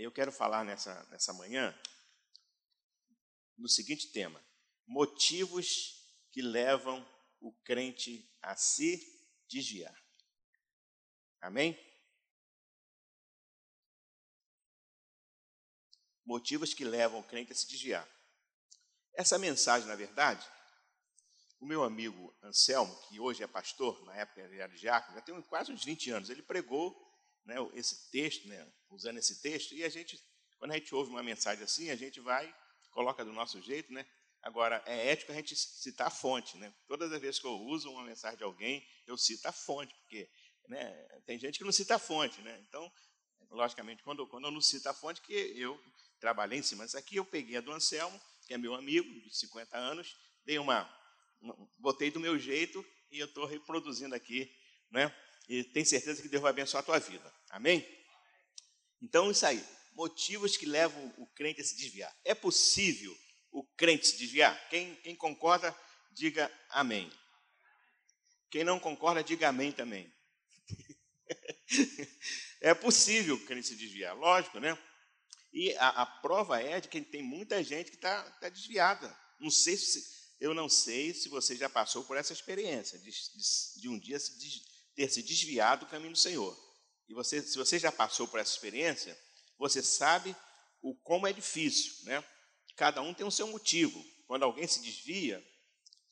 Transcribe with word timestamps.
Eu 0.00 0.12
quero 0.12 0.30
falar 0.30 0.64
nessa, 0.64 1.02
nessa 1.10 1.32
manhã 1.32 1.76
no 3.56 3.68
seguinte 3.68 4.12
tema: 4.12 4.42
motivos 4.86 5.98
que 6.30 6.40
levam 6.40 7.06
o 7.40 7.52
crente 7.64 8.30
a 8.40 8.54
se 8.54 9.00
desviar. 9.48 9.96
Amém? 11.40 11.78
Motivos 16.24 16.74
que 16.74 16.84
levam 16.84 17.20
o 17.20 17.24
crente 17.24 17.52
a 17.52 17.54
se 17.54 17.66
desviar. 17.66 18.08
Essa 19.14 19.38
mensagem, 19.38 19.88
na 19.88 19.96
verdade, 19.96 20.46
o 21.58 21.66
meu 21.66 21.82
amigo 21.82 22.36
Anselmo, 22.42 22.94
que 23.08 23.18
hoje 23.18 23.42
é 23.42 23.46
pastor, 23.46 24.04
na 24.04 24.14
época 24.14 24.42
era 24.42 24.68
diácono, 24.68 25.16
já 25.16 25.22
tem 25.22 25.42
quase 25.42 25.72
uns 25.72 25.84
20 25.84 26.10
anos, 26.10 26.30
ele 26.30 26.42
pregou 26.42 26.96
né, 27.44 27.56
esse 27.74 28.10
texto, 28.10 28.46
né, 28.46 28.72
usando 28.90 29.18
esse 29.18 29.40
texto, 29.40 29.74
e 29.74 29.84
a 29.84 29.88
gente, 29.88 30.20
quando 30.58 30.72
a 30.72 30.74
gente 30.74 30.94
ouve 30.94 31.10
uma 31.10 31.22
mensagem 31.22 31.64
assim, 31.64 31.90
a 31.90 31.96
gente 31.96 32.20
vai, 32.20 32.54
coloca 32.90 33.24
do 33.24 33.32
nosso 33.32 33.60
jeito, 33.60 33.92
né? 33.92 34.06
Agora, 34.42 34.82
é 34.86 35.10
ético 35.10 35.32
a 35.32 35.34
gente 35.34 35.56
citar 35.56 36.06
a 36.06 36.10
fonte, 36.10 36.56
né? 36.56 36.72
Todas 36.86 37.12
as 37.12 37.20
vezes 37.20 37.40
que 37.40 37.46
eu 37.46 37.58
uso 37.60 37.90
uma 37.90 38.04
mensagem 38.04 38.38
de 38.38 38.44
alguém, 38.44 38.86
eu 39.06 39.16
cito 39.16 39.46
a 39.46 39.52
fonte, 39.52 39.94
porque 39.94 40.30
né, 40.68 41.08
tem 41.26 41.38
gente 41.38 41.58
que 41.58 41.64
não 41.64 41.72
cita 41.72 41.96
a 41.96 41.98
fonte, 41.98 42.40
né? 42.42 42.58
Então, 42.68 42.90
logicamente, 43.50 44.02
quando, 44.02 44.26
quando 44.26 44.44
eu 44.44 44.50
não 44.50 44.60
cito 44.60 44.88
a 44.88 44.94
fonte, 44.94 45.20
que 45.22 45.32
eu 45.32 45.80
trabalhei 46.20 46.58
em 46.58 46.62
cima 46.62 46.84
disso 46.84 46.98
aqui, 46.98 47.16
eu 47.16 47.24
peguei 47.24 47.56
a 47.56 47.60
do 47.60 47.72
Anselmo, 47.72 48.20
que 48.46 48.54
é 48.54 48.58
meu 48.58 48.74
amigo, 48.74 49.08
de 49.20 49.36
50 49.36 49.76
anos, 49.76 50.16
dei 50.44 50.58
uma, 50.58 50.88
uma 51.40 51.56
botei 51.78 52.10
do 52.10 52.20
meu 52.20 52.38
jeito 52.38 52.84
e 53.10 53.18
eu 53.18 53.26
estou 53.26 53.44
reproduzindo 53.44 54.14
aqui, 54.14 54.54
né? 54.90 55.14
E 55.48 55.64
tenho 55.64 55.86
certeza 55.86 56.20
que 56.20 56.28
Deus 56.28 56.42
vai 56.42 56.50
abençoar 56.50 56.82
a 56.82 56.86
tua 56.86 56.98
vida. 56.98 57.34
Amém? 57.50 57.97
Então, 59.02 59.30
isso 59.30 59.46
aí. 59.46 59.64
Motivos 59.92 60.56
que 60.56 60.66
levam 60.66 61.12
o 61.18 61.26
crente 61.26 61.60
a 61.60 61.64
se 61.64 61.76
desviar. 61.76 62.14
É 62.24 62.34
possível 62.34 63.16
o 63.50 63.64
crente 63.76 64.06
se 64.06 64.16
desviar? 64.16 64.68
Quem, 64.68 64.94
quem 64.96 65.16
concorda, 65.16 65.76
diga 66.12 66.50
amém. 66.70 67.10
Quem 68.50 68.64
não 68.64 68.78
concorda, 68.78 69.22
diga 69.22 69.48
amém 69.48 69.72
também. 69.72 70.12
é 72.60 72.74
possível 72.74 73.34
o 73.34 73.44
crente 73.44 73.68
se 73.68 73.76
desviar, 73.76 74.16
lógico, 74.16 74.58
né? 74.58 74.78
E 75.52 75.74
a, 75.76 75.88
a 75.88 76.06
prova 76.06 76.62
é 76.62 76.80
de 76.80 76.88
que 76.88 77.00
tem 77.00 77.22
muita 77.22 77.62
gente 77.62 77.90
que 77.90 77.96
está 77.96 78.22
tá 78.32 78.48
desviada. 78.48 79.14
Não 79.40 79.50
sei 79.50 79.76
se, 79.76 80.02
eu 80.40 80.54
não 80.54 80.68
sei 80.68 81.14
se 81.14 81.28
você 81.28 81.56
já 81.56 81.68
passou 81.68 82.04
por 82.04 82.16
essa 82.16 82.32
experiência 82.32 82.98
de, 82.98 83.10
de, 83.10 83.80
de 83.80 83.88
um 83.88 83.98
dia 83.98 84.18
se 84.18 84.38
des, 84.38 84.62
ter 84.94 85.10
se 85.10 85.22
desviado 85.22 85.84
do 85.84 85.90
caminho 85.90 86.12
do 86.12 86.18
Senhor. 86.18 86.56
E 87.08 87.14
você, 87.14 87.42
se 87.42 87.56
você 87.56 87.78
já 87.78 87.90
passou 87.90 88.28
por 88.28 88.38
essa 88.38 88.52
experiência, 88.52 89.18
você 89.58 89.82
sabe 89.82 90.36
o 90.82 90.94
como 90.94 91.26
é 91.26 91.32
difícil, 91.32 92.04
né? 92.04 92.22
Cada 92.76 93.02
um 93.02 93.12
tem 93.12 93.26
o 93.26 93.30
seu 93.30 93.48
motivo. 93.48 94.04
Quando 94.26 94.44
alguém 94.44 94.66
se 94.66 94.80
desvia, 94.80 95.44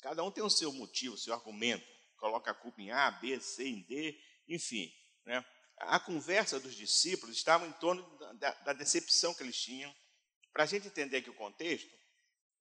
cada 0.01 0.25
um 0.25 0.31
tem 0.31 0.43
o 0.43 0.51
seu 0.51 0.73
motivo, 0.73 1.15
o 1.15 1.19
seu 1.19 1.35
argumento. 1.35 1.87
Coloca 2.17 2.51
a 2.51 2.55
culpa 2.55 2.81
em 2.81 2.91
A, 2.91 3.11
B, 3.11 3.39
C, 3.41 3.69
em 3.69 3.83
D, 3.83 4.19
enfim. 4.49 4.91
Né? 5.25 5.45
A 5.79 6.01
conversa 6.01 6.59
dos 6.59 6.75
discípulos 6.75 7.37
estava 7.37 7.67
em 7.67 7.73
torno 7.75 8.03
da, 8.39 8.53
da 8.55 8.73
decepção 8.73 9.35
que 9.35 9.43
eles 9.43 9.57
tinham. 9.57 9.95
Para 10.53 10.65
a 10.65 10.67
gente 10.67 10.89
entender 10.89 11.19
aqui 11.19 11.29
o 11.29 11.35
contexto, 11.35 11.95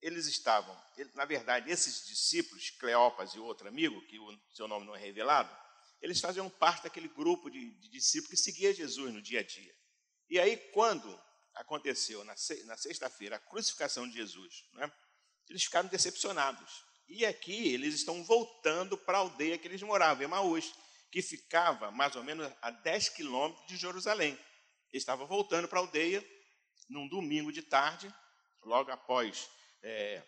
eles 0.01 0.27
estavam, 0.27 0.77
na 1.15 1.25
verdade, 1.25 1.71
esses 1.71 2.05
discípulos, 2.05 2.69
Cleopas 2.71 3.31
e 3.33 3.39
outro 3.39 3.67
amigo, 3.67 4.05
que 4.07 4.19
o 4.19 4.39
seu 4.53 4.67
nome 4.67 4.85
não 4.85 4.95
é 4.95 4.99
revelado, 4.99 5.49
eles 6.01 6.19
faziam 6.19 6.49
parte 6.49 6.83
daquele 6.83 7.07
grupo 7.07 7.49
de, 7.49 7.71
de 7.71 7.89
discípulos 7.89 8.29
que 8.29 8.37
seguia 8.37 8.73
Jesus 8.73 9.13
no 9.13 9.21
dia 9.21 9.39
a 9.39 9.43
dia. 9.43 9.75
E 10.29 10.39
aí, 10.39 10.57
quando 10.73 11.19
aconteceu 11.53 12.23
na, 12.23 12.35
sexta-feira 12.35 13.37
a 13.37 13.39
crucificação 13.39 14.07
de 14.07 14.15
Jesus, 14.15 14.65
né, 14.73 14.91
eles 15.49 15.63
ficaram 15.63 15.87
decepcionados. 15.89 16.83
E 17.07 17.25
aqui 17.25 17.73
eles 17.73 17.93
estão 17.95 18.23
voltando 18.23 18.97
para 18.97 19.17
a 19.17 19.21
aldeia 19.21 19.57
que 19.57 19.67
eles 19.67 19.81
moravam, 19.81 20.23
Emaús, 20.23 20.73
que 21.11 21.21
ficava 21.21 21.91
mais 21.91 22.15
ou 22.15 22.23
menos 22.23 22.51
a 22.61 22.71
10 22.71 23.09
quilômetros 23.09 23.65
de 23.67 23.77
Jerusalém. 23.77 24.33
Eles 24.91 25.03
estavam 25.03 25.27
voltando 25.27 25.67
para 25.67 25.79
a 25.79 25.81
aldeia 25.81 26.25
num 26.89 27.07
domingo 27.07 27.51
de 27.51 27.61
tarde, 27.61 28.13
logo 28.63 28.91
após. 28.91 29.49
É, 29.81 30.23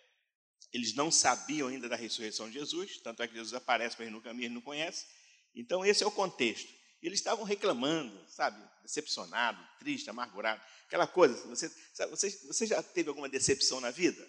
eles 0.72 0.94
não 0.94 1.10
sabiam 1.10 1.68
ainda 1.68 1.90
da 1.90 1.96
ressurreição 1.96 2.48
de 2.48 2.60
Jesus, 2.60 3.00
tanto 3.02 3.24
é 3.24 3.28
que 3.28 3.34
Jesus 3.34 3.54
aparece 3.54 3.96
para 3.96 4.06
eles 4.06 4.16
no 4.16 4.22
caminho, 4.22 4.46
eles 4.46 4.56
não 4.56 4.62
conhecem. 4.62 5.08
Então, 5.58 5.84
esse 5.84 6.04
é 6.04 6.08
o 6.08 6.12
contexto. 6.12 6.72
Eles 7.02 7.20
estavam 7.20 7.44
reclamando, 7.44 8.26
sabe, 8.30 8.64
decepcionado, 8.84 9.62
triste, 9.80 10.10
amargurado, 10.10 10.62
aquela 10.86 11.08
coisa. 11.08 11.36
Você, 11.48 11.70
sabe, 11.94 12.12
você, 12.12 12.30
você 12.46 12.68
já 12.68 12.82
teve 12.82 13.10
alguma 13.10 13.28
decepção 13.28 13.82
na 13.82 13.90
vida? 13.90 14.26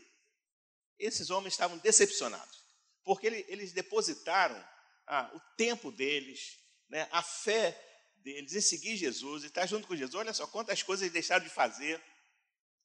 Esses 0.98 1.30
homens 1.30 1.52
estavam 1.52 1.76
decepcionados, 1.78 2.64
porque 3.04 3.26
eles 3.26 3.72
depositaram 3.72 4.58
ah, 5.06 5.30
o 5.34 5.40
tempo 5.56 5.92
deles, 5.92 6.58
né, 6.88 7.06
a 7.12 7.22
fé 7.22 7.78
deles 8.16 8.54
em 8.54 8.60
seguir 8.60 8.96
Jesus, 8.96 9.44
e 9.44 9.46
estar 9.46 9.66
junto 9.66 9.86
com 9.86 9.94
Jesus. 9.94 10.14
Olha 10.14 10.34
só 10.34 10.46
quantas 10.46 10.82
coisas 10.82 11.02
eles 11.02 11.12
deixaram 11.12 11.44
de 11.44 11.50
fazer. 11.50 12.02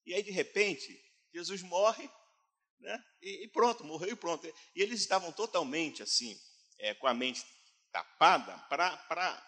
E 0.06 0.14
aí, 0.14 0.22
de 0.22 0.32
repente, 0.32 1.02
Jesus 1.34 1.62
morre, 1.62 2.10
né, 2.80 3.04
e, 3.22 3.46
e 3.46 3.48
pronto, 3.48 3.84
morreu 3.84 4.12
e 4.12 4.16
pronto. 4.16 4.46
E 4.76 4.82
eles 4.82 5.00
estavam 5.00 5.32
totalmente 5.32 6.04
assim, 6.04 6.38
é, 6.78 6.94
com 6.94 7.08
a 7.08 7.14
mente 7.14 7.44
tapada 7.94 8.58
para 8.68 9.46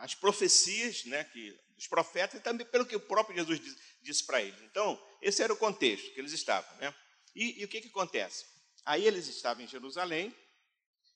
as 0.00 0.14
profecias 0.14 1.04
né, 1.06 1.24
que, 1.24 1.58
dos 1.74 1.88
profetas 1.88 2.38
e 2.38 2.42
também 2.42 2.66
pelo 2.66 2.86
que 2.86 2.96
o 2.96 3.00
próprio 3.00 3.36
Jesus 3.36 3.60
disse, 3.60 3.78
disse 4.00 4.24
para 4.24 4.40
eles. 4.40 4.60
Então, 4.62 4.98
esse 5.20 5.42
era 5.42 5.52
o 5.52 5.56
contexto 5.56 6.14
que 6.14 6.20
eles 6.20 6.32
estavam. 6.32 6.74
Né? 6.78 6.94
E, 7.34 7.60
e, 7.60 7.64
o 7.64 7.68
que, 7.68 7.80
que 7.80 7.88
acontece? 7.88 8.46
Aí 8.86 9.04
eles 9.04 9.26
estavam 9.26 9.64
em 9.64 9.66
Jerusalém. 9.68 10.34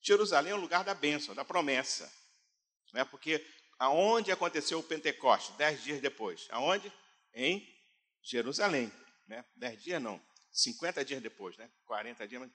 Jerusalém 0.03 0.53
é 0.53 0.55
o 0.55 0.61
lugar 0.61 0.85
da 0.85 0.95
bênção, 0.95 1.35
da 1.35 1.45
promessa. 1.45 2.13
Né? 2.93 3.05
Porque 3.05 3.47
aonde 3.79 4.33
aconteceu 4.33 4.81
o 4.81 4.83
Pentecoste? 4.83 5.53
Dez 5.53 5.83
dias 5.83 6.01
depois. 6.01 6.49
Aonde? 6.51 6.93
Em 7.33 7.67
Jerusalém. 8.21 8.93
Né? 9.27 9.45
Dez 9.57 9.83
dias 9.83 10.03
não, 10.03 10.21
50 10.53 11.05
dias 11.05 11.23
depois, 11.23 11.57
né? 11.57 11.71
40 11.87 12.27
dias. 12.29 12.51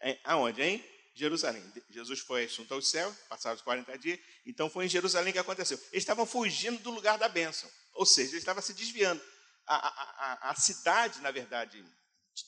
É, 0.00 0.20
aonde? 0.24 0.62
Em 0.62 0.99
Jerusalém. 1.14 1.62
Jesus 1.90 2.20
foi 2.20 2.44
assunto 2.44 2.72
ao 2.72 2.80
céu, 2.82 3.14
passaram 3.28 3.56
os 3.56 3.62
40 3.62 3.98
dias, 3.98 4.18
então 4.46 4.70
foi 4.70 4.86
em 4.86 4.88
Jerusalém 4.88 5.32
que 5.32 5.38
aconteceu. 5.38 5.78
Eles 5.92 6.02
estavam 6.02 6.26
fugindo 6.26 6.80
do 6.82 6.90
lugar 6.90 7.18
da 7.18 7.28
bênção, 7.28 7.70
ou 7.94 8.06
seja, 8.06 8.30
eles 8.30 8.42
estavam 8.42 8.62
se 8.62 8.72
desviando. 8.72 9.20
A, 9.66 9.76
a, 9.76 10.48
a, 10.48 10.50
a 10.50 10.54
cidade, 10.54 11.20
na 11.20 11.30
verdade, 11.30 11.84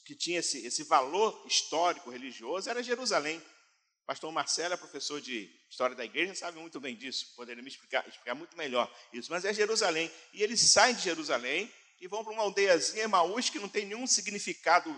que 0.05 0.15
tinha 0.15 0.41
esse, 0.41 0.65
esse 0.67 0.85
valor 0.85 1.45
histórico, 1.47 2.11
religioso, 2.11 2.69
era 2.69 2.83
Jerusalém. 2.83 3.43
Pastor 4.07 4.33
Marcelo 4.33 4.75
é 4.75 4.77
professor 4.77 5.21
de 5.21 5.49
História 5.71 5.95
da 5.95 6.05
Igreja, 6.05 6.35
sabe 6.35 6.59
muito 6.59 6.81
bem 6.81 6.97
disso, 6.97 7.35
poderia 7.37 7.63
me 7.63 7.69
explicar, 7.69 8.07
explicar 8.07 8.35
muito 8.35 8.57
melhor 8.57 8.93
isso, 9.13 9.31
mas 9.31 9.45
é 9.45 9.55
Jerusalém. 9.55 10.11
E 10.35 10.43
eles 10.43 10.61
saem 10.61 10.95
de 10.95 11.03
Jerusalém 11.03 11.73
e 12.01 12.09
vão 12.09 12.25
para 12.25 12.33
uma 12.33 12.43
aldeiazinha, 12.43 13.05
Emaús, 13.05 13.49
que 13.49 13.61
não 13.61 13.69
tem 13.69 13.87
nenhum 13.87 14.07
significado 14.07 14.93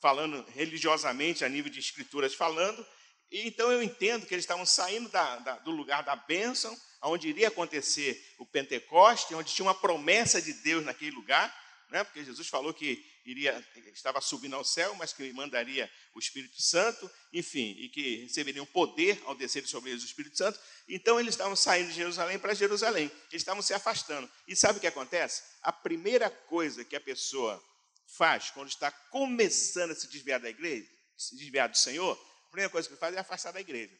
falando 0.00 0.44
religiosamente, 0.50 1.44
a 1.44 1.48
nível 1.48 1.70
de 1.70 1.78
escrituras 1.78 2.34
falando, 2.34 2.84
e 3.30 3.46
então 3.46 3.70
eu 3.70 3.82
entendo 3.82 4.26
que 4.26 4.34
eles 4.34 4.44
estavam 4.44 4.64
saindo 4.64 5.08
da, 5.08 5.36
da, 5.38 5.58
do 5.58 5.70
lugar 5.70 6.02
da 6.02 6.14
bênção, 6.16 6.76
onde 7.02 7.28
iria 7.28 7.48
acontecer 7.48 8.20
o 8.38 8.46
Pentecoste, 8.46 9.34
onde 9.34 9.52
tinha 9.52 9.66
uma 9.66 9.74
promessa 9.74 10.40
de 10.40 10.52
Deus 10.52 10.84
naquele 10.84 11.12
lugar, 11.12 11.54
né? 11.90 12.02
porque 12.04 12.24
Jesus 12.24 12.48
falou 12.48 12.72
que 12.74 13.04
iria, 13.24 13.64
estava 13.92 14.20
subindo 14.20 14.54
ao 14.54 14.64
céu, 14.64 14.94
mas 14.94 15.12
que 15.12 15.32
mandaria 15.32 15.90
o 16.14 16.18
Espírito 16.18 16.60
Santo, 16.60 17.10
enfim, 17.32 17.76
e 17.78 17.88
que 17.88 18.22
receberiam 18.22 18.64
poder 18.66 19.20
ao 19.24 19.34
descer 19.34 19.66
sobre 19.66 19.90
eles 19.90 20.02
o 20.02 20.06
Espírito 20.06 20.36
Santo. 20.36 20.58
Então 20.88 21.18
eles 21.18 21.34
estavam 21.34 21.56
saindo 21.56 21.88
de 21.88 21.94
Jerusalém 21.94 22.38
para 22.38 22.54
Jerusalém, 22.54 23.10
eles 23.30 23.42
estavam 23.42 23.62
se 23.62 23.74
afastando. 23.74 24.30
E 24.46 24.54
sabe 24.54 24.78
o 24.78 24.80
que 24.80 24.86
acontece? 24.86 25.42
A 25.62 25.72
primeira 25.72 26.30
coisa 26.30 26.84
que 26.84 26.96
a 26.96 27.00
pessoa 27.00 27.62
faz 28.06 28.50
quando 28.50 28.68
está 28.68 28.90
começando 28.90 29.90
a 29.90 29.94
se 29.94 30.08
desviar 30.08 30.40
da 30.40 30.48
igreja, 30.48 30.88
se 31.16 31.36
desviar 31.36 31.68
do 31.68 31.76
Senhor, 31.76 32.16
primeira 32.56 32.70
coisa 32.70 32.88
que 32.88 32.96
faz 32.96 33.14
é 33.14 33.18
afastar 33.18 33.52
da 33.52 33.60
igreja. 33.60 33.94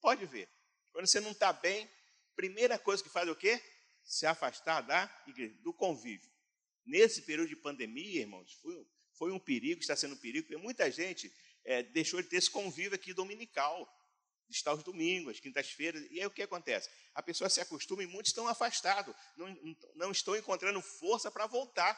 Pode 0.00 0.26
ver. 0.26 0.48
Quando 0.90 1.06
você 1.06 1.20
não 1.20 1.30
está 1.30 1.52
bem, 1.52 1.88
primeira 2.34 2.76
coisa 2.76 3.00
que 3.00 3.08
faz 3.08 3.28
é 3.28 3.30
o 3.30 3.36
quê? 3.36 3.62
Se 4.02 4.26
afastar 4.26 4.80
da 4.80 5.08
igreja, 5.28 5.54
do 5.60 5.72
convívio. 5.72 6.28
Nesse 6.84 7.22
período 7.22 7.48
de 7.48 7.54
pandemia, 7.54 8.22
irmãos, 8.22 8.52
foi, 8.54 8.84
foi 9.12 9.30
um 9.30 9.38
perigo, 9.38 9.80
está 9.80 9.94
sendo 9.94 10.14
um 10.14 10.18
perigo, 10.18 10.48
porque 10.48 10.60
muita 10.60 10.90
gente 10.90 11.32
é, 11.64 11.84
deixou 11.84 12.20
de 12.20 12.28
ter 12.28 12.38
esse 12.38 12.50
convívio 12.50 12.96
aqui 12.96 13.14
dominical, 13.14 13.88
de 14.48 14.56
estar 14.56 14.72
aos 14.72 14.82
domingos, 14.82 15.38
quintas-feiras, 15.38 16.04
e 16.10 16.20
aí 16.20 16.26
o 16.26 16.30
que 16.32 16.42
acontece? 16.42 16.90
A 17.14 17.22
pessoa 17.22 17.48
se 17.48 17.60
acostuma 17.60 18.02
e 18.02 18.08
muitos 18.08 18.30
estão 18.30 18.48
afastados, 18.48 19.14
não, 19.36 19.76
não 19.94 20.10
estão 20.10 20.34
encontrando 20.34 20.82
força 20.82 21.30
para 21.30 21.46
voltar. 21.46 21.94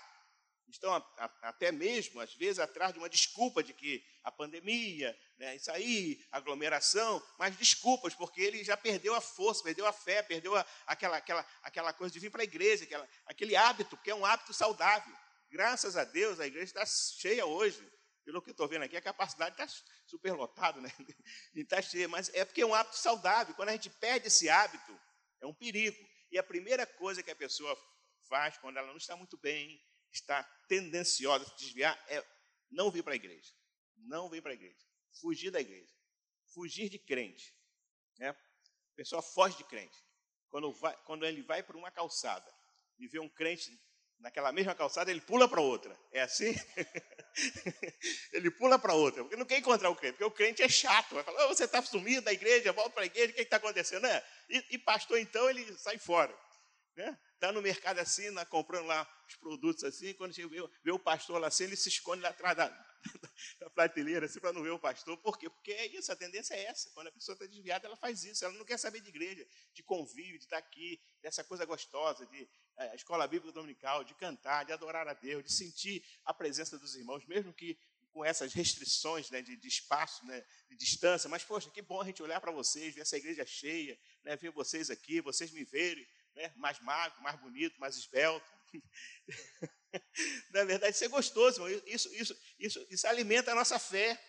Estão 0.68 0.92
a, 0.92 0.98
a, 1.18 1.48
até 1.48 1.70
mesmo, 1.70 2.20
às 2.20 2.34
vezes, 2.34 2.58
atrás 2.58 2.92
de 2.92 2.98
uma 2.98 3.08
desculpa 3.08 3.62
de 3.62 3.72
que 3.72 4.04
a 4.22 4.32
pandemia, 4.32 5.16
né, 5.38 5.56
isso 5.56 5.70
aí, 5.70 6.24
aglomeração, 6.30 7.22
mas 7.38 7.56
desculpas, 7.56 8.14
porque 8.14 8.40
ele 8.40 8.64
já 8.64 8.76
perdeu 8.76 9.14
a 9.14 9.20
força, 9.20 9.62
perdeu 9.62 9.86
a 9.86 9.92
fé, 9.92 10.22
perdeu 10.22 10.54
a, 10.56 10.66
aquela, 10.86 11.16
aquela, 11.16 11.46
aquela 11.62 11.92
coisa 11.92 12.12
de 12.12 12.20
vir 12.20 12.30
para 12.30 12.42
a 12.42 12.44
igreja, 12.44 12.84
aquela, 12.84 13.08
aquele 13.26 13.56
hábito, 13.56 13.96
que 13.98 14.10
é 14.10 14.14
um 14.14 14.26
hábito 14.26 14.52
saudável. 14.52 15.14
Graças 15.50 15.96
a 15.96 16.04
Deus, 16.04 16.40
a 16.40 16.46
igreja 16.46 16.66
está 16.66 16.84
cheia 16.84 17.46
hoje. 17.46 17.80
Pelo 18.24 18.42
que 18.42 18.50
eu 18.50 18.52
estou 18.52 18.66
vendo 18.66 18.82
aqui, 18.82 18.96
a 18.96 19.00
capacidade 19.00 19.52
está 19.52 19.68
superlotada, 20.04 20.80
né? 20.80 20.90
Está 21.54 21.80
cheia, 21.80 22.08
mas 22.08 22.28
é 22.34 22.44
porque 22.44 22.60
é 22.60 22.66
um 22.66 22.74
hábito 22.74 22.96
saudável. 22.96 23.54
Quando 23.54 23.68
a 23.68 23.72
gente 23.72 23.88
perde 23.88 24.26
esse 24.26 24.48
hábito, 24.48 25.00
é 25.40 25.46
um 25.46 25.54
perigo. 25.54 25.96
E 26.32 26.36
a 26.36 26.42
primeira 26.42 26.84
coisa 26.84 27.22
que 27.22 27.30
a 27.30 27.36
pessoa 27.36 27.78
faz 28.28 28.58
quando 28.58 28.78
ela 28.78 28.88
não 28.88 28.96
está 28.96 29.16
muito 29.16 29.36
bem, 29.36 29.80
está 30.12 30.42
tendenciosa 30.68 31.44
a 31.44 31.48
se 31.48 31.56
desviar, 31.56 31.98
é 32.08 32.24
não 32.70 32.90
vir 32.90 33.02
para 33.02 33.12
a 33.12 33.16
igreja. 33.16 33.52
Não 33.96 34.28
vir 34.28 34.42
para 34.42 34.52
a 34.52 34.54
igreja. 34.54 34.84
Fugir 35.20 35.50
da 35.50 35.60
igreja. 35.60 35.92
Fugir 36.54 36.88
de 36.88 36.98
crente. 36.98 37.54
Né? 38.18 38.28
A 38.28 38.36
pessoa 38.94 39.22
foge 39.22 39.56
de 39.56 39.64
crente. 39.64 39.96
Quando, 40.48 40.72
vai, 40.72 40.96
quando 41.04 41.24
ele 41.26 41.42
vai 41.42 41.62
para 41.62 41.76
uma 41.76 41.90
calçada 41.90 42.52
e 42.98 43.06
vê 43.06 43.18
um 43.18 43.28
crente 43.28 43.70
naquela 44.18 44.52
mesma 44.52 44.74
calçada, 44.74 45.10
ele 45.10 45.20
pula 45.20 45.48
para 45.48 45.60
outra. 45.60 45.98
É 46.12 46.22
assim? 46.22 46.54
ele 48.32 48.50
pula 48.50 48.78
para 48.78 48.94
outra, 48.94 49.22
porque 49.22 49.36
não 49.36 49.44
quer 49.44 49.58
encontrar 49.58 49.90
o 49.90 49.96
crente, 49.96 50.12
porque 50.12 50.24
o 50.24 50.30
crente 50.30 50.62
é 50.62 50.68
chato. 50.68 51.14
Vai 51.14 51.24
falar, 51.24 51.46
oh, 51.46 51.48
você 51.48 51.64
está 51.64 51.82
sumido 51.82 52.22
da 52.22 52.32
igreja, 52.32 52.72
volta 52.72 52.90
para 52.90 53.02
a 53.02 53.06
igreja, 53.06 53.32
o 53.32 53.34
que 53.34 53.42
está 53.42 53.56
acontecendo? 53.56 54.06
É. 54.06 54.26
E, 54.48 54.66
e, 54.70 54.78
pastor, 54.78 55.18
então, 55.18 55.48
ele 55.50 55.76
sai 55.76 55.98
fora. 55.98 56.34
Né? 56.96 57.18
Está 57.36 57.52
no 57.52 57.60
mercado 57.60 57.98
assim, 57.98 58.30
lá, 58.30 58.46
comprando 58.46 58.86
lá 58.86 59.06
os 59.28 59.36
produtos 59.36 59.84
assim, 59.84 60.14
quando 60.14 60.34
chega, 60.34 60.48
vê, 60.48 60.56
vê 60.82 60.90
o 60.90 60.98
pastor 60.98 61.38
lá 61.38 61.48
assim, 61.48 61.64
ele 61.64 61.76
se 61.76 61.90
esconde 61.90 62.22
lá 62.22 62.30
atrás 62.30 62.56
da, 62.56 62.68
da 63.60 63.68
prateleira, 63.68 64.24
assim, 64.24 64.40
para 64.40 64.54
não 64.54 64.62
ver 64.62 64.70
o 64.70 64.78
pastor. 64.78 65.18
Por 65.18 65.38
quê? 65.38 65.50
Porque 65.50 65.72
é 65.72 65.86
isso, 65.86 66.10
a 66.10 66.16
tendência 66.16 66.54
é 66.54 66.64
essa. 66.64 66.90
Quando 66.90 67.08
a 67.08 67.12
pessoa 67.12 67.34
está 67.34 67.44
desviada, 67.44 67.86
ela 67.86 67.96
faz 67.96 68.24
isso. 68.24 68.42
Ela 68.42 68.54
não 68.54 68.64
quer 68.64 68.78
saber 68.78 69.00
de 69.00 69.10
igreja, 69.10 69.46
de 69.74 69.82
convívio, 69.82 70.38
de 70.38 70.44
estar 70.44 70.60
tá 70.60 70.66
aqui, 70.66 70.98
dessa 71.20 71.44
coisa 71.44 71.66
gostosa, 71.66 72.24
de 72.26 72.48
é, 72.78 72.96
escola 72.96 73.26
bíblica 73.26 73.52
dominical, 73.52 74.02
de 74.02 74.14
cantar, 74.14 74.64
de 74.64 74.72
adorar 74.72 75.06
a 75.06 75.12
Deus, 75.12 75.44
de 75.44 75.52
sentir 75.52 76.02
a 76.24 76.32
presença 76.32 76.78
dos 76.78 76.96
irmãos, 76.96 77.24
mesmo 77.26 77.52
que 77.52 77.78
com 78.16 78.24
essas 78.24 78.54
restrições 78.54 79.30
né, 79.30 79.42
de, 79.42 79.58
de, 79.58 79.68
espaço, 79.68 80.24
né, 80.24 80.42
de 80.70 80.74
distância. 80.74 81.28
Mas, 81.28 81.44
poxa, 81.44 81.70
que 81.70 81.82
bom 81.82 82.00
a 82.00 82.04
gente 82.06 82.22
olhar 82.22 82.40
para 82.40 82.50
vocês, 82.50 82.94
ver 82.94 83.02
essa 83.02 83.18
igreja 83.18 83.44
cheia, 83.44 83.98
né, 84.24 84.36
ver 84.36 84.50
vocês 84.52 84.88
aqui, 84.88 85.20
vocês 85.20 85.50
me 85.50 85.64
verem 85.64 86.08
né, 86.36 86.52
mais 86.56 86.78
magro, 86.80 87.20
mais 87.22 87.40
bonito, 87.40 87.80
mais 87.80 87.96
esbelto. 87.96 88.46
Na 90.52 90.64
verdade, 90.64 90.94
isso 90.94 91.04
é 91.04 91.08
gostoso, 91.08 91.66
isso, 91.86 92.14
isso, 92.14 92.38
isso, 92.58 92.86
isso 92.90 93.06
alimenta 93.08 93.52
a 93.52 93.54
nossa 93.54 93.78
fé. 93.78 94.22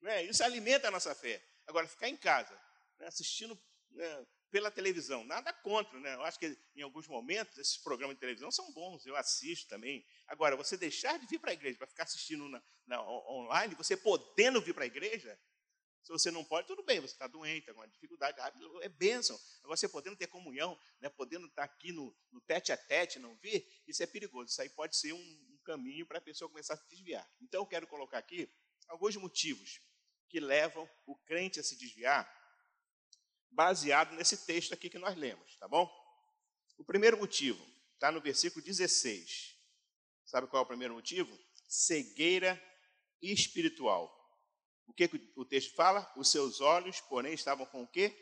Né? 0.00 0.24
Isso 0.24 0.42
alimenta 0.42 0.88
a 0.88 0.90
nossa 0.90 1.14
fé. 1.14 1.44
Agora, 1.66 1.86
ficar 1.86 2.08
em 2.08 2.16
casa, 2.16 2.54
né, 2.98 3.06
assistindo 3.06 3.60
né, 3.90 4.26
pela 4.50 4.70
televisão, 4.70 5.22
nada 5.24 5.52
contra. 5.52 6.00
Né? 6.00 6.14
Eu 6.14 6.22
acho 6.22 6.38
que 6.38 6.58
em 6.74 6.82
alguns 6.82 7.06
momentos 7.06 7.58
esses 7.58 7.76
programas 7.76 8.16
de 8.16 8.20
televisão 8.20 8.50
são 8.50 8.72
bons, 8.72 9.04
eu 9.04 9.14
assisto 9.14 9.68
também. 9.68 10.04
Agora, 10.26 10.56
você 10.56 10.76
deixar 10.76 11.18
de 11.18 11.26
vir 11.26 11.38
para 11.38 11.50
a 11.50 11.54
igreja 11.54 11.76
para 11.76 11.86
ficar 11.86 12.04
assistindo 12.04 12.48
na, 12.48 12.62
na, 12.86 13.02
online, 13.02 13.74
você 13.74 13.96
podendo 13.96 14.60
vir 14.62 14.72
para 14.72 14.84
a 14.84 14.86
igreja, 14.86 15.38
se 16.02 16.10
você 16.10 16.30
não 16.30 16.44
pode, 16.44 16.66
tudo 16.66 16.82
bem, 16.82 16.98
você 17.00 17.12
está 17.14 17.26
doente, 17.26 17.60
está 17.60 17.74
com 17.74 17.80
uma 17.80 17.88
dificuldade, 17.88 18.38
é 18.80 18.88
bênção. 18.88 19.38
Agora, 19.62 19.76
você 19.76 19.88
podendo 19.88 20.16
ter 20.16 20.26
comunhão, 20.26 20.78
né, 21.00 21.08
podendo 21.08 21.46
estar 21.46 21.66
tá 21.68 21.72
aqui 21.72 21.92
no, 21.92 22.14
no 22.32 22.40
tete 22.40 22.72
a 22.72 22.76
tete, 22.76 23.18
não 23.18 23.36
vir, 23.36 23.66
isso 23.86 24.02
é 24.02 24.06
perigoso. 24.06 24.50
Isso 24.50 24.62
aí 24.62 24.68
pode 24.70 24.96
ser 24.96 25.12
um, 25.12 25.18
um 25.18 25.58
caminho 25.64 26.06
para 26.06 26.18
a 26.18 26.22
pessoa 26.22 26.48
começar 26.48 26.74
a 26.74 26.76
se 26.76 26.88
desviar. 26.88 27.28
Então, 27.40 27.62
eu 27.62 27.66
quero 27.66 27.86
colocar 27.86 28.18
aqui 28.18 28.50
alguns 28.88 29.14
motivos 29.16 29.80
que 30.28 30.40
levam 30.40 30.88
o 31.06 31.16
crente 31.16 31.60
a 31.60 31.62
se 31.62 31.76
desviar, 31.76 32.28
baseado 33.50 34.14
nesse 34.14 34.38
texto 34.46 34.72
aqui 34.72 34.88
que 34.88 34.98
nós 34.98 35.16
lemos, 35.16 35.56
tá 35.56 35.68
bom? 35.68 35.90
O 36.78 36.84
primeiro 36.84 37.18
motivo 37.18 37.62
está 37.94 38.10
no 38.10 38.20
versículo 38.20 38.64
16. 38.64 39.56
Sabe 40.24 40.46
qual 40.46 40.62
é 40.62 40.64
o 40.64 40.68
primeiro 40.68 40.94
motivo? 40.94 41.36
Cegueira 41.68 42.60
espiritual. 43.20 44.19
O 44.90 44.92
que, 44.92 45.08
o 45.36 45.44
texto 45.44 45.72
fala? 45.76 46.12
Os 46.16 46.32
seus 46.32 46.60
olhos, 46.60 47.00
porém, 47.02 47.32
estavam 47.32 47.64
com 47.64 47.84
o 47.84 47.86
quê? 47.86 48.12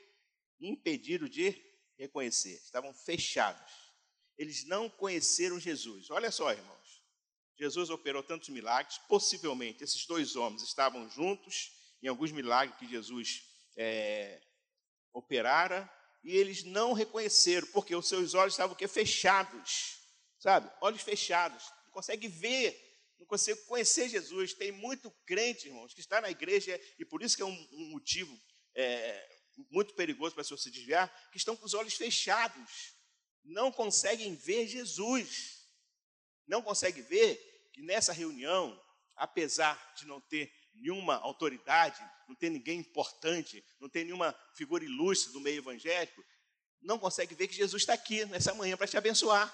Impedidos 0.61 1.31
de 1.31 1.57
reconhecer, 1.99 2.61
estavam 2.63 2.93
fechados. 2.93 3.73
Eles 4.37 4.67
não 4.67 4.89
conheceram 4.91 5.59
Jesus. 5.59 6.11
Olha 6.11 6.31
só, 6.31 6.53
irmãos. 6.53 7.03
Jesus 7.57 7.89
operou 7.89 8.23
tantos 8.23 8.51
milagres, 8.51 8.99
possivelmente 9.09 9.83
esses 9.83 10.07
dois 10.07 10.37
homens 10.37 10.63
estavam 10.63 11.09
juntos 11.09 11.73
em 12.03 12.07
alguns 12.07 12.31
milagres 12.31 12.79
que 12.79 12.87
Jesus 12.87 13.43
é, 13.75 14.41
operara, 15.13 15.91
e 16.23 16.37
eles 16.37 16.65
não 16.65 16.93
reconheceram, 16.93 17.67
porque 17.69 17.97
os 17.97 18.07
seus 18.07 18.35
olhos 18.35 18.53
estavam 18.53 18.75
o 18.75 18.77
quê? 18.77 18.87
fechados, 18.87 20.01
sabe? 20.39 20.71
Olhos 20.83 21.01
fechados, 21.01 21.65
não 21.87 21.93
consegue 21.93 22.29
ver 22.29 22.88
não 23.19 23.27
consigo 23.27 23.63
conhecer 23.65 24.09
Jesus. 24.09 24.55
Tem 24.55 24.73
muito 24.73 25.11
crente, 25.27 25.69
irmãos, 25.69 25.93
que 25.93 26.01
está 26.01 26.21
na 26.21 26.31
igreja, 26.31 26.81
e 26.99 27.05
por 27.05 27.23
isso 27.23 27.37
que 27.37 27.43
é 27.43 27.47
um, 27.47 27.69
um 27.73 27.91
motivo 27.91 28.39
é, 28.75 29.39
muito 29.71 29.95
perigoso 29.95 30.35
para 30.35 30.43
a 30.43 30.45
pessoa 30.45 30.59
se 30.59 30.71
desviar, 30.71 31.13
que 31.31 31.37
estão 31.37 31.57
com 31.57 31.67
os 31.67 31.75
olhos 31.75 31.95
fechados, 31.95 32.95
não 33.45 33.73
conseguem 33.73 34.35
ver 34.35 34.67
Jesus. 34.67 35.67
Não 36.47 36.63
conseguem 36.63 37.03
ver 37.03 37.71
que 37.73 37.83
nessa 37.83 38.13
reunião, 38.13 38.81
apesar 39.17 39.95
de 39.97 40.07
não 40.07 40.21
ter 40.21 40.53
nenhuma 40.75 41.17
autoridade, 41.17 42.01
não 42.29 42.35
ter 42.35 42.51
ninguém 42.51 42.79
importante, 42.79 43.65
não 43.81 43.89
ter 43.89 44.05
nenhuma 44.05 44.35
figura 44.55 44.85
ilustre 44.85 45.33
do 45.33 45.41
meio 45.41 45.59
evangélico, 45.59 46.25
não 46.81 46.99
consegue 46.99 47.35
ver 47.35 47.49
que 47.49 47.55
Jesus 47.55 47.83
está 47.83 47.95
aqui 47.95 48.25
nessa 48.27 48.55
manhã 48.55 48.77
para 48.77 48.87
te 48.87 48.97
abençoar. 48.97 49.53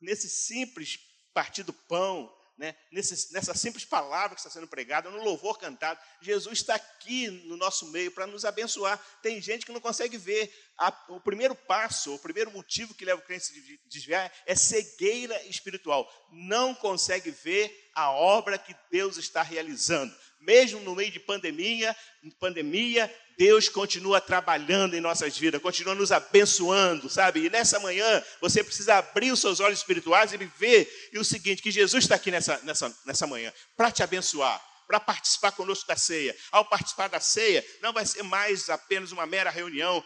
Nesse 0.00 0.28
simples 0.28 0.98
partir 1.32 1.62
do 1.62 1.72
pão, 1.72 2.33
né, 2.56 2.74
nesse, 2.92 3.32
nessa 3.32 3.54
simples 3.54 3.84
palavra 3.84 4.34
que 4.34 4.40
está 4.40 4.50
sendo 4.50 4.68
pregada, 4.68 5.10
no 5.10 5.22
louvor 5.22 5.58
cantado. 5.58 6.00
Jesus 6.20 6.58
está 6.58 6.74
aqui 6.74 7.28
no 7.28 7.56
nosso 7.56 7.90
meio 7.90 8.10
para 8.12 8.26
nos 8.26 8.44
abençoar. 8.44 8.98
Tem 9.22 9.40
gente 9.40 9.66
que 9.66 9.72
não 9.72 9.80
consegue 9.80 10.16
ver. 10.16 10.52
A, 10.76 10.92
o 11.08 11.20
primeiro 11.20 11.54
passo, 11.54 12.14
o 12.14 12.18
primeiro 12.18 12.50
motivo 12.50 12.94
que 12.94 13.04
leva 13.04 13.20
o 13.20 13.24
crente 13.24 13.42
a 13.42 13.46
se 13.46 13.80
desviar 13.86 14.32
é 14.44 14.56
cegueira 14.56 15.40
espiritual. 15.46 16.08
Não 16.32 16.74
consegue 16.74 17.30
ver 17.30 17.90
a 17.94 18.10
obra 18.10 18.58
que 18.58 18.74
Deus 18.90 19.16
está 19.16 19.42
realizando. 19.42 20.14
Mesmo 20.44 20.80
no 20.80 20.94
meio 20.94 21.10
de 21.10 21.18
pandemia, 21.18 21.96
pandemia, 22.38 23.12
Deus 23.36 23.68
continua 23.68 24.20
trabalhando 24.20 24.94
em 24.94 25.00
nossas 25.00 25.36
vidas, 25.36 25.60
continua 25.60 25.94
nos 25.94 26.12
abençoando, 26.12 27.08
sabe? 27.08 27.46
E 27.46 27.50
nessa 27.50 27.80
manhã 27.80 28.22
você 28.40 28.62
precisa 28.62 28.96
abrir 28.96 29.32
os 29.32 29.40
seus 29.40 29.58
olhos 29.58 29.78
espirituais 29.78 30.32
e 30.32 30.36
ver 30.36 31.10
e 31.12 31.18
o 31.18 31.24
seguinte: 31.24 31.62
que 31.62 31.70
Jesus 31.70 32.04
está 32.04 32.14
aqui 32.14 32.30
nessa, 32.30 32.58
nessa, 32.62 32.94
nessa 33.06 33.26
manhã 33.26 33.52
para 33.76 33.90
te 33.90 34.02
abençoar, 34.02 34.62
para 34.86 35.00
participar 35.00 35.52
conosco 35.52 35.88
da 35.88 35.96
ceia. 35.96 36.36
Ao 36.52 36.64
participar 36.64 37.08
da 37.08 37.20
ceia, 37.20 37.64
não 37.80 37.92
vai 37.92 38.04
ser 38.04 38.22
mais 38.22 38.68
apenas 38.68 39.12
uma 39.12 39.26
mera 39.26 39.50
reunião 39.50 40.04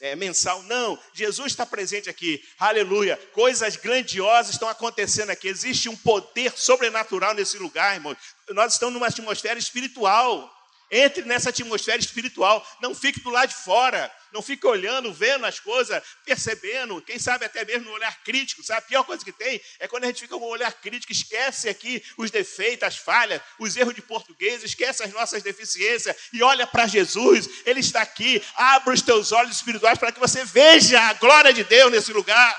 é, 0.00 0.16
mensal. 0.16 0.62
Não, 0.64 0.98
Jesus 1.12 1.52
está 1.52 1.66
presente 1.66 2.08
aqui. 2.08 2.42
Aleluia. 2.58 3.16
Coisas 3.32 3.76
grandiosas 3.76 4.52
estão 4.52 4.68
acontecendo 4.68 5.30
aqui. 5.30 5.48
Existe 5.48 5.88
um 5.88 5.96
poder 5.96 6.52
sobrenatural 6.56 7.34
nesse 7.34 7.58
lugar, 7.58 7.94
irmão. 7.94 8.16
Nós 8.50 8.72
estamos 8.72 8.94
numa 8.94 9.08
atmosfera 9.08 9.58
espiritual. 9.58 10.52
Entre 10.90 11.24
nessa 11.24 11.50
atmosfera 11.50 11.98
espiritual, 11.98 12.64
não 12.80 12.94
fique 12.94 13.20
do 13.20 13.30
lado 13.30 13.48
de 13.48 13.56
fora, 13.56 14.12
não 14.32 14.40
fique 14.40 14.64
olhando, 14.64 15.12
vendo 15.12 15.44
as 15.44 15.58
coisas, 15.58 16.00
percebendo, 16.24 17.02
quem 17.02 17.18
sabe 17.18 17.44
até 17.44 17.64
mesmo 17.64 17.86
no 17.86 17.92
olhar 17.92 18.22
crítico, 18.22 18.62
sabe? 18.62 18.78
A 18.78 18.82
pior 18.82 19.02
coisa 19.02 19.24
que 19.24 19.32
tem 19.32 19.60
é 19.80 19.88
quando 19.88 20.04
a 20.04 20.06
gente 20.06 20.20
fica 20.20 20.38
com 20.38 20.44
o 20.44 20.48
olhar 20.48 20.72
crítico, 20.74 21.10
esquece 21.12 21.68
aqui 21.68 22.04
os 22.16 22.30
defeitos, 22.30 22.86
as 22.86 22.96
falhas, 22.96 23.42
os 23.58 23.76
erros 23.76 23.94
de 23.96 24.02
português, 24.02 24.62
esquece 24.62 25.02
as 25.02 25.12
nossas 25.12 25.42
deficiências 25.42 26.14
e 26.32 26.40
olha 26.40 26.66
para 26.68 26.86
Jesus, 26.86 27.48
Ele 27.64 27.80
está 27.80 28.02
aqui, 28.02 28.40
abra 28.54 28.94
os 28.94 29.02
teus 29.02 29.32
olhos 29.32 29.56
espirituais 29.56 29.98
para 29.98 30.12
que 30.12 30.20
você 30.20 30.44
veja 30.44 31.00
a 31.00 31.14
glória 31.14 31.52
de 31.52 31.64
Deus 31.64 31.90
nesse 31.90 32.12
lugar. 32.12 32.56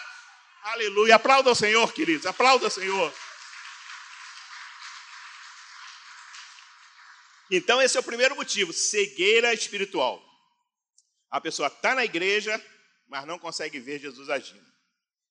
Aleluia. 0.63 1.15
Aplauda 1.15 1.49
o 1.49 1.55
Senhor, 1.55 1.93
queridos, 1.93 2.25
aplauda 2.25 2.67
o 2.67 2.69
Senhor. 2.69 3.13
Então, 7.49 7.81
esse 7.81 7.97
é 7.97 7.99
o 7.99 8.03
primeiro 8.03 8.35
motivo: 8.35 8.73
cegueira 8.73 9.53
espiritual. 9.53 10.23
A 11.29 11.41
pessoa 11.41 11.67
está 11.67 11.93
na 11.93 12.05
igreja, 12.05 12.61
mas 13.07 13.25
não 13.25 13.39
consegue 13.39 13.79
ver 13.79 13.99
Jesus 13.99 14.29
agindo. 14.29 14.65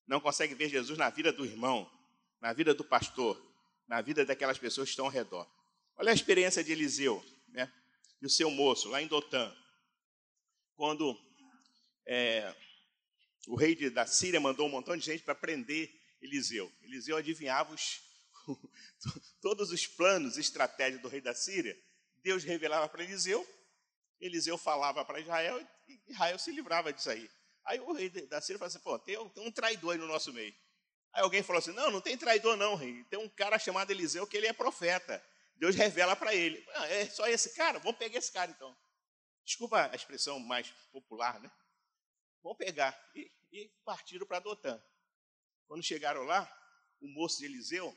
Não 0.06 0.20
consegue 0.20 0.54
ver 0.54 0.68
Jesus 0.68 0.99
na 0.99 1.11
vida 1.11 1.32
do 1.32 1.44
irmão, 1.44 1.90
na 2.40 2.52
vida 2.52 2.75
do 2.75 2.85
pastor, 2.85 3.40
na 3.88 4.00
vida 4.00 4.25
daquelas 4.25 4.58
pessoas 4.58 4.88
que 4.88 4.92
estão 4.92 5.06
ao 5.06 5.11
redor. 5.11 5.46
Olha 5.96 6.11
a 6.11 6.14
experiência 6.14 6.62
de 6.62 6.73
Eliseu 6.73 7.25
né? 7.49 7.73
e 8.20 8.26
o 8.26 8.30
seu 8.30 8.50
moço, 8.50 8.88
lá 8.88 9.00
em 9.02 9.06
Dotã. 9.06 9.54
Quando 10.76 11.18
é, 12.06 12.54
o 13.49 13.56
rei 13.56 13.75
da 13.90 14.06
Síria 14.06 14.38
mandou 14.38 14.66
um 14.66 14.70
montão 14.70 14.96
de 14.96 15.04
gente 15.04 15.23
para 15.23 15.35
prender 15.35 15.90
Eliseu. 16.20 16.70
Eliseu 16.82 17.16
adivinhava 17.16 17.75
os, 17.75 18.00
todos 19.40 19.70
os 19.70 19.87
planos 19.87 20.37
e 20.37 20.40
estratégias 20.40 21.00
do 21.00 21.08
rei 21.08 21.20
da 21.20 21.35
Síria, 21.35 21.76
Deus 22.26 22.42
revelava 22.42 22.88
para 22.88 23.04
Eliseu, 23.04 23.47
Eliseu 24.21 24.59
falava 24.59 25.04
para 25.04 25.21
Israel 25.21 25.64
e 25.87 26.00
Israel 26.09 26.37
se 26.40 26.50
livrava 26.50 26.92
disso 26.92 27.09
aí. 27.09 27.30
Aí 27.64 27.78
o 27.78 27.92
rei 27.92 28.11
da 28.11 28.40
Síria 28.40 28.59
falou 28.59 28.66
assim: 28.66 28.80
pô, 28.80 28.99
tem 28.99 29.16
um 29.16 29.52
traidor 29.52 29.92
aí 29.92 29.99
no 29.99 30.09
nosso 30.09 30.33
meio. 30.33 30.52
Aí 31.12 31.23
alguém 31.23 31.45
falou 31.45 31.61
assim: 31.61 31.71
não, 31.71 31.88
não 31.88 32.00
tem 32.00 32.18
traidor, 32.18 32.56
não, 32.56 32.75
rei. 32.75 33.04
Tem 33.04 33.16
um 33.16 33.28
cara 33.28 33.61
chamado 33.61 33.92
Eliseu 33.92 34.26
que 34.26 34.37
ele 34.37 34.49
é 34.49 34.52
profeta. 34.52 35.25
Deus 35.54 35.76
revela 35.76 36.16
para 36.16 36.35
ele. 36.35 36.66
Ah, 36.75 36.88
é 36.88 37.06
só 37.09 37.28
esse 37.28 37.54
cara? 37.54 37.78
Vamos 37.78 37.97
pegar 37.97 38.18
esse 38.18 38.33
cara 38.33 38.50
então. 38.50 38.76
Desculpa 39.45 39.88
a 39.88 39.95
expressão 39.95 40.40
mais 40.40 40.68
popular, 40.90 41.38
né? 41.38 41.49
Vamos 42.42 42.59
pegar. 42.59 42.92
E, 43.14 43.30
e 43.52 43.71
partiram 43.85 44.26
para 44.26 44.40
Dotã. 44.40 44.83
Quando 45.68 45.85
chegaram 45.85 46.25
lá, 46.25 46.42
o 47.00 47.06
moço 47.06 47.38
de 47.38 47.45
Eliseu, 47.45 47.97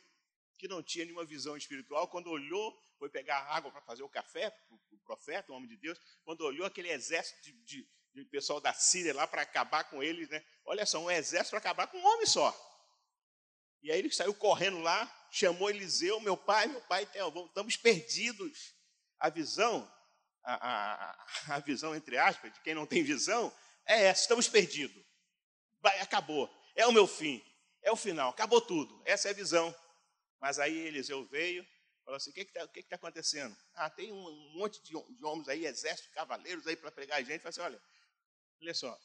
que 0.59 0.67
não 0.67 0.83
tinha 0.83 1.05
nenhuma 1.05 1.25
visão 1.25 1.57
espiritual, 1.57 2.07
quando 2.09 2.29
olhou, 2.29 2.79
foi 2.99 3.09
pegar 3.09 3.39
água 3.43 3.71
para 3.71 3.81
fazer 3.81 4.03
o 4.03 4.09
café, 4.09 4.53
o 4.69 4.97
profeta, 4.99 5.51
o 5.51 5.55
homem 5.55 5.69
de 5.69 5.77
Deus, 5.77 5.97
quando 6.23 6.41
olhou 6.41 6.67
aquele 6.67 6.89
exército 6.89 7.41
de, 7.41 7.53
de, 7.63 7.89
de 8.13 8.25
pessoal 8.25 8.59
da 8.59 8.73
Síria 8.73 9.15
lá 9.15 9.25
para 9.25 9.41
acabar 9.41 9.85
com 9.85 10.03
eles, 10.03 10.29
né? 10.29 10.43
Olha 10.65 10.85
só, 10.85 10.99
um 10.99 11.09
exército 11.09 11.51
para 11.51 11.59
acabar 11.59 11.87
com 11.87 11.97
um 11.97 12.05
homem 12.05 12.25
só. 12.25 12.53
E 13.81 13.89
aí 13.91 13.97
ele 13.97 14.11
saiu 14.11 14.33
correndo 14.33 14.79
lá, 14.79 15.09
chamou 15.31 15.69
Eliseu, 15.69 16.19
meu 16.19 16.35
pai, 16.35 16.67
meu 16.67 16.81
pai, 16.81 17.03
estamos 17.03 17.77
perdidos. 17.77 18.75
A 19.17 19.29
visão, 19.29 19.89
a, 20.43 21.11
a, 21.51 21.55
a 21.55 21.59
visão, 21.59 21.95
entre 21.95 22.17
aspas, 22.17 22.53
de 22.53 22.59
quem 22.61 22.75
não 22.75 22.85
tem 22.85 23.01
visão, 23.01 23.53
é 23.85 24.03
essa, 24.03 24.23
estamos 24.23 24.49
perdidos. 24.49 25.01
Vai, 25.81 25.99
acabou, 26.01 26.53
é 26.75 26.85
o 26.85 26.91
meu 26.91 27.07
fim, 27.07 27.41
é 27.81 27.91
o 27.91 27.95
final, 27.95 28.29
acabou 28.29 28.59
tudo. 28.59 29.01
Essa 29.05 29.29
é 29.29 29.31
a 29.31 29.35
visão. 29.35 29.73
Mas 30.41 30.59
aí 30.59 30.77
Eliseu 30.77 31.25
veio, 31.25 31.65
falou 32.09 32.17
assim: 32.17 32.31
o 32.31 32.33
que 32.33 32.41
está 32.41 32.67
que 32.67 32.81
que 32.81 32.89
tá 32.89 32.95
acontecendo? 32.95 33.55
Ah, 33.75 33.89
tem 33.89 34.11
um, 34.11 34.27
um 34.27 34.57
monte 34.57 34.81
de, 34.81 34.93
de, 35.15 35.25
homens 35.25 35.47
aí, 35.47 35.65
exército, 35.65 36.11
cavaleiros 36.11 36.65
aí 36.65 36.75
para 36.75 36.91
pregar 36.91 37.19
a 37.19 37.21
gente. 37.21 37.41
Falei 37.41 37.49
assim: 37.49 37.61
olha, 37.61 37.81
olha 38.61 38.73
só, 38.73 38.99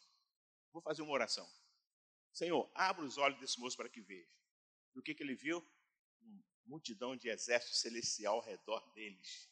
vou 0.73 0.81
fazer 0.81 1.03
uma 1.03 1.13
oração. 1.13 1.47
Senhor, 2.33 2.71
abra 2.75 3.05
os 3.05 3.19
olhos 3.19 3.39
desse 3.39 3.61
moço 3.61 3.77
para 3.77 3.89
que 3.89 4.01
veja. 4.01 4.35
E 4.95 4.99
o 4.99 5.03
que, 5.03 5.15
que 5.15 5.23
ele 5.23 5.35
viu? 5.35 5.59
Uma 6.23 6.43
multidão 6.65 7.15
de 7.15 7.29
exército 7.29 7.77
celestial 7.77 8.37
ao 8.37 8.43
redor 8.43 8.81
deles. 8.95 9.49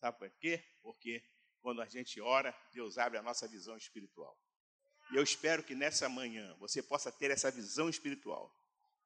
Sabe 0.00 0.18
por 0.18 0.30
quê? 0.38 0.62
Porque 0.82 1.22
quando 1.60 1.80
a 1.80 1.86
gente 1.86 2.20
ora, 2.20 2.54
Deus 2.72 2.98
abre 2.98 3.18
a 3.18 3.22
nossa 3.22 3.46
visão 3.46 3.76
espiritual. 3.76 4.36
E 5.12 5.16
eu 5.16 5.22
espero 5.22 5.62
que 5.62 5.74
nessa 5.74 6.08
manhã 6.08 6.54
você 6.58 6.82
possa 6.82 7.12
ter 7.12 7.30
essa 7.30 7.50
visão 7.50 7.88
espiritual. 7.88 8.54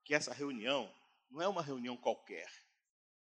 Que 0.04 0.14
essa 0.14 0.32
reunião 0.32 0.92
não 1.30 1.42
é 1.42 1.48
uma 1.48 1.62
reunião 1.62 1.96
qualquer. 1.96 2.63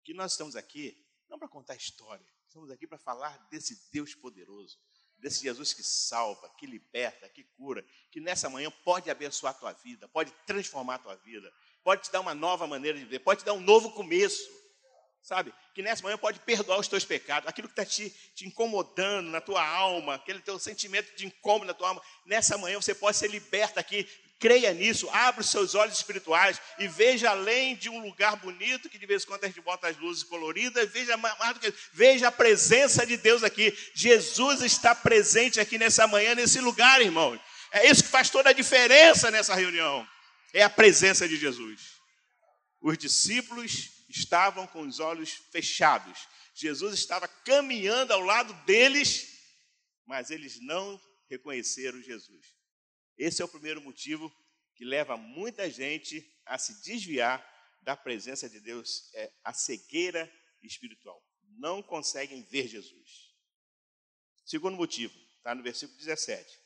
Que 0.05 0.15
nós 0.15 0.33
estamos 0.33 0.55
aqui 0.55 0.97
não 1.29 1.39
para 1.39 1.49
contar 1.49 1.75
história, 1.75 2.25
estamos 2.47 2.71
aqui 2.71 2.87
para 2.87 2.99
falar 2.99 3.37
desse 3.51 3.91
Deus 3.91 4.15
poderoso, 4.15 4.79
desse 5.19 5.43
Jesus 5.43 5.73
que 5.73 5.83
salva, 5.83 6.49
que 6.59 6.67
liberta, 6.67 7.29
que 7.29 7.43
cura, 7.43 7.85
que 8.11 8.21
nessa 8.21 8.49
manhã 8.49 8.71
pode 8.85 9.11
abençoar 9.11 9.55
a 9.55 9.59
tua 9.59 9.73
vida, 9.73 10.07
pode 10.09 10.31
transformar 10.47 10.97
a 10.97 10.99
tua 10.99 11.17
vida, 11.17 11.53
pode 11.83 12.03
te 12.03 12.13
dar 12.13 12.21
uma 12.21 12.35
nova 12.35 12.67
maneira 12.67 12.99
de 12.99 13.05
viver, 13.05 13.21
pode 13.21 13.41
te 13.41 13.47
dar 13.47 13.55
um 13.55 13.61
novo 13.61 13.91
começo. 13.93 14.65
Sabe? 15.23 15.55
Que 15.75 15.83
nessa 15.83 16.03
manhã 16.03 16.19
pode 16.19 16.39
perdoar 16.41 16.79
os 16.79 16.87
teus 16.87 17.03
pecados, 17.03 17.49
aquilo 17.49 17.67
que 17.67 17.73
está 17.73 17.85
te, 17.87 18.11
te 18.35 18.47
incomodando 18.47 19.31
na 19.31 19.41
tua 19.41 19.67
alma, 19.67 20.17
aquele 20.17 20.41
teu 20.41 20.59
sentimento 20.59 21.17
de 21.17 21.27
incômodo 21.27 21.65
na 21.65 21.73
tua 21.73 21.89
alma. 21.89 22.03
Nessa 22.27 22.59
manhã 22.59 22.79
você 22.79 22.95
pode 22.95 23.17
ser 23.17 23.31
liberto 23.31 23.81
aqui. 23.81 24.07
Creia 24.45 24.75
nisso, 24.75 25.09
abra 25.09 25.41
os 25.41 25.49
seus 25.49 25.75
olhos 25.75 25.97
espirituais 25.97 26.61
e 26.79 26.87
veja 26.87 27.31
além 27.31 27.75
de 27.77 27.89
um 27.89 27.99
lugar 28.01 28.37
bonito, 28.37 28.91
que 28.91 28.99
de 28.99 29.07
vez 29.07 29.23
em 29.23 29.27
quando 29.27 29.45
a 29.45 29.47
gente 29.47 29.63
bota 29.63 29.89
as 29.89 29.97
luzes 29.97 30.23
coloridas, 30.23 30.91
veja 30.91 31.17
mais 31.17 31.55
do 31.55 31.61
que 31.61 31.73
veja 31.95 32.29
a 32.29 32.33
presença 32.33 33.07
de 33.07 33.17
Deus 33.17 33.43
aqui. 33.43 33.73
Jesus 33.95 34.61
está 34.61 34.95
presente 34.95 35.59
aqui 35.59 35.79
nessa 35.79 36.07
manhã, 36.07 36.35
nesse 36.35 36.61
lugar, 36.61 37.01
irmão. 37.01 37.41
É 37.73 37.89
isso 37.89 38.03
que 38.03 38.11
faz 38.11 38.29
toda 38.29 38.51
a 38.51 38.53
diferença 38.53 39.31
nessa 39.31 39.55
reunião 39.55 40.07
é 40.55 40.63
a 40.63 40.71
presença 40.71 41.29
de 41.29 41.37
Jesus. 41.37 42.01
Os 42.81 42.97
discípulos 42.97 43.91
estavam 44.09 44.67
com 44.69 44.83
os 44.83 45.01
olhos 45.01 45.33
fechados. 45.51 46.29
Jesus 46.55 46.95
estava 46.95 47.27
caminhando 47.27 48.13
ao 48.13 48.21
lado 48.21 48.55
deles, 48.65 49.27
mas 50.07 50.31
eles 50.31 50.61
não 50.61 50.99
reconheceram 51.29 52.01
Jesus. 52.01 52.55
Esse 53.17 53.43
é 53.43 53.45
o 53.45 53.49
primeiro 53.49 53.81
motivo 53.81 54.35
que 54.75 54.85
leva 54.85 55.17
muita 55.17 55.71
gente 55.71 56.27
a 56.45 56.59
se 56.59 56.83
desviar 56.83 57.43
da 57.83 57.97
presença 57.97 58.49
de 58.49 58.61
Deus, 58.61 59.11
é 59.15 59.33
a 59.45 59.53
cegueira 59.53 60.33
espiritual. 60.63 61.23
Não 61.59 61.83
conseguem 61.83 62.43
ver 62.43 62.67
Jesus. 62.67 63.35
Segundo 64.45 64.77
motivo, 64.77 65.15
está 65.37 65.55
no 65.55 65.63
versículo 65.63 65.99
17. 65.99 66.59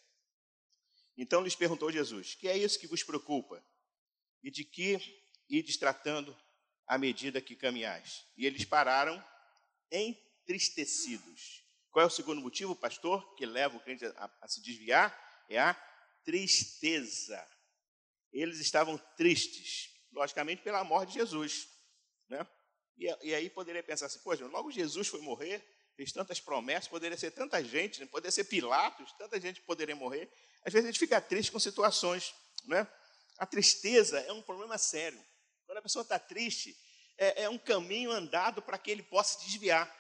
Então 1.16 1.42
lhes 1.42 1.56
perguntou 1.56 1.90
Jesus: 1.90 2.34
Que 2.34 2.48
é 2.48 2.56
isso 2.56 2.78
que 2.78 2.86
vos 2.86 3.02
preocupa? 3.02 3.62
e 4.42 4.50
de 4.50 4.64
que 4.64 4.98
ides 5.48 5.76
tratando 5.76 6.36
à 6.86 6.98
medida 6.98 7.40
que 7.40 7.56
caminhais. 7.56 8.24
E 8.36 8.46
eles 8.46 8.64
pararam 8.64 9.22
entristecidos. 9.90 11.64
Qual 11.90 12.04
é 12.04 12.06
o 12.06 12.10
segundo 12.10 12.40
motivo, 12.40 12.76
pastor, 12.76 13.34
que 13.34 13.46
leva 13.46 13.76
o 13.76 13.80
crente 13.80 14.04
a, 14.04 14.30
a 14.40 14.48
se 14.48 14.62
desviar? 14.62 15.16
É 15.48 15.58
a 15.58 15.74
tristeza. 16.28 17.42
Eles 18.30 18.60
estavam 18.60 18.98
tristes, 19.16 19.88
logicamente, 20.12 20.60
pela 20.60 20.84
morte 20.84 21.12
de 21.12 21.20
Jesus. 21.20 21.66
Né? 22.28 22.46
E, 22.98 23.06
e 23.28 23.34
aí 23.34 23.48
poderia 23.48 23.82
pensar 23.82 24.06
assim, 24.06 24.18
poxa, 24.18 24.44
logo 24.46 24.70
Jesus 24.70 25.08
foi 25.08 25.22
morrer, 25.22 25.64
fez 25.96 26.12
tantas 26.12 26.38
promessas, 26.38 26.86
poderia 26.86 27.16
ser 27.16 27.30
tanta 27.30 27.64
gente, 27.64 28.00
né? 28.00 28.06
poderia 28.06 28.30
ser 28.30 28.44
Pilatos, 28.44 29.10
tanta 29.12 29.40
gente 29.40 29.62
poderia 29.62 29.96
morrer. 29.96 30.30
Às 30.66 30.74
vezes 30.74 30.86
a 30.86 30.92
gente 30.92 31.00
fica 31.00 31.18
triste 31.18 31.50
com 31.50 31.58
situações, 31.58 32.34
né? 32.66 32.86
A 33.38 33.46
tristeza 33.46 34.20
é 34.20 34.32
um 34.32 34.42
problema 34.42 34.76
sério. 34.76 35.18
Quando 35.64 35.78
a 35.78 35.82
pessoa 35.82 36.02
está 36.02 36.18
triste, 36.18 36.76
é, 37.16 37.44
é, 37.44 37.48
um 37.48 37.56
caminho 37.56 38.10
andado 38.10 38.60
para 38.60 38.76
que 38.76 38.90
ele 38.90 39.02
possa 39.02 39.38
desviar. 39.40 39.90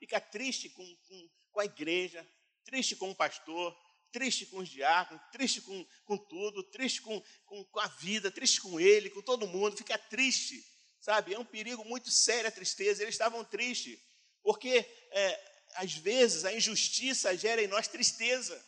Fica 0.00 0.20
triste 0.20 0.68
com, 0.70 0.96
com, 1.08 1.30
com, 1.52 1.60
a 1.60 1.64
igreja, 1.64 2.26
triste 2.64 2.96
com 2.96 3.08
o 3.10 3.14
pastor, 3.14 3.76
triste 4.16 4.46
com 4.46 4.60
os 4.60 4.68
diáconos, 4.70 5.22
triste 5.30 5.60
com, 5.60 5.86
com 6.06 6.16
tudo, 6.16 6.62
triste 6.70 7.02
com, 7.02 7.22
com, 7.44 7.62
com 7.66 7.80
a 7.80 7.86
vida, 7.86 8.30
triste 8.30 8.62
com 8.62 8.80
ele, 8.80 9.10
com 9.10 9.20
todo 9.20 9.46
mundo. 9.46 9.76
Fica 9.76 9.98
triste, 9.98 10.64
sabe? 10.98 11.34
É 11.34 11.38
um 11.38 11.44
perigo 11.44 11.84
muito 11.84 12.10
sério 12.10 12.48
a 12.48 12.50
tristeza. 12.50 13.02
Eles 13.02 13.14
estavam 13.14 13.44
tristes, 13.44 13.98
porque 14.42 14.78
é, 15.10 15.70
às 15.74 15.92
vezes 15.92 16.46
a 16.46 16.52
injustiça 16.54 17.36
gera 17.36 17.62
em 17.62 17.66
nós 17.66 17.88
tristeza. 17.88 18.58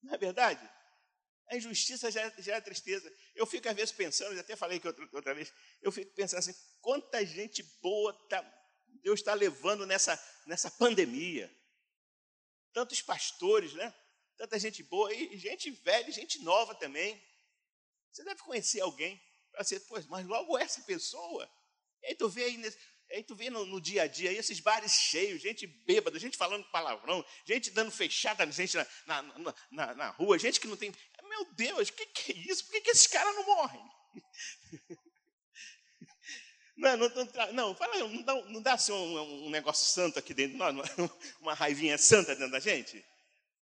Não 0.00 0.14
é 0.14 0.18
verdade? 0.18 0.70
A 1.48 1.56
injustiça 1.56 2.12
gera, 2.12 2.32
gera 2.38 2.62
tristeza. 2.62 3.12
Eu 3.34 3.44
fico, 3.44 3.68
às 3.68 3.74
vezes, 3.74 3.90
pensando, 3.90 4.38
até 4.38 4.54
falei 4.54 4.78
que 4.78 4.86
outra, 4.86 5.08
outra 5.12 5.34
vez, 5.34 5.52
eu 5.82 5.90
fico 5.90 6.14
pensando 6.14 6.38
assim, 6.38 6.54
quanta 6.80 7.26
gente 7.26 7.60
boa 7.82 8.12
tá, 8.28 8.40
Deus 9.02 9.18
está 9.18 9.34
levando 9.34 9.84
nessa, 9.84 10.16
nessa 10.46 10.70
pandemia. 10.70 11.52
Tantos 12.72 13.02
pastores, 13.02 13.72
né? 13.74 13.94
Tanta 14.36 14.58
gente 14.58 14.82
boa, 14.82 15.12
e 15.12 15.36
gente 15.36 15.70
velha, 15.70 16.10
gente 16.10 16.40
nova 16.42 16.74
também. 16.74 17.22
Você 18.12 18.24
deve 18.24 18.40
conhecer 18.40 18.80
alguém, 18.80 19.20
para 19.52 19.64
ser, 19.64 19.80
pô, 19.80 20.00
mas 20.08 20.26
logo 20.26 20.58
essa 20.58 20.80
pessoa. 20.82 21.48
E 22.02 22.08
aí 22.08 22.14
tu 22.14 22.28
vê 22.28 22.44
aí 22.44 22.56
Aí 23.12 23.24
tu 23.24 23.34
vê 23.34 23.50
no, 23.50 23.66
no, 23.66 23.80
dia 23.80 24.04
a 24.04 24.06
dia 24.06 24.32
esses 24.32 24.60
bares 24.60 24.92
cheios, 24.92 25.42
gente 25.42 25.66
bêbada, 25.66 26.16
gente 26.18 26.36
falando 26.36 26.64
palavrão, 26.70 27.24
gente 27.44 27.68
dando 27.70 27.90
fechada 27.90 28.48
gente 28.52 28.76
na, 28.76 28.86
na, 29.04 29.54
na, 29.70 29.94
na 29.94 30.10
rua, 30.10 30.38
gente 30.38 30.60
que 30.60 30.68
não 30.68 30.76
tem. 30.76 30.92
Meu 31.24 31.44
Deus, 31.52 31.88
o 31.88 31.92
que, 31.92 32.06
que, 32.06 32.32
é 32.32 32.36
isso? 32.36 32.64
Por 32.64 32.72
que, 32.72 32.80
que 32.82 32.90
esses 32.90 33.08
caras 33.08 33.34
não 33.34 33.44
morrem? 33.44 33.82
Não, 36.80 36.96
não, 36.96 37.08
não, 37.10 37.52
não, 37.52 37.74
fala, 37.74 37.98
não 37.98 38.22
dá, 38.22 38.34
não 38.46 38.62
dá 38.62 38.72
assim 38.72 38.90
um, 38.90 39.46
um, 39.46 39.50
negócio 39.50 39.84
santo 39.84 40.18
aqui 40.18 40.32
dentro, 40.32 40.56
não, 40.56 40.82
uma 41.38 41.52
raivinha 41.52 41.98
santa 41.98 42.34
dentro 42.34 42.50
da 42.50 42.58
gente? 42.58 43.04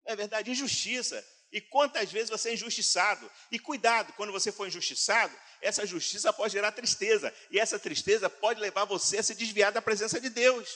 É 0.05 0.15
verdade, 0.15 0.49
injustiça. 0.49 1.27
E 1.51 1.61
quantas 1.61 2.13
vezes 2.13 2.31
você 2.31 2.51
é 2.51 2.55
injustiçado? 2.55 3.29
E 3.51 3.59
cuidado, 3.59 4.13
quando 4.13 4.33
você 4.33 4.53
for 4.53 4.69
injustiçado, 4.69 5.37
essa 5.61 5.85
justiça 5.85 6.33
pode 6.33 6.53
gerar 6.53 6.71
tristeza. 6.71 7.35
E 7.51 7.59
essa 7.59 7.81
tristeza 7.81 8.31
pode 8.31 8.61
levar 8.61 8.85
você 8.85 9.19
a 9.19 9.23
se 9.25 9.35
desviar 9.35 9.73
da 9.73 9.83
presença 9.83 10.21
de 10.21 10.31
Deus. 10.31 10.69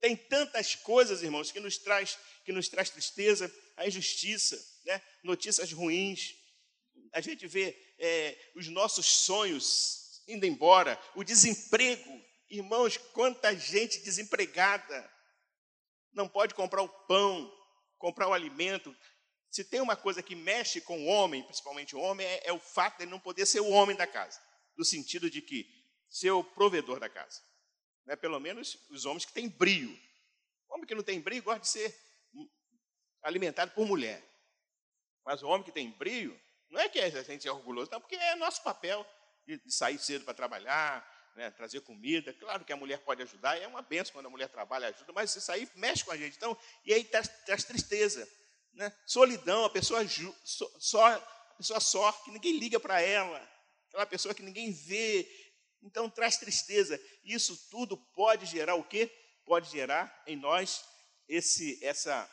Tem 0.00 0.16
tantas 0.16 0.74
coisas, 0.74 1.22
irmãos, 1.22 1.52
que 1.52 1.60
nos 1.60 1.76
traz, 1.76 2.16
que 2.46 2.52
nos 2.52 2.70
traz 2.70 2.88
tristeza, 2.88 3.54
a 3.76 3.86
injustiça, 3.86 4.58
né? 4.86 5.02
notícias 5.22 5.70
ruins. 5.72 6.34
A 7.12 7.20
gente 7.20 7.46
vê 7.46 7.76
é, 7.98 8.38
os 8.54 8.66
nossos 8.68 9.04
sonhos 9.04 10.03
indo 10.28 10.46
embora, 10.46 11.00
o 11.14 11.24
desemprego. 11.24 12.22
Irmãos, 12.50 12.96
quanta 12.96 13.56
gente 13.56 14.00
desempregada. 14.00 15.10
Não 16.12 16.28
pode 16.28 16.54
comprar 16.54 16.82
o 16.82 16.88
pão, 16.88 17.52
comprar 17.98 18.28
o 18.28 18.32
alimento, 18.32 18.94
se 19.54 19.62
tem 19.62 19.80
uma 19.80 19.94
coisa 19.94 20.20
que 20.20 20.34
mexe 20.34 20.80
com 20.80 21.04
o 21.04 21.06
homem, 21.06 21.40
principalmente 21.44 21.94
o 21.94 22.00
homem, 22.00 22.26
é, 22.26 22.48
é 22.48 22.52
o 22.52 22.58
fato 22.58 22.96
de 22.96 23.04
ele 23.04 23.12
não 23.12 23.20
poder 23.20 23.46
ser 23.46 23.60
o 23.60 23.68
homem 23.68 23.96
da 23.96 24.04
casa. 24.04 24.42
no 24.76 24.84
sentido 24.84 25.30
de 25.30 25.40
que 25.40 25.64
ser 26.10 26.32
o 26.32 26.42
provedor 26.42 26.98
da 26.98 27.08
casa. 27.08 27.40
Né? 28.04 28.16
Pelo 28.16 28.40
menos 28.40 28.76
os 28.90 29.04
homens 29.04 29.24
que 29.24 29.32
têm 29.32 29.48
brio. 29.48 29.96
homem 30.70 30.84
que 30.84 30.94
não 30.96 31.04
tem 31.04 31.20
brio 31.20 31.40
gosta 31.40 31.60
de 31.60 31.68
ser 31.68 31.96
alimentado 33.22 33.70
por 33.70 33.86
mulher. 33.86 34.28
Mas 35.24 35.40
o 35.40 35.46
homem 35.46 35.62
que 35.62 35.70
tem 35.70 35.88
brio, 35.92 36.36
não 36.68 36.80
é 36.80 36.88
que 36.88 36.98
a 36.98 37.22
gente 37.22 37.46
é 37.46 37.52
orgulhoso, 37.52 37.92
não, 37.92 38.00
porque 38.00 38.16
é 38.16 38.34
nosso 38.34 38.60
papel 38.60 39.06
de, 39.46 39.60
sair 39.72 39.98
cedo 39.98 40.24
para 40.24 40.34
trabalhar, 40.34 41.06
né, 41.36 41.50
trazer 41.50 41.80
comida. 41.80 42.32
Claro 42.34 42.64
que 42.64 42.72
a 42.72 42.76
mulher 42.76 42.98
pode 42.98 43.22
ajudar, 43.22 43.60
é 43.60 43.66
uma 43.66 43.82
benção 43.82 44.12
quando 44.12 44.26
a 44.26 44.30
mulher 44.30 44.48
trabalha 44.48 44.88
ajuda, 44.88 45.12
mas 45.12 45.34
isso 45.34 45.50
aí 45.50 45.68
mexe 45.74 46.04
com 46.04 46.12
a 46.12 46.16
gente. 46.16 46.36
Então, 46.36 46.56
e 46.84 46.92
aí 46.92 47.04
traz, 47.04 47.28
traz 47.44 47.64
tristeza, 47.64 48.28
né? 48.72 48.92
solidão, 49.06 49.64
a 49.64 49.70
pessoa, 49.70 50.06
so, 50.44 50.80
só, 50.80 51.06
a 51.06 51.54
pessoa 51.56 51.80
só, 51.80 52.12
que 52.12 52.30
ninguém 52.30 52.58
liga 52.58 52.78
para 52.80 53.00
ela, 53.00 53.38
aquela 53.88 54.06
pessoa 54.06 54.34
que 54.34 54.42
ninguém 54.42 54.72
vê. 54.72 55.28
Então, 55.82 56.08
traz 56.08 56.38
tristeza. 56.38 56.98
Isso 57.22 57.68
tudo 57.70 57.96
pode 58.14 58.46
gerar 58.46 58.74
o 58.74 58.84
quê? 58.84 59.10
Pode 59.44 59.70
gerar 59.70 60.22
em 60.26 60.36
nós 60.36 60.82
esse, 61.28 61.78
essa, 61.84 62.28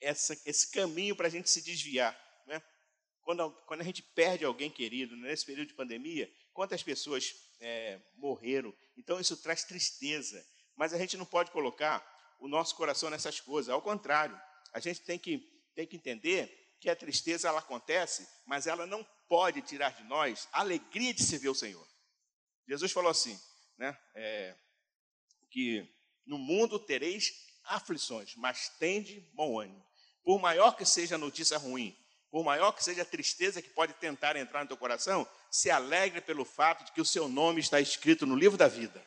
essa, 0.00 0.36
esse 0.44 0.70
caminho 0.70 1.14
para 1.14 1.28
a 1.28 1.30
gente 1.30 1.48
se 1.48 1.62
desviar. 1.62 2.23
Quando, 3.24 3.50
quando 3.66 3.80
a 3.80 3.84
gente 3.84 4.02
perde 4.02 4.44
alguém 4.44 4.70
querido, 4.70 5.16
nesse 5.16 5.46
período 5.46 5.68
de 5.68 5.74
pandemia, 5.74 6.30
quantas 6.52 6.82
pessoas 6.82 7.34
é, 7.58 7.98
morreram? 8.16 8.72
Então 8.96 9.18
isso 9.18 9.36
traz 9.38 9.64
tristeza. 9.64 10.44
Mas 10.76 10.92
a 10.92 10.98
gente 10.98 11.16
não 11.16 11.24
pode 11.24 11.50
colocar 11.50 12.04
o 12.38 12.46
nosso 12.46 12.76
coração 12.76 13.08
nessas 13.08 13.40
coisas. 13.40 13.70
Ao 13.70 13.80
contrário, 13.80 14.38
a 14.72 14.78
gente 14.78 15.00
tem 15.00 15.18
que, 15.18 15.38
tem 15.74 15.86
que 15.86 15.96
entender 15.96 16.76
que 16.78 16.90
a 16.90 16.96
tristeza 16.96 17.48
ela 17.48 17.60
acontece, 17.60 18.28
mas 18.44 18.66
ela 18.66 18.86
não 18.86 19.02
pode 19.26 19.62
tirar 19.62 19.94
de 19.94 20.04
nós 20.04 20.46
a 20.52 20.60
alegria 20.60 21.14
de 21.14 21.22
se 21.22 21.38
ver 21.38 21.48
o 21.48 21.54
Senhor. 21.54 21.86
Jesus 22.68 22.92
falou 22.92 23.10
assim, 23.10 23.40
né? 23.78 23.98
É, 24.14 24.54
que 25.50 25.88
no 26.26 26.36
mundo 26.36 26.78
tereis 26.78 27.32
aflições, 27.64 28.34
mas 28.36 28.68
tende 28.78 29.20
bom 29.32 29.58
ânimo. 29.58 29.82
Por 30.22 30.38
maior 30.40 30.76
que 30.76 30.84
seja 30.84 31.14
a 31.14 31.18
notícia 31.18 31.56
ruim, 31.56 31.96
por 32.34 32.42
maior 32.42 32.72
que 32.72 32.82
seja 32.82 33.02
a 33.02 33.04
tristeza 33.04 33.62
que 33.62 33.68
pode 33.68 33.92
tentar 33.92 34.34
entrar 34.34 34.62
no 34.62 34.66
teu 34.66 34.76
coração, 34.76 35.24
se 35.48 35.70
alegre 35.70 36.20
pelo 36.20 36.44
fato 36.44 36.84
de 36.84 36.90
que 36.90 37.00
o 37.00 37.04
seu 37.04 37.28
nome 37.28 37.60
está 37.60 37.80
escrito 37.80 38.26
no 38.26 38.34
livro 38.34 38.58
da 38.58 38.66
vida. 38.66 39.00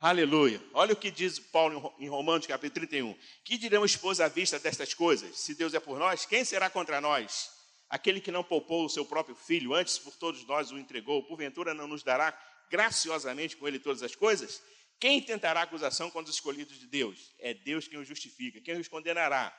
Aleluia. 0.00 0.60
Olha 0.74 0.94
o 0.94 0.96
que 0.96 1.12
diz 1.12 1.38
Paulo 1.38 1.94
em 2.00 2.08
Romanos, 2.08 2.44
capítulo 2.44 2.88
31. 2.88 3.16
Que 3.44 3.56
diremos, 3.56 3.94
pois, 3.94 4.20
à 4.20 4.26
vista 4.26 4.58
destas 4.58 4.92
coisas? 4.92 5.38
Se 5.38 5.54
Deus 5.54 5.74
é 5.74 5.78
por 5.78 5.96
nós, 5.96 6.26
quem 6.26 6.44
será 6.44 6.68
contra 6.68 7.00
nós? 7.00 7.52
Aquele 7.88 8.20
que 8.20 8.32
não 8.32 8.42
poupou 8.42 8.84
o 8.84 8.90
seu 8.90 9.04
próprio 9.04 9.36
filho, 9.36 9.72
antes 9.72 9.96
por 9.96 10.16
todos 10.16 10.44
nós 10.44 10.72
o 10.72 10.78
entregou, 10.80 11.22
porventura 11.22 11.72
não 11.72 11.86
nos 11.86 12.02
dará 12.02 12.36
graciosamente 12.68 13.56
com 13.56 13.68
ele 13.68 13.78
todas 13.78 14.02
as 14.02 14.16
coisas? 14.16 14.60
Quem 14.98 15.22
tentará 15.22 15.62
acusação 15.62 16.10
contra 16.10 16.30
os 16.30 16.34
escolhidos 16.34 16.80
de 16.80 16.88
Deus? 16.88 17.32
É 17.38 17.54
Deus 17.54 17.86
quem 17.86 18.00
os 18.00 18.08
justifica. 18.08 18.60
Quem 18.60 18.80
os 18.80 18.88
condenará? 18.88 19.56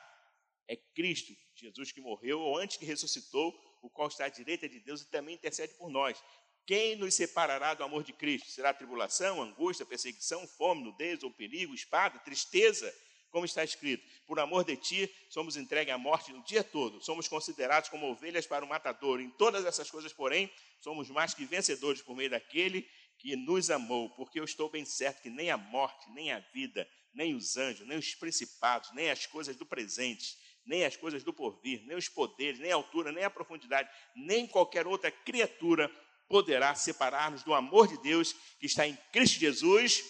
É 0.68 0.76
Cristo, 0.94 1.32
Jesus 1.54 1.92
que 1.92 2.00
morreu, 2.00 2.40
ou 2.40 2.58
antes 2.58 2.76
que 2.76 2.84
ressuscitou, 2.84 3.54
o 3.82 3.90
qual 3.90 4.08
está 4.08 4.24
à 4.24 4.28
direita 4.28 4.68
de 4.68 4.80
Deus 4.80 5.02
e 5.02 5.10
também 5.10 5.34
intercede 5.34 5.74
por 5.74 5.90
nós. 5.90 6.22
Quem 6.66 6.96
nos 6.96 7.14
separará 7.14 7.74
do 7.74 7.84
amor 7.84 8.02
de 8.02 8.12
Cristo? 8.12 8.48
Será 8.48 8.72
tribulação, 8.72 9.42
angústia, 9.42 9.84
perseguição, 9.84 10.46
fome, 10.48 10.82
nudez 10.82 11.22
ou 11.22 11.30
perigo, 11.30 11.74
espada, 11.74 12.18
tristeza? 12.20 12.92
Como 13.30 13.44
está 13.44 13.62
escrito: 13.62 14.02
Por 14.26 14.40
amor 14.40 14.64
de 14.64 14.76
ti, 14.76 15.14
somos 15.28 15.56
entregues 15.56 15.92
à 15.92 15.98
morte 15.98 16.32
o 16.32 16.42
dia 16.44 16.64
todo, 16.64 17.02
somos 17.02 17.28
considerados 17.28 17.90
como 17.90 18.06
ovelhas 18.06 18.46
para 18.46 18.64
o 18.64 18.68
matador. 18.68 19.20
Em 19.20 19.28
todas 19.30 19.66
essas 19.66 19.90
coisas, 19.90 20.12
porém, 20.12 20.50
somos 20.80 21.10
mais 21.10 21.34
que 21.34 21.44
vencedores 21.44 22.00
por 22.00 22.16
meio 22.16 22.30
daquele 22.30 22.88
que 23.18 23.36
nos 23.36 23.70
amou, 23.70 24.08
porque 24.10 24.40
eu 24.40 24.44
estou 24.44 24.70
bem 24.70 24.84
certo 24.84 25.20
que 25.20 25.30
nem 25.30 25.50
a 25.50 25.56
morte, 25.56 26.10
nem 26.12 26.32
a 26.32 26.38
vida, 26.38 26.88
nem 27.12 27.34
os 27.34 27.56
anjos, 27.56 27.86
nem 27.86 27.98
os 27.98 28.14
principados, 28.14 28.92
nem 28.92 29.10
as 29.10 29.26
coisas 29.26 29.56
do 29.56 29.66
presente, 29.66 30.36
nem 30.66 30.84
as 30.84 30.96
coisas 30.96 31.22
do 31.22 31.32
porvir, 31.32 31.82
nem 31.86 31.96
os 31.96 32.08
poderes, 32.08 32.58
nem 32.58 32.72
a 32.72 32.76
altura, 32.76 33.12
nem 33.12 33.24
a 33.24 33.30
profundidade, 33.30 33.88
nem 34.14 34.46
qualquer 34.46 34.86
outra 34.86 35.10
criatura 35.10 35.90
poderá 36.28 36.74
separar-nos 36.74 37.42
do 37.42 37.54
amor 37.54 37.86
de 37.86 38.00
Deus 38.02 38.32
que 38.58 38.66
está 38.66 38.86
em 38.86 38.96
Cristo 39.12 39.38
Jesus, 39.38 40.02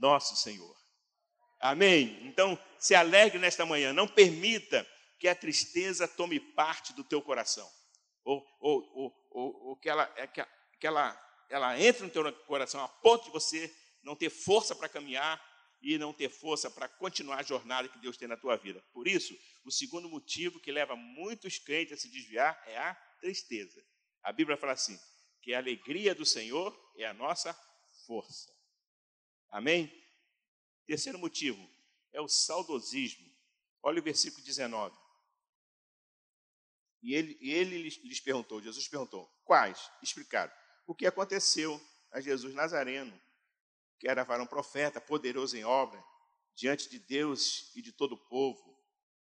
nosso 0.00 0.36
Senhor. 0.36 0.74
Amém? 1.60 2.18
Então, 2.26 2.58
se 2.78 2.94
alegre 2.94 3.38
nesta 3.38 3.66
manhã, 3.66 3.92
não 3.92 4.08
permita 4.08 4.86
que 5.18 5.28
a 5.28 5.34
tristeza 5.34 6.08
tome 6.08 6.40
parte 6.40 6.94
do 6.94 7.04
teu 7.04 7.20
coração, 7.20 7.68
ou, 8.24 8.42
ou, 8.60 9.12
ou, 9.30 9.68
ou, 9.68 9.76
que, 9.76 9.88
ela, 9.88 10.10
é 10.16 10.26
que, 10.26 10.86
ela, 10.86 11.20
ela 11.50 11.78
entre 11.78 12.04
no 12.04 12.10
teu 12.10 12.32
coração 12.46 12.82
a 12.82 12.88
ponto 12.88 13.24
de 13.24 13.30
você 13.30 13.70
não 14.02 14.16
ter 14.16 14.30
força 14.30 14.74
para 14.74 14.88
caminhar, 14.88 15.38
e 15.82 15.96
não 15.96 16.12
ter 16.12 16.28
força 16.28 16.70
para 16.70 16.88
continuar 16.88 17.40
a 17.40 17.42
jornada 17.42 17.88
que 17.88 17.98
Deus 17.98 18.16
tem 18.16 18.28
na 18.28 18.36
tua 18.36 18.56
vida. 18.56 18.82
Por 18.92 19.08
isso, 19.08 19.34
o 19.70 19.72
segundo 19.72 20.08
motivo 20.08 20.58
que 20.58 20.72
leva 20.72 20.96
muitos 20.96 21.56
crentes 21.56 21.92
a 21.92 21.96
se 21.96 22.08
desviar 22.08 22.60
é 22.66 22.76
a 22.76 22.92
tristeza. 23.20 23.80
A 24.20 24.32
Bíblia 24.32 24.56
fala 24.56 24.72
assim: 24.72 24.98
que 25.40 25.54
a 25.54 25.58
alegria 25.58 26.12
do 26.12 26.26
Senhor 26.26 26.76
é 26.96 27.06
a 27.06 27.14
nossa 27.14 27.54
força. 28.04 28.52
Amém? 29.48 29.88
Terceiro 30.86 31.20
motivo 31.20 31.70
é 32.12 32.20
o 32.20 32.26
saudosismo. 32.26 33.30
Olha 33.80 34.00
o 34.00 34.02
versículo 34.02 34.44
19. 34.44 34.98
E 37.02 37.14
ele, 37.14 37.38
ele 37.40 37.78
lhes 37.78 38.20
perguntou, 38.20 38.60
Jesus 38.60 38.88
perguntou, 38.88 39.24
quais? 39.44 39.88
Explicaram. 40.02 40.52
O 40.84 40.96
que 40.96 41.06
aconteceu 41.06 41.80
a 42.10 42.20
Jesus 42.20 42.52
Nazareno, 42.54 43.18
que 44.00 44.08
era 44.08 44.24
varão 44.24 44.48
profeta, 44.48 45.00
poderoso 45.00 45.56
em 45.56 45.64
obra, 45.64 46.04
diante 46.56 46.90
de 46.90 46.98
Deus 46.98 47.72
e 47.76 47.80
de 47.80 47.92
todo 47.92 48.16
o 48.16 48.28
povo. 48.28 48.69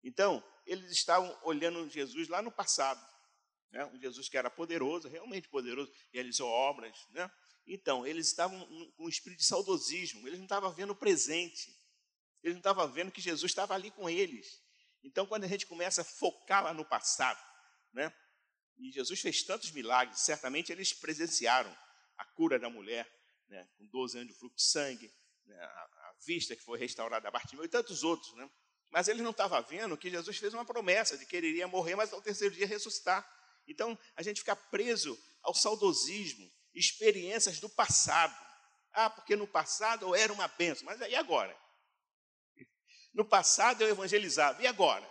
Então, 0.02 0.42
eles 0.66 0.90
estavam 0.90 1.36
olhando 1.42 1.88
Jesus 1.88 2.28
lá 2.28 2.42
no 2.42 2.50
passado, 2.52 3.04
né? 3.70 3.84
um 3.86 3.98
Jesus 3.98 4.28
que 4.28 4.36
era 4.36 4.50
poderoso, 4.50 5.08
realmente 5.08 5.48
poderoso, 5.48 5.92
realizou 6.12 6.48
obras. 6.48 6.96
Né? 7.10 7.30
Então, 7.66 8.06
eles 8.06 8.28
estavam 8.28 8.58
com 8.96 9.04
um 9.04 9.08
espírito 9.08 9.40
de 9.40 9.46
saudosismo, 9.46 10.26
eles 10.26 10.38
não 10.38 10.46
estavam 10.46 10.72
vendo 10.72 10.90
o 10.90 10.96
presente, 10.96 11.68
eles 12.42 12.54
não 12.54 12.60
estavam 12.60 12.90
vendo 12.90 13.10
que 13.10 13.20
Jesus 13.20 13.50
estava 13.50 13.74
ali 13.74 13.90
com 13.90 14.08
eles. 14.08 14.62
Então, 15.02 15.26
quando 15.26 15.44
a 15.44 15.48
gente 15.48 15.66
começa 15.66 16.02
a 16.02 16.04
focar 16.04 16.64
lá 16.64 16.74
no 16.74 16.84
passado, 16.84 17.40
né? 17.92 18.12
e 18.78 18.92
Jesus 18.92 19.20
fez 19.20 19.42
tantos 19.42 19.70
milagres, 19.72 20.20
certamente 20.20 20.70
eles 20.70 20.92
presenciaram 20.92 21.76
a 22.16 22.24
cura 22.24 22.58
da 22.58 22.70
mulher, 22.70 23.08
né, 23.48 23.68
com 23.76 23.86
12 23.86 24.18
anos 24.18 24.32
de 24.32 24.38
fluxo 24.38 24.56
de 24.56 24.62
sangue, 24.62 25.12
né, 25.46 25.56
a, 25.58 25.66
a, 25.66 26.14
vista 26.24 26.54
que 26.54 26.62
foi 26.62 26.78
restaurada 26.78 27.28
a 27.28 27.30
Bartimeu 27.30 27.64
e 27.64 27.68
tantos 27.68 28.02
outros. 28.02 28.32
Né? 28.34 28.48
Mas 28.90 29.08
ele 29.08 29.22
não 29.22 29.30
estava 29.30 29.60
vendo 29.60 29.96
que 29.96 30.10
Jesus 30.10 30.38
fez 30.38 30.54
uma 30.54 30.64
promessa 30.64 31.16
de 31.16 31.26
que 31.26 31.36
ele 31.36 31.48
iria 31.48 31.68
morrer, 31.68 31.94
mas 31.94 32.12
ao 32.12 32.22
terceiro 32.22 32.54
dia 32.54 32.66
ressuscitar. 32.66 33.26
Então, 33.66 33.98
a 34.16 34.22
gente 34.22 34.40
fica 34.40 34.56
preso 34.56 35.18
ao 35.42 35.54
saudosismo, 35.54 36.50
experiências 36.74 37.60
do 37.60 37.68
passado. 37.68 38.34
Ah, 38.92 39.10
porque 39.10 39.36
no 39.36 39.46
passado 39.46 40.06
eu 40.06 40.14
era 40.14 40.32
uma 40.32 40.48
benção, 40.48 40.86
mas 40.86 41.00
e 41.00 41.14
agora? 41.14 41.56
No 43.12 43.24
passado 43.24 43.82
eu 43.82 43.88
evangelizava, 43.88 44.62
e 44.62 44.66
agora? 44.66 45.08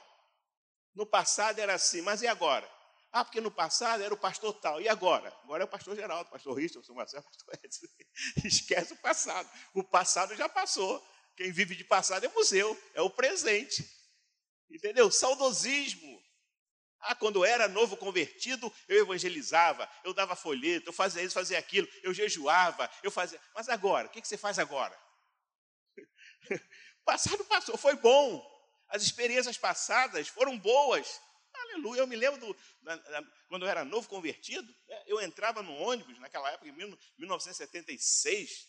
No 0.95 1.05
passado 1.05 1.59
era 1.59 1.75
assim, 1.75 2.01
mas 2.01 2.21
e 2.21 2.27
agora? 2.27 2.67
Ah, 3.11 3.23
porque 3.23 3.39
no 3.39 3.49
passado 3.49 4.03
era 4.03 4.13
o 4.13 4.17
pastor 4.17 4.53
tal. 4.59 4.81
E 4.81 4.87
agora? 4.87 5.33
Agora 5.43 5.63
é 5.63 5.65
o 5.65 5.67
pastor 5.67 5.95
Geraldo, 5.95 6.29
pastor 6.29 6.53
Richard, 6.55 6.79
pastor 6.79 6.95
Marcelo, 6.95 7.23
pastor 7.23 7.59
Edson. 7.63 7.87
Esquece 8.45 8.93
o 8.93 8.97
passado. 8.97 9.49
O 9.73 9.83
passado 9.83 10.35
já 10.35 10.49
passou. 10.49 11.03
Quem 11.37 11.51
vive 11.51 11.75
de 11.75 11.83
passado 11.83 12.25
é 12.25 12.29
museu, 12.29 12.77
é 12.95 13.01
o 13.01 13.11
presente. 13.11 13.87
Entendeu? 14.69 15.11
Saudosismo. 15.11 16.17
Ah, 16.99 17.13
quando 17.13 17.37
eu 17.37 17.45
era 17.45 17.67
novo 17.67 17.95
convertido, 17.95 18.73
eu 18.87 19.03
evangelizava, 19.03 19.89
eu 20.03 20.15
dava 20.15 20.35
folheto, 20.35 20.89
eu 20.89 20.93
fazia 20.93 21.21
isso, 21.21 21.35
fazia 21.35 21.59
aquilo, 21.59 21.87
eu 22.01 22.11
jejuava, 22.11 22.89
eu 23.03 23.11
fazia. 23.11 23.39
Mas 23.53 23.69
agora, 23.69 24.07
o 24.07 24.09
que 24.09 24.27
você 24.27 24.35
faz 24.35 24.57
agora? 24.57 24.99
O 25.99 26.49
passado 27.05 27.45
passou, 27.45 27.77
foi 27.77 27.95
bom. 27.95 28.43
As 28.89 29.03
experiências 29.03 29.57
passadas 29.57 30.27
foram 30.27 30.57
boas. 30.57 31.21
Aleluia. 31.53 32.01
Eu 32.01 32.07
me 32.07 32.15
lembro 32.15 32.39
do, 32.39 32.57
quando 33.47 33.63
eu 33.63 33.69
era 33.69 33.85
novo 33.85 34.09
convertido, 34.09 34.67
né, 34.87 35.03
eu 35.05 35.21
entrava 35.21 35.61
no 35.61 35.73
ônibus, 35.73 36.17
naquela 36.19 36.49
época, 36.51 36.67
em 36.67 36.97
1976, 37.17 38.67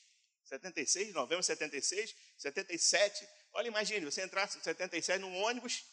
76, 0.49 1.15
novembro 1.15 1.41
de 1.41 1.47
76, 1.47 2.15
77. 2.37 3.29
Olha, 3.53 3.69
imagine, 3.69 4.05
você 4.05 4.25
entrasse 4.25 4.59
em 4.59 4.63
77 4.63 5.21
num 5.21 5.35
ônibus 5.37 5.85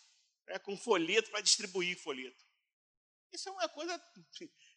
né, 0.48 0.60
com 0.60 0.78
folheto 0.78 1.30
para 1.30 1.42
distribuir 1.42 1.98
folheto. 1.98 2.44
Isso 3.32 3.50
é 3.50 3.52
uma 3.52 3.70
coisa 3.70 4.02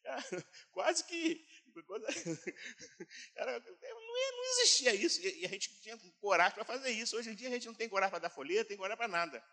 quase 0.72 1.04
que. 1.04 1.46
Coisa, 1.86 2.06
era, 3.36 3.60
não, 3.60 4.36
não, 4.36 4.44
existia 4.44 4.92
isso. 4.94 5.20
E, 5.20 5.46
a 5.46 5.48
gente 5.48 5.80
tinha 5.80 5.96
coragem 6.20 6.54
para 6.54 6.64
fazer 6.64 6.90
isso. 6.90 7.16
Hoje 7.16 7.30
em 7.30 7.34
dia 7.34 7.48
a 7.48 7.52
gente 7.52 7.66
não 7.66 7.74
tem 7.74 7.88
coragem 7.88 8.10
para 8.10 8.20
dar 8.20 8.30
folheto, 8.30 8.68
tem 8.68 8.76
coragem 8.76 8.96
para 8.96 9.06
nada 9.06 9.44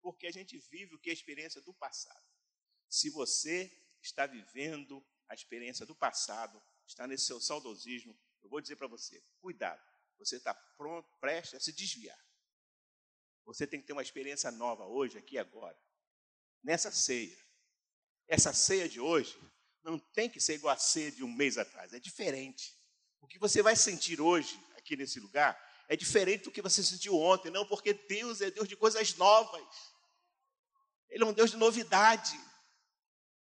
porque 0.00 0.26
a 0.26 0.32
gente 0.32 0.58
vive 0.70 0.94
o 0.94 0.98
que 0.98 1.10
é 1.10 1.12
a 1.12 1.14
experiência 1.14 1.60
do 1.60 1.74
passado. 1.74 2.24
Se 2.88 3.10
você 3.10 3.70
está 4.02 4.26
vivendo 4.26 5.04
a 5.28 5.34
experiência 5.34 5.86
do 5.86 5.94
passado, 5.94 6.60
está 6.86 7.06
nesse 7.06 7.26
seu 7.26 7.40
saudosismo, 7.40 8.18
eu 8.42 8.48
vou 8.50 8.60
dizer 8.60 8.76
para 8.76 8.86
você: 8.86 9.22
cuidado, 9.40 9.82
você 10.18 10.36
está 10.36 10.54
pronto, 10.54 11.08
prestes 11.20 11.54
a 11.54 11.60
se 11.60 11.72
desviar. 11.72 12.18
Você 13.44 13.66
tem 13.66 13.80
que 13.80 13.86
ter 13.86 13.92
uma 13.92 14.02
experiência 14.02 14.50
nova 14.50 14.84
hoje, 14.84 15.18
aqui 15.18 15.34
e 15.34 15.38
agora, 15.38 15.78
nessa 16.62 16.90
ceia. 16.90 17.36
Essa 18.28 18.52
ceia 18.52 18.88
de 18.88 19.00
hoje 19.00 19.38
não 19.82 19.98
tem 19.98 20.28
que 20.28 20.40
ser 20.40 20.54
igual 20.54 20.74
a 20.74 20.78
ceia 20.78 21.10
de 21.10 21.24
um 21.24 21.32
mês 21.32 21.58
atrás, 21.58 21.92
é 21.92 21.98
diferente. 21.98 22.78
O 23.20 23.26
que 23.26 23.38
você 23.38 23.62
vai 23.62 23.74
sentir 23.76 24.20
hoje, 24.20 24.62
aqui 24.76 24.96
nesse 24.96 25.18
lugar, 25.18 25.58
é 25.88 25.96
diferente 25.96 26.44
do 26.44 26.52
que 26.52 26.62
você 26.62 26.82
sentiu 26.82 27.18
ontem, 27.18 27.50
não, 27.50 27.66
porque 27.66 27.92
Deus 27.92 28.40
é 28.40 28.50
Deus 28.50 28.68
de 28.68 28.76
coisas 28.76 29.14
novas. 29.16 29.92
Ele 31.08 31.24
é 31.24 31.26
um 31.26 31.32
Deus 31.32 31.50
de 31.50 31.56
novidade. 31.56 32.38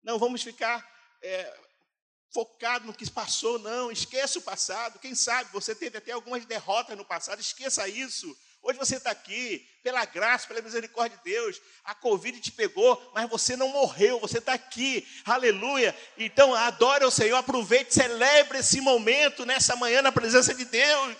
Não 0.03 0.18
vamos 0.18 0.42
ficar 0.42 0.81
é, 1.22 1.69
focado 2.32 2.86
no 2.86 2.94
que 2.94 3.08
passou, 3.10 3.58
não. 3.58 3.90
Esqueça 3.90 4.38
o 4.38 4.42
passado. 4.42 4.98
Quem 4.98 5.14
sabe 5.14 5.50
você 5.52 5.74
teve 5.74 5.98
até 5.98 6.12
algumas 6.12 6.44
derrotas 6.44 6.96
no 6.96 7.04
passado, 7.04 7.40
esqueça 7.40 7.88
isso. 7.88 8.36
Hoje 8.62 8.78
você 8.78 8.96
está 8.96 9.10
aqui, 9.10 9.66
pela 9.82 10.04
graça, 10.04 10.46
pela 10.46 10.60
misericórdia 10.60 11.16
de 11.16 11.24
Deus. 11.24 11.60
A 11.82 11.94
Covid 11.94 12.38
te 12.40 12.52
pegou, 12.52 13.10
mas 13.14 13.28
você 13.28 13.56
não 13.56 13.68
morreu, 13.68 14.20
você 14.20 14.38
está 14.38 14.52
aqui. 14.52 15.06
Aleluia. 15.24 15.96
Então, 16.18 16.54
adore 16.54 17.04
o 17.04 17.10
Senhor, 17.10 17.36
aproveite, 17.36 17.94
celebre 17.94 18.58
esse 18.58 18.80
momento 18.80 19.46
nessa 19.46 19.74
manhã 19.76 20.02
na 20.02 20.12
presença 20.12 20.52
de 20.52 20.66
Deus. 20.66 21.16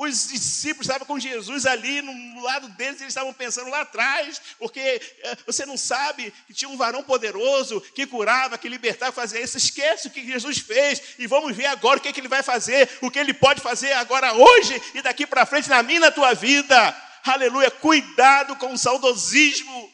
Os 0.00 0.28
discípulos 0.28 0.86
estavam 0.86 1.04
com 1.04 1.18
Jesus 1.18 1.66
ali, 1.66 2.00
no 2.00 2.40
lado 2.40 2.68
deles, 2.68 3.00
eles 3.00 3.10
estavam 3.10 3.32
pensando 3.32 3.68
lá 3.68 3.80
atrás, 3.80 4.40
porque 4.56 4.78
eh, 4.78 5.36
você 5.44 5.66
não 5.66 5.76
sabe 5.76 6.32
que 6.46 6.54
tinha 6.54 6.68
um 6.68 6.76
varão 6.76 7.02
poderoso 7.02 7.80
que 7.80 8.06
curava, 8.06 8.56
que 8.56 8.68
libertava, 8.68 9.10
fazia 9.10 9.40
isso. 9.40 9.56
Esquece 9.56 10.06
o 10.06 10.10
que 10.12 10.24
Jesus 10.24 10.58
fez 10.58 11.02
e 11.18 11.26
vamos 11.26 11.56
ver 11.56 11.66
agora 11.66 11.98
o 11.98 12.00
que, 12.00 12.06
é 12.06 12.12
que 12.12 12.20
ele 12.20 12.28
vai 12.28 12.44
fazer, 12.44 12.88
o 13.02 13.10
que 13.10 13.18
ele 13.18 13.34
pode 13.34 13.60
fazer 13.60 13.92
agora, 13.94 14.32
hoje 14.34 14.80
e 14.94 15.02
daqui 15.02 15.26
para 15.26 15.44
frente, 15.44 15.68
na 15.68 15.82
minha 15.82 15.96
e 15.96 16.00
na 16.02 16.12
tua 16.12 16.32
vida. 16.32 16.76
Aleluia. 17.24 17.68
Cuidado 17.68 18.54
com 18.54 18.72
o 18.72 18.78
saudosismo. 18.78 19.92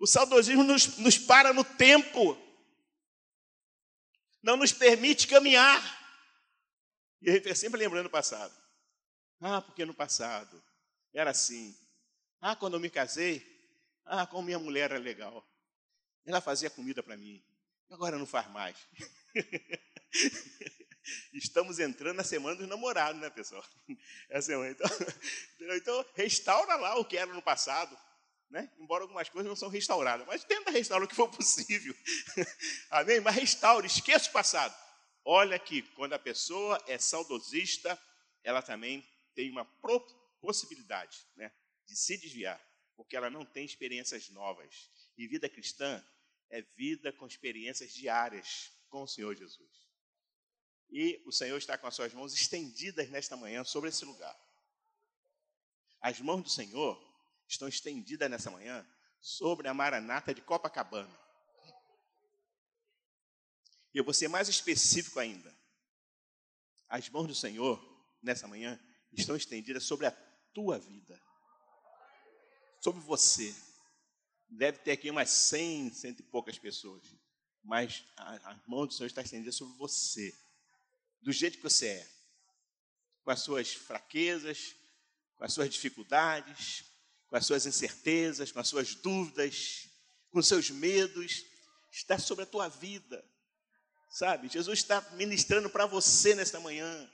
O 0.00 0.06
saudosismo 0.06 0.64
nos, 0.64 0.96
nos 0.96 1.18
para 1.18 1.52
no 1.52 1.62
tempo, 1.62 2.38
não 4.42 4.56
nos 4.56 4.72
permite 4.72 5.26
caminhar. 5.26 6.05
E 7.20 7.30
a 7.30 7.32
gente 7.32 7.42
fica 7.42 7.54
sempre 7.54 7.78
lembrando 7.78 8.06
o 8.06 8.10
passado. 8.10 8.54
Ah, 9.40 9.60
porque 9.60 9.84
no 9.84 9.94
passado 9.94 10.62
era 11.12 11.30
assim. 11.30 11.76
Ah, 12.40 12.56
quando 12.56 12.74
eu 12.74 12.80
me 12.80 12.90
casei, 12.90 13.44
ah, 14.04 14.26
como 14.26 14.42
minha 14.42 14.58
mulher 14.58 14.90
era 14.90 14.98
legal. 14.98 15.44
Ela 16.24 16.40
fazia 16.40 16.70
comida 16.70 17.02
para 17.02 17.16
mim. 17.16 17.42
Agora 17.90 18.18
não 18.18 18.26
faz 18.26 18.48
mais. 18.50 18.76
Estamos 21.32 21.78
entrando 21.78 22.16
na 22.16 22.24
semana 22.24 22.56
dos 22.56 22.68
namorados, 22.68 23.20
né, 23.20 23.30
pessoal? 23.30 23.64
É 24.28 24.40
semana, 24.40 24.70
então, 24.70 24.90
então, 25.76 26.04
restaura 26.14 26.74
lá 26.74 26.98
o 26.98 27.04
que 27.04 27.16
era 27.16 27.32
no 27.32 27.42
passado. 27.42 27.96
Né? 28.50 28.70
Embora 28.78 29.02
algumas 29.02 29.28
coisas 29.28 29.48
não 29.48 29.56
são 29.56 29.68
restauradas, 29.68 30.26
mas 30.26 30.44
tenta 30.44 30.70
restaurar 30.70 31.04
o 31.04 31.08
que 31.08 31.16
for 31.16 31.28
possível. 31.28 31.94
Amém? 32.90 33.20
Mas 33.20 33.34
restaure, 33.34 33.86
esqueça 33.86 34.28
o 34.28 34.32
passado. 34.32 34.74
Olha 35.28 35.58
que 35.58 35.82
quando 35.82 36.12
a 36.12 36.20
pessoa 36.20 36.80
é 36.86 36.96
saudosista, 36.98 38.00
ela 38.44 38.62
também 38.62 39.04
tem 39.34 39.50
uma 39.50 39.64
possibilidade 40.40 41.26
né, 41.34 41.50
de 41.84 41.96
se 41.96 42.16
desviar, 42.16 42.64
porque 42.94 43.16
ela 43.16 43.28
não 43.28 43.44
tem 43.44 43.64
experiências 43.64 44.30
novas. 44.30 44.88
E 45.18 45.26
vida 45.26 45.48
cristã 45.48 46.00
é 46.48 46.62
vida 46.76 47.12
com 47.12 47.26
experiências 47.26 47.92
diárias 47.92 48.70
com 48.88 49.02
o 49.02 49.08
Senhor 49.08 49.34
Jesus. 49.34 49.68
E 50.88 51.20
o 51.26 51.32
Senhor 51.32 51.58
está 51.58 51.76
com 51.76 51.88
as 51.88 51.96
suas 51.96 52.14
mãos 52.14 52.32
estendidas 52.32 53.10
nesta 53.10 53.36
manhã 53.36 53.64
sobre 53.64 53.88
esse 53.88 54.04
lugar. 54.04 54.38
As 56.00 56.20
mãos 56.20 56.44
do 56.44 56.48
Senhor 56.48 56.96
estão 57.48 57.66
estendidas 57.66 58.30
nessa 58.30 58.48
manhã 58.48 58.88
sobre 59.20 59.66
a 59.66 59.74
Maranata 59.74 60.32
de 60.32 60.40
Copacabana. 60.40 61.25
E 63.96 63.98
eu 63.98 64.04
vou 64.04 64.12
ser 64.12 64.28
mais 64.28 64.46
específico 64.46 65.18
ainda. 65.18 65.50
As 66.86 67.08
mãos 67.08 67.28
do 67.28 67.34
Senhor, 67.34 67.82
nessa 68.22 68.46
manhã, 68.46 68.78
estão 69.10 69.34
estendidas 69.34 69.84
sobre 69.84 70.04
a 70.04 70.10
tua 70.52 70.78
vida. 70.78 71.18
Sobre 72.78 73.00
você. 73.00 73.56
Deve 74.50 74.80
ter 74.80 74.92
aqui 74.92 75.10
umas 75.10 75.30
cem, 75.30 75.90
cento 75.94 76.20
e 76.20 76.24
poucas 76.24 76.58
pessoas. 76.58 77.04
Mas 77.64 78.04
a, 78.18 78.60
mão 78.66 78.86
do 78.86 78.92
Senhor 78.92 79.06
está 79.06 79.22
estendida 79.22 79.50
sobre 79.50 79.74
você. 79.78 80.38
Do 81.22 81.32
jeito 81.32 81.56
que 81.56 81.62
você 81.62 81.86
é. 81.86 82.08
Com 83.24 83.30
as 83.30 83.40
suas 83.40 83.72
fraquezas, 83.72 84.76
com 85.36 85.44
as 85.44 85.54
suas 85.54 85.70
dificuldades, 85.70 86.84
com 87.28 87.36
as 87.36 87.46
suas 87.46 87.64
incertezas, 87.64 88.52
com 88.52 88.60
as 88.60 88.68
suas 88.68 88.94
dúvidas, 88.94 89.88
com 90.30 90.40
os 90.40 90.46
seus 90.46 90.68
medos. 90.68 91.46
Está 91.90 92.18
sobre 92.18 92.44
a 92.44 92.46
tua 92.46 92.68
vida. 92.68 93.24
Sabe? 94.08 94.48
Jesus 94.48 94.78
está 94.78 95.00
ministrando 95.12 95.68
para 95.68 95.86
você 95.86 96.34
nesta 96.34 96.58
manhã. 96.60 97.10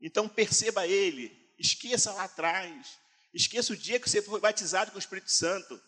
Então 0.00 0.28
perceba 0.28 0.86
Ele. 0.86 1.30
Esqueça 1.58 2.12
lá 2.12 2.24
atrás. 2.24 2.98
Esqueça 3.32 3.72
o 3.72 3.76
dia 3.76 4.00
que 4.00 4.08
você 4.08 4.20
foi 4.22 4.40
batizado 4.40 4.90
com 4.90 4.96
o 4.96 5.00
Espírito 5.00 5.30
Santo. 5.30 5.80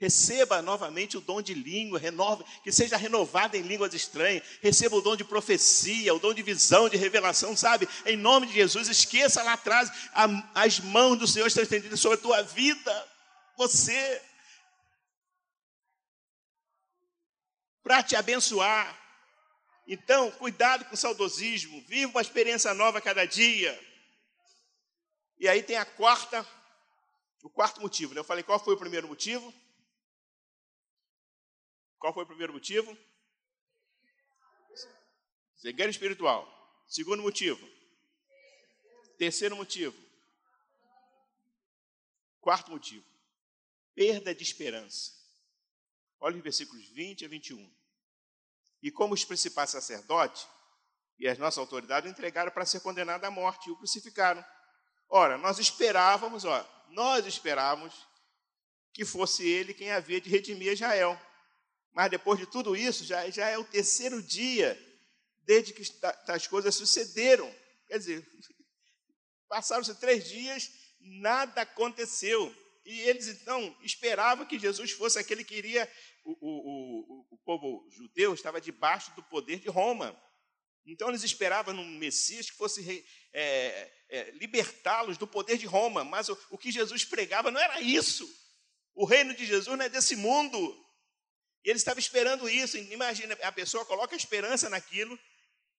Receba 0.00 0.62
novamente 0.62 1.16
o 1.16 1.20
dom 1.20 1.42
de 1.42 1.54
língua, 1.54 1.98
renove, 1.98 2.44
que 2.62 2.70
seja 2.70 2.96
renovado 2.96 3.56
em 3.56 3.62
línguas 3.62 3.92
estranhas. 3.94 4.44
Receba 4.62 4.94
o 4.94 5.00
dom 5.00 5.16
de 5.16 5.24
profecia, 5.24 6.14
o 6.14 6.20
dom 6.20 6.32
de 6.32 6.42
visão, 6.42 6.88
de 6.88 6.96
revelação, 6.96 7.56
sabe? 7.56 7.88
Em 8.06 8.16
nome 8.16 8.46
de 8.46 8.52
Jesus, 8.52 8.88
esqueça 8.88 9.42
lá 9.42 9.54
atrás, 9.54 9.90
a, 10.12 10.26
as 10.54 10.78
mãos 10.78 11.18
do 11.18 11.26
Senhor 11.26 11.48
estão 11.48 11.64
estendidas 11.64 11.98
sobre 11.98 12.18
a 12.18 12.22
tua 12.22 12.42
vida. 12.42 13.08
Você. 13.56 14.22
Para 17.82 18.02
te 18.02 18.14
abençoar. 18.14 19.07
Então, 19.90 20.30
cuidado 20.32 20.84
com 20.84 20.92
o 20.92 20.98
saudosismo, 20.98 21.80
viva 21.86 22.10
uma 22.10 22.20
experiência 22.20 22.74
nova 22.74 23.00
cada 23.00 23.24
dia. 23.24 23.72
E 25.38 25.48
aí 25.48 25.62
tem 25.62 25.76
a 25.76 25.86
quarta, 25.86 26.46
o 27.42 27.48
quarto 27.48 27.80
motivo. 27.80 28.12
Né? 28.12 28.20
Eu 28.20 28.24
falei 28.24 28.44
qual 28.44 28.62
foi 28.62 28.74
o 28.74 28.78
primeiro 28.78 29.08
motivo? 29.08 29.52
Qual 31.98 32.12
foi 32.12 32.24
o 32.24 32.26
primeiro 32.26 32.52
motivo? 32.52 32.94
Cegueira 35.56 35.90
espiritual. 35.90 36.46
Segundo 36.86 37.22
motivo. 37.22 37.66
Terceiro 39.16 39.56
motivo. 39.56 39.96
Quarto 42.42 42.70
motivo. 42.70 43.06
Perda 43.94 44.34
de 44.34 44.42
esperança. 44.42 45.12
Olha 46.20 46.36
os 46.36 46.42
versículos 46.42 46.86
20 46.88 47.24
a 47.24 47.28
21. 47.28 47.77
E 48.82 48.90
como 48.90 49.14
os 49.14 49.24
principais 49.24 49.70
sacerdotes 49.70 50.46
e 51.18 51.26
as 51.26 51.38
nossas 51.38 51.58
autoridades 51.58 52.10
entregaram 52.10 52.50
para 52.50 52.64
ser 52.64 52.80
condenado 52.80 53.24
à 53.24 53.30
morte 53.30 53.68
e 53.68 53.72
o 53.72 53.76
crucificaram. 53.76 54.44
Ora, 55.08 55.36
nós 55.36 55.58
esperávamos, 55.58 56.44
ó, 56.44 56.84
nós 56.90 57.26
esperávamos 57.26 58.06
que 58.92 59.04
fosse 59.04 59.46
ele 59.46 59.74
quem 59.74 59.90
havia 59.90 60.20
de 60.20 60.30
redimir 60.30 60.72
Israel. 60.72 61.20
Mas 61.92 62.10
depois 62.10 62.38
de 62.38 62.46
tudo 62.46 62.76
isso, 62.76 63.04
já, 63.04 63.28
já 63.30 63.48
é 63.48 63.58
o 63.58 63.64
terceiro 63.64 64.22
dia 64.22 64.78
desde 65.42 65.72
que 65.72 65.82
as 66.28 66.46
coisas 66.46 66.74
sucederam. 66.74 67.52
Quer 67.88 67.98
dizer, 67.98 68.28
passaram-se 69.48 69.94
três 69.96 70.28
dias, 70.28 70.70
nada 71.00 71.62
aconteceu. 71.62 72.54
E 72.88 73.00
eles 73.00 73.28
então 73.28 73.76
esperavam 73.82 74.46
que 74.46 74.58
Jesus 74.58 74.92
fosse 74.92 75.18
aquele 75.18 75.44
que 75.44 75.54
iria 75.54 75.86
o, 76.24 76.32
o, 76.32 77.26
o, 77.32 77.38
povo 77.44 77.86
judeu 77.90 78.32
estava 78.32 78.62
debaixo 78.62 79.14
do 79.14 79.22
poder 79.22 79.58
de 79.58 79.68
Roma. 79.68 80.18
Então 80.86 81.10
eles 81.10 81.22
esperavam 81.22 81.74
num 81.74 81.98
Messias 81.98 82.50
que 82.50 82.56
fosse 82.56 83.06
é, 83.34 83.92
é, 84.08 84.30
libertá-los 84.30 85.18
do 85.18 85.26
poder 85.26 85.58
de 85.58 85.66
Roma. 85.66 86.02
Mas 86.02 86.30
o, 86.30 86.38
o 86.48 86.56
que 86.56 86.72
Jesus 86.72 87.04
pregava 87.04 87.50
não 87.50 87.60
era 87.60 87.78
isso. 87.82 88.26
O 88.94 89.04
reino 89.04 89.34
de 89.34 89.44
Jesus 89.44 89.76
não 89.76 89.84
é 89.84 89.90
desse 89.90 90.16
mundo. 90.16 90.58
E 91.62 91.68
ele 91.68 91.76
estava 91.76 92.00
esperando 92.00 92.48
isso. 92.48 92.78
Imagina, 92.78 93.36
a 93.42 93.52
pessoa 93.52 93.84
coloca 93.84 94.16
esperança 94.16 94.70
naquilo, 94.70 95.18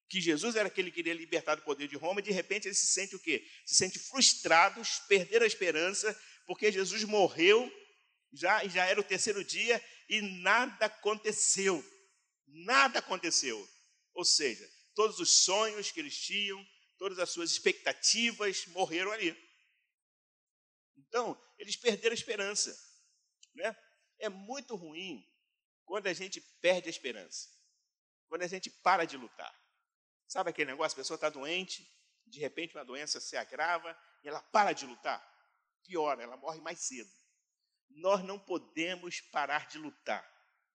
que 0.08 0.20
Jesus 0.20 0.56
era 0.56 0.68
aquele 0.68 0.90
que 0.90 0.96
queria 0.96 1.14
libertar 1.14 1.54
do 1.54 1.62
poder 1.62 1.86
de 1.86 1.96
Roma, 1.96 2.20
e 2.20 2.24
de 2.24 2.32
repente 2.32 2.66
ele 2.66 2.74
se 2.74 2.86
sente 2.86 3.14
o 3.14 3.18
quê? 3.18 3.46
Se 3.64 3.76
sente 3.76 3.98
frustrado, 3.98 4.82
perder 5.08 5.42
a 5.42 5.46
esperança, 5.46 6.16
porque 6.50 6.72
Jesus 6.72 7.04
morreu, 7.04 7.72
já, 8.32 8.66
já 8.66 8.84
era 8.84 8.98
o 8.98 9.04
terceiro 9.04 9.44
dia, 9.44 9.80
e 10.08 10.20
nada 10.20 10.86
aconteceu. 10.86 11.80
Nada 12.44 12.98
aconteceu. 12.98 13.56
Ou 14.14 14.24
seja, 14.24 14.68
todos 14.96 15.20
os 15.20 15.44
sonhos 15.44 15.92
que 15.92 16.00
eles 16.00 16.18
tinham, 16.18 16.60
todas 16.98 17.20
as 17.20 17.30
suas 17.30 17.52
expectativas 17.52 18.66
morreram 18.66 19.12
ali. 19.12 19.30
Então, 20.96 21.40
eles 21.56 21.76
perderam 21.76 22.10
a 22.10 22.18
esperança. 22.18 22.76
Né? 23.54 23.76
É 24.18 24.28
muito 24.28 24.74
ruim 24.74 25.24
quando 25.84 26.08
a 26.08 26.12
gente 26.12 26.40
perde 26.60 26.88
a 26.88 26.90
esperança, 26.90 27.48
quando 28.26 28.42
a 28.42 28.48
gente 28.48 28.68
para 28.68 29.04
de 29.04 29.16
lutar. 29.16 29.56
Sabe 30.26 30.50
aquele 30.50 30.72
negócio? 30.72 30.96
A 30.96 31.00
pessoa 31.00 31.14
está 31.14 31.30
doente, 31.30 31.88
de 32.26 32.40
repente 32.40 32.74
uma 32.74 32.84
doença 32.84 33.20
se 33.20 33.36
agrava 33.36 33.96
e 34.24 34.28
ela 34.28 34.42
para 34.42 34.72
de 34.72 34.84
lutar. 34.84 35.29
Pior, 35.84 36.18
ela 36.20 36.36
morre 36.36 36.60
mais 36.60 36.80
cedo. 36.80 37.10
Nós 37.88 38.24
não 38.24 38.38
podemos 38.38 39.20
parar 39.20 39.66
de 39.68 39.78
lutar. 39.78 40.24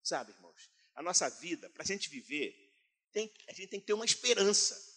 Sabe, 0.02 0.32
irmãos? 0.32 0.70
A 0.94 1.02
nossa 1.02 1.28
vida, 1.28 1.70
para 1.70 1.82
a 1.82 1.86
gente 1.86 2.08
viver, 2.08 2.64
tem, 3.12 3.32
a 3.48 3.52
gente 3.52 3.68
tem 3.68 3.80
que 3.80 3.86
ter 3.86 3.92
uma 3.92 4.04
esperança. 4.04 4.92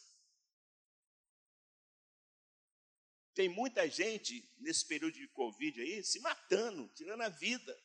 Tem 3.33 3.47
muita 3.47 3.87
gente 3.87 4.43
nesse 4.57 4.85
período 4.85 5.13
de 5.13 5.27
Covid 5.27 5.79
aí 5.79 6.03
se 6.03 6.19
matando, 6.19 6.89
tirando 6.95 7.21
a 7.21 7.29
vida, 7.29 7.79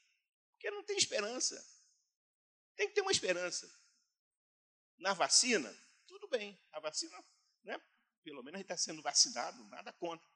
porque 0.52 0.70
não 0.70 0.82
tem 0.82 0.96
esperança. 0.96 1.62
Tem 2.74 2.88
que 2.88 2.94
ter 2.94 3.02
uma 3.02 3.12
esperança. 3.12 3.70
Na 4.96 5.12
vacina, 5.12 5.70
tudo 6.06 6.26
bem. 6.28 6.58
A 6.72 6.80
vacina, 6.80 7.22
né? 7.64 7.78
pelo 8.22 8.42
menos 8.42 8.54
a 8.54 8.58
gente 8.58 8.72
está 8.72 8.76
sendo 8.76 9.02
vacinado, 9.02 9.62
nada 9.64 9.92
contra. 9.92 10.26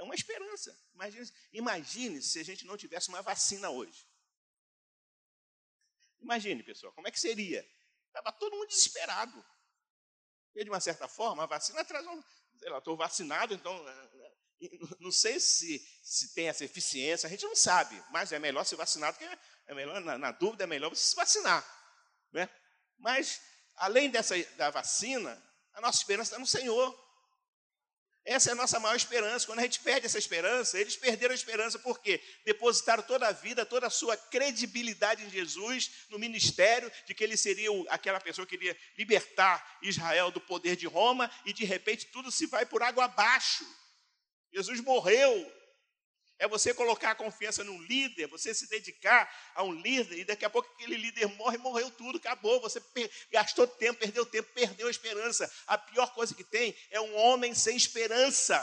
É 0.00 0.02
uma 0.02 0.14
esperança. 0.14 0.74
Imagine, 0.94 1.30
imagine 1.52 2.22
se 2.22 2.40
a 2.40 2.42
gente 2.42 2.64
não 2.64 2.74
tivesse 2.74 3.10
uma 3.10 3.20
vacina 3.20 3.68
hoje. 3.68 4.08
Imagine, 6.18 6.62
pessoal, 6.62 6.90
como 6.94 7.06
é 7.06 7.10
que 7.10 7.20
seria? 7.20 7.68
Estava 8.06 8.32
todo 8.32 8.56
mundo 8.56 8.68
desesperado. 8.68 9.44
E, 10.54 10.64
de 10.64 10.70
uma 10.70 10.80
certa 10.80 11.06
forma, 11.06 11.42
a 11.42 11.46
vacina 11.46 11.84
traz 11.84 12.06
um. 12.06 12.22
Sei 12.58 12.70
lá, 12.70 12.78
estou 12.78 12.96
vacinado, 12.96 13.52
então. 13.52 13.88
Eh, 13.88 14.10
eh, 14.62 14.78
não 14.98 15.12
sei 15.12 15.38
se, 15.38 15.78
se 16.02 16.32
tem 16.32 16.48
essa 16.48 16.64
eficiência, 16.64 17.26
a 17.26 17.30
gente 17.30 17.44
não 17.44 17.54
sabe, 17.54 18.02
mas 18.10 18.32
é 18.32 18.38
melhor 18.38 18.64
se 18.64 18.74
vacinar 18.76 19.12
do 19.12 19.18
que 19.18 19.24
é 19.66 19.74
melhor, 19.74 20.00
na, 20.00 20.16
na 20.16 20.32
dúvida, 20.32 20.64
é 20.64 20.66
melhor 20.66 20.88
você 20.88 21.10
se 21.10 21.14
vacinar. 21.14 21.62
Né? 22.32 22.48
Mas, 22.96 23.38
além 23.76 24.10
dessa, 24.10 24.34
da 24.54 24.70
vacina, 24.70 25.30
a 25.74 25.80
nossa 25.82 25.98
esperança 25.98 26.30
está 26.30 26.38
no 26.38 26.46
Senhor. 26.46 27.09
Essa 28.30 28.50
é 28.50 28.52
a 28.52 28.54
nossa 28.54 28.78
maior 28.78 28.94
esperança. 28.94 29.44
Quando 29.44 29.58
a 29.58 29.62
gente 29.62 29.80
perde 29.80 30.06
essa 30.06 30.16
esperança, 30.16 30.78
eles 30.78 30.96
perderam 30.96 31.32
a 31.32 31.34
esperança 31.34 31.80
porque 31.80 32.22
depositaram 32.44 33.02
toda 33.02 33.26
a 33.26 33.32
vida, 33.32 33.66
toda 33.66 33.88
a 33.88 33.90
sua 33.90 34.16
credibilidade 34.16 35.24
em 35.24 35.28
Jesus, 35.28 36.06
no 36.08 36.16
ministério, 36.16 36.92
de 37.06 37.12
que 37.12 37.24
ele 37.24 37.36
seria 37.36 37.70
aquela 37.88 38.20
pessoa 38.20 38.46
que 38.46 38.54
iria 38.54 38.76
libertar 38.96 39.78
Israel 39.82 40.30
do 40.30 40.40
poder 40.40 40.76
de 40.76 40.86
Roma, 40.86 41.28
e 41.44 41.52
de 41.52 41.64
repente 41.64 42.06
tudo 42.06 42.30
se 42.30 42.46
vai 42.46 42.64
por 42.64 42.84
água 42.84 43.06
abaixo. 43.06 43.66
Jesus 44.54 44.78
morreu, 44.78 45.52
é 46.40 46.48
você 46.48 46.72
colocar 46.72 47.10
a 47.10 47.14
confiança 47.14 47.62
num 47.62 47.80
líder, 47.82 48.26
você 48.26 48.54
se 48.54 48.66
dedicar 48.66 49.30
a 49.54 49.62
um 49.62 49.74
líder, 49.74 50.20
e 50.20 50.24
daqui 50.24 50.42
a 50.42 50.48
pouco 50.48 50.72
aquele 50.72 50.96
líder 50.96 51.26
morre, 51.36 51.58
morreu 51.58 51.90
tudo, 51.90 52.16
acabou. 52.16 52.58
Você 52.62 52.82
gastou 53.30 53.66
tempo, 53.66 54.00
perdeu 54.00 54.24
tempo, 54.24 54.50
perdeu 54.54 54.88
a 54.88 54.90
esperança. 54.90 55.52
A 55.66 55.76
pior 55.76 56.14
coisa 56.14 56.34
que 56.34 56.42
tem 56.42 56.74
é 56.88 56.98
um 56.98 57.14
homem 57.14 57.54
sem 57.54 57.76
esperança. 57.76 58.58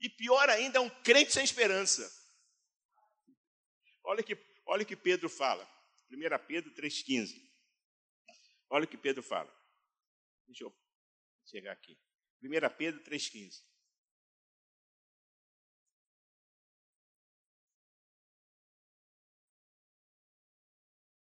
E 0.00 0.08
pior 0.08 0.50
ainda, 0.50 0.78
é 0.78 0.80
um 0.80 0.90
crente 0.90 1.32
sem 1.32 1.44
esperança. 1.44 2.12
Olha 4.02 4.24
que, 4.24 4.36
olha 4.66 4.84
que 4.84 4.96
Pedro 4.96 5.28
fala. 5.28 5.64
1 6.10 6.46
Pedro 6.48 6.74
3,15. 6.74 7.40
Olha 8.68 8.84
o 8.84 8.88
que 8.88 8.98
Pedro 8.98 9.22
fala. 9.22 9.56
Deixa 10.44 10.64
eu 10.64 10.76
chegar 11.44 11.70
aqui. 11.70 11.96
1 12.42 12.48
Pedro 12.76 13.00
3,15. 13.04 13.75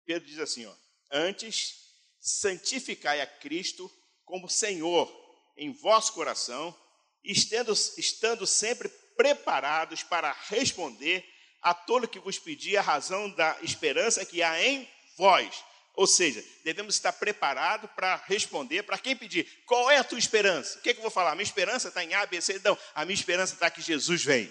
Pedro 0.04 0.28
diz 0.28 0.38
assim: 0.38 0.66
ó, 0.66 0.74
Antes, 1.12 1.74
santificai 2.18 3.20
a 3.20 3.26
Cristo 3.26 3.90
como 4.24 4.48
Senhor 4.48 5.12
em 5.58 5.70
vosso 5.72 6.14
coração, 6.14 6.74
estando, 7.22 7.72
estando 7.72 8.46
sempre 8.46 8.88
preparados 9.14 10.02
para 10.02 10.32
responder 10.48 11.22
a 11.60 11.74
todo 11.74 12.08
que 12.08 12.18
vos 12.18 12.38
pedir 12.38 12.78
a 12.78 12.82
razão 12.82 13.28
da 13.30 13.58
esperança 13.62 14.24
que 14.24 14.42
há 14.42 14.60
em 14.64 14.88
vós. 15.18 15.62
Ou 15.94 16.06
seja, 16.06 16.42
devemos 16.64 16.94
estar 16.94 17.12
preparados 17.12 17.90
para 17.90 18.16
responder 18.26 18.82
para 18.82 18.96
quem 18.96 19.14
pedir. 19.14 19.62
Qual 19.66 19.90
é 19.90 19.98
a 19.98 20.04
tua 20.04 20.18
esperança? 20.18 20.78
O 20.78 20.82
que, 20.82 20.88
é 20.88 20.94
que 20.94 20.98
eu 21.00 21.02
vou 21.02 21.10
falar? 21.10 21.34
Minha 21.34 21.44
esperança 21.44 21.88
está 21.88 22.02
em 22.02 22.14
A, 22.14 22.24
B, 22.24 22.40
C. 22.40 22.58
Não, 22.64 22.78
a 22.94 23.04
minha 23.04 23.14
esperança 23.14 23.52
está 23.52 23.70
que 23.70 23.82
Jesus 23.82 24.24
vem. 24.24 24.50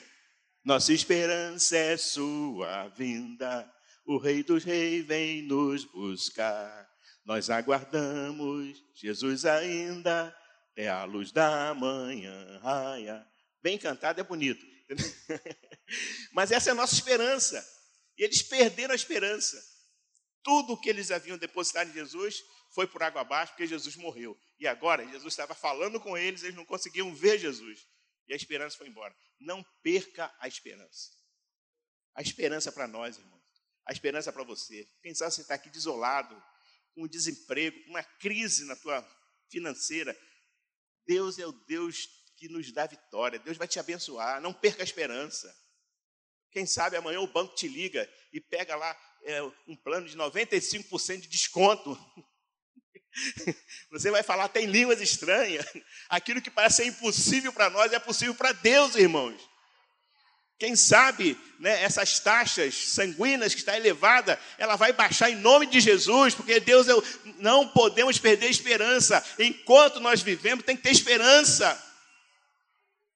Nossa 0.63 0.93
esperança 0.93 1.75
é 1.75 1.97
sua 1.97 2.87
vinda. 2.89 3.67
O 4.11 4.17
Rei 4.17 4.43
dos 4.43 4.65
Reis 4.65 5.05
vem 5.05 5.41
nos 5.43 5.85
buscar. 5.85 6.91
Nós 7.23 7.49
aguardamos 7.49 8.83
Jesus 8.93 9.45
ainda, 9.45 10.37
é 10.75 10.89
a 10.89 11.05
luz 11.05 11.31
da 11.31 11.73
manhã 11.73 12.59
raia. 12.59 13.25
Bem 13.63 13.77
cantado 13.77 14.19
é 14.19 14.23
bonito. 14.25 14.65
Mas 16.33 16.51
essa 16.51 16.71
é 16.71 16.73
a 16.73 16.75
nossa 16.75 16.93
esperança. 16.93 17.65
E 18.17 18.25
eles 18.25 18.43
perderam 18.43 18.91
a 18.91 18.95
esperança. 18.95 19.57
Tudo 20.43 20.73
o 20.73 20.77
que 20.77 20.89
eles 20.89 21.09
haviam 21.09 21.37
depositado 21.37 21.89
em 21.89 21.93
Jesus 21.93 22.35
foi 22.75 22.87
por 22.87 23.01
água 23.01 23.21
abaixo, 23.21 23.53
porque 23.53 23.65
Jesus 23.65 23.95
morreu. 23.95 24.37
E 24.59 24.67
agora, 24.67 25.07
Jesus 25.07 25.31
estava 25.31 25.55
falando 25.55 26.01
com 26.01 26.17
eles, 26.17 26.43
eles 26.43 26.57
não 26.57 26.65
conseguiam 26.65 27.15
ver 27.15 27.39
Jesus. 27.39 27.87
E 28.27 28.33
a 28.33 28.35
esperança 28.35 28.77
foi 28.77 28.89
embora. 28.89 29.15
Não 29.39 29.65
perca 29.81 30.29
a 30.37 30.49
esperança. 30.49 31.11
A 32.13 32.21
esperança 32.21 32.73
para 32.73 32.89
nós, 32.89 33.17
irmão 33.17 33.40
a 33.85 33.91
esperança 33.91 34.31
para 34.31 34.43
você. 34.43 34.87
Quem 35.01 35.13
sabe 35.13 35.33
você 35.33 35.41
está 35.41 35.55
aqui 35.55 35.69
desolado, 35.69 36.41
com 36.93 37.07
desemprego, 37.07 37.83
com 37.83 37.91
uma 37.91 38.03
crise 38.03 38.65
na 38.65 38.75
tua 38.75 39.05
financeira. 39.49 40.17
Deus 41.05 41.39
é 41.39 41.45
o 41.45 41.51
Deus 41.51 42.07
que 42.37 42.47
nos 42.47 42.71
dá 42.71 42.85
vitória. 42.85 43.39
Deus 43.39 43.57
vai 43.57 43.67
te 43.67 43.79
abençoar. 43.79 44.41
Não 44.41 44.53
perca 44.53 44.81
a 44.81 44.83
esperança. 44.83 45.53
Quem 46.51 46.65
sabe 46.65 46.97
amanhã 46.97 47.21
o 47.21 47.31
banco 47.31 47.55
te 47.55 47.67
liga 47.67 48.09
e 48.33 48.41
pega 48.41 48.75
lá 48.75 48.97
é, 49.23 49.41
um 49.67 49.75
plano 49.75 50.07
de 50.07 50.17
95% 50.17 51.21
de 51.21 51.27
desconto. 51.27 51.97
Você 53.91 54.11
vai 54.11 54.23
falar 54.23 54.45
até 54.45 54.61
em 54.61 54.67
línguas 54.67 55.01
estranhas. 55.01 55.65
Aquilo 56.09 56.41
que 56.41 56.51
parece 56.51 56.77
ser 56.77 56.85
impossível 56.85 57.53
para 57.53 57.69
nós 57.69 57.93
é 57.93 57.99
possível 57.99 58.35
para 58.35 58.51
Deus, 58.51 58.95
irmãos. 58.95 59.50
Quem 60.61 60.75
sabe 60.75 61.35
né, 61.57 61.81
essas 61.81 62.19
taxas 62.19 62.75
sanguíneas 62.75 63.55
que 63.55 63.61
está 63.61 63.75
elevada, 63.75 64.39
ela 64.59 64.75
vai 64.75 64.93
baixar 64.93 65.31
em 65.31 65.35
nome 65.35 65.65
de 65.65 65.79
Jesus, 65.79 66.35
porque 66.35 66.59
Deus, 66.59 66.87
eu, 66.87 67.03
não 67.39 67.67
podemos 67.67 68.19
perder 68.19 68.47
esperança. 68.47 69.25
Enquanto 69.39 69.99
nós 69.99 70.21
vivemos, 70.21 70.63
tem 70.63 70.77
que 70.77 70.83
ter 70.83 70.91
esperança. 70.91 71.83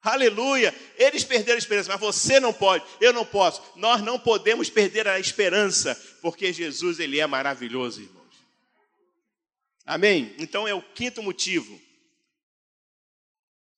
Aleluia. 0.01 0.73
Eles 0.97 1.23
perderam 1.23 1.57
a 1.57 1.59
esperança, 1.59 1.91
mas 1.91 1.99
você 1.99 2.39
não 2.39 2.51
pode, 2.51 2.83
eu 2.99 3.13
não 3.13 3.23
posso. 3.23 3.61
Nós 3.75 4.01
não 4.01 4.17
podemos 4.17 4.67
perder 4.67 5.07
a 5.07 5.19
esperança, 5.19 5.93
porque 6.23 6.51
Jesus, 6.51 6.99
Ele 6.99 7.19
é 7.19 7.27
maravilhoso, 7.27 8.01
irmãos. 8.01 8.33
Amém? 9.85 10.33
Então 10.39 10.67
é 10.67 10.73
o 10.73 10.81
quinto 10.81 11.21
motivo. 11.21 11.79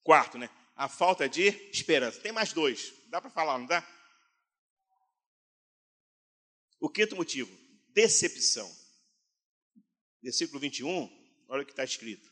Quarto, 0.06 0.38
né? 0.38 0.50
A 0.74 0.88
falta 0.88 1.28
de 1.28 1.48
esperança. 1.74 2.22
Tem 2.22 2.32
mais 2.32 2.54
dois. 2.54 2.96
Dá 3.10 3.22
para 3.22 3.30
falar, 3.30 3.58
não 3.58 3.66
dá? 3.66 3.86
O 6.80 6.90
quinto 6.90 7.16
motivo, 7.16 7.56
decepção. 7.94 8.70
Versículo 10.22 10.60
21, 10.60 11.10
olha 11.50 11.64
o 11.64 11.66
que 11.66 11.72
está 11.72 11.84
escrito. 11.84 12.30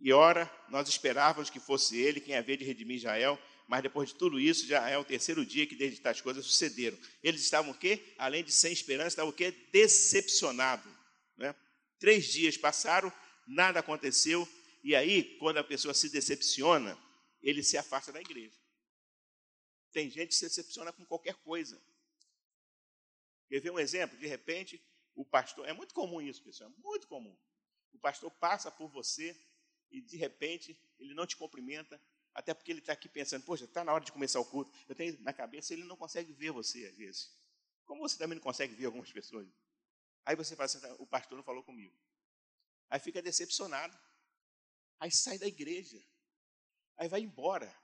E 0.00 0.12
ora, 0.12 0.50
nós 0.68 0.88
esperávamos 0.88 1.50
que 1.50 1.58
fosse 1.58 1.96
ele 1.96 2.20
quem 2.20 2.36
havia 2.36 2.56
de 2.56 2.64
redimir 2.64 2.98
Israel, 2.98 3.40
mas 3.66 3.82
depois 3.82 4.10
de 4.10 4.14
tudo 4.16 4.38
isso, 4.38 4.66
já 4.66 4.88
é 4.88 4.96
o 4.96 5.04
terceiro 5.04 5.44
dia 5.44 5.66
que 5.66 5.76
desde 5.76 6.00
tais 6.00 6.20
coisas 6.20 6.44
sucederam. 6.44 6.98
Eles 7.22 7.42
estavam 7.42 7.72
o 7.72 7.78
quê? 7.78 8.14
Além 8.18 8.44
de 8.44 8.52
sem 8.52 8.72
esperança, 8.72 9.08
estavam 9.08 9.30
o 9.30 9.34
quê? 9.34 9.50
Decepcionados. 9.72 10.92
Né? 11.36 11.54
Três 11.98 12.26
dias 12.26 12.56
passaram, 12.56 13.12
nada 13.46 13.80
aconteceu, 13.80 14.48
e 14.82 14.94
aí, 14.94 15.36
quando 15.38 15.58
a 15.58 15.64
pessoa 15.64 15.92
se 15.92 16.08
decepciona, 16.08 16.96
ele 17.42 17.62
se 17.62 17.76
afasta 17.76 18.12
da 18.12 18.20
igreja. 18.20 18.56
Tem 19.92 20.10
gente 20.10 20.28
que 20.28 20.34
se 20.34 20.46
decepciona 20.46 20.92
com 20.92 21.04
qualquer 21.04 21.34
coisa. 21.36 21.80
Quer 23.48 23.60
ver 23.60 23.70
um 23.70 23.78
exemplo? 23.78 24.18
De 24.18 24.26
repente, 24.26 24.82
o 25.14 25.24
pastor. 25.24 25.66
É 25.68 25.72
muito 25.72 25.94
comum 25.94 26.20
isso, 26.20 26.42
pessoal, 26.42 26.70
é 26.70 26.82
muito 26.82 27.08
comum. 27.08 27.36
O 27.92 27.98
pastor 27.98 28.30
passa 28.30 28.70
por 28.70 28.88
você 28.88 29.36
e, 29.90 30.00
de 30.00 30.16
repente, 30.16 30.78
ele 30.98 31.14
não 31.14 31.26
te 31.26 31.36
cumprimenta, 31.36 32.00
até 32.34 32.52
porque 32.54 32.70
ele 32.70 32.80
está 32.80 32.92
aqui 32.92 33.08
pensando, 33.08 33.44
poxa, 33.44 33.64
está 33.64 33.82
na 33.82 33.92
hora 33.92 34.04
de 34.04 34.12
começar 34.12 34.38
o 34.38 34.44
culto. 34.44 34.70
Eu 34.88 34.94
tenho 34.94 35.20
na 35.22 35.32
cabeça, 35.32 35.72
ele 35.72 35.84
não 35.84 35.96
consegue 35.96 36.32
ver 36.32 36.52
você, 36.52 36.86
às 36.86 36.94
vezes. 36.94 37.36
Como 37.84 38.02
você 38.02 38.18
também 38.18 38.36
não 38.36 38.42
consegue 38.42 38.74
ver 38.74 38.86
algumas 38.86 39.10
pessoas. 39.10 39.48
Aí 40.24 40.36
você 40.36 40.54
fala 40.54 40.66
assim, 40.66 40.78
o 40.98 41.06
pastor 41.06 41.36
não 41.36 41.42
falou 41.42 41.64
comigo. 41.64 41.96
Aí 42.90 43.00
fica 43.00 43.22
decepcionado. 43.22 43.98
Aí 45.00 45.10
sai 45.10 45.38
da 45.38 45.46
igreja. 45.46 46.00
Aí 46.96 47.08
vai 47.08 47.20
embora. 47.20 47.74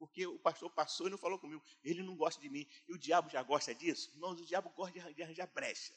Porque 0.00 0.26
o 0.26 0.38
pastor 0.38 0.70
passou 0.70 1.08
e 1.08 1.10
não 1.10 1.18
falou 1.18 1.38
comigo. 1.38 1.62
Ele 1.84 2.02
não 2.02 2.16
gosta 2.16 2.40
de 2.40 2.48
mim. 2.48 2.66
E 2.88 2.94
o 2.94 2.98
diabo 2.98 3.28
já 3.28 3.42
gosta 3.42 3.74
disso? 3.74 4.10
Irmãos, 4.14 4.40
o 4.40 4.46
diabo 4.46 4.70
gosta 4.70 4.98
de 5.12 5.22
arranjar 5.22 5.46
brecha. 5.52 5.94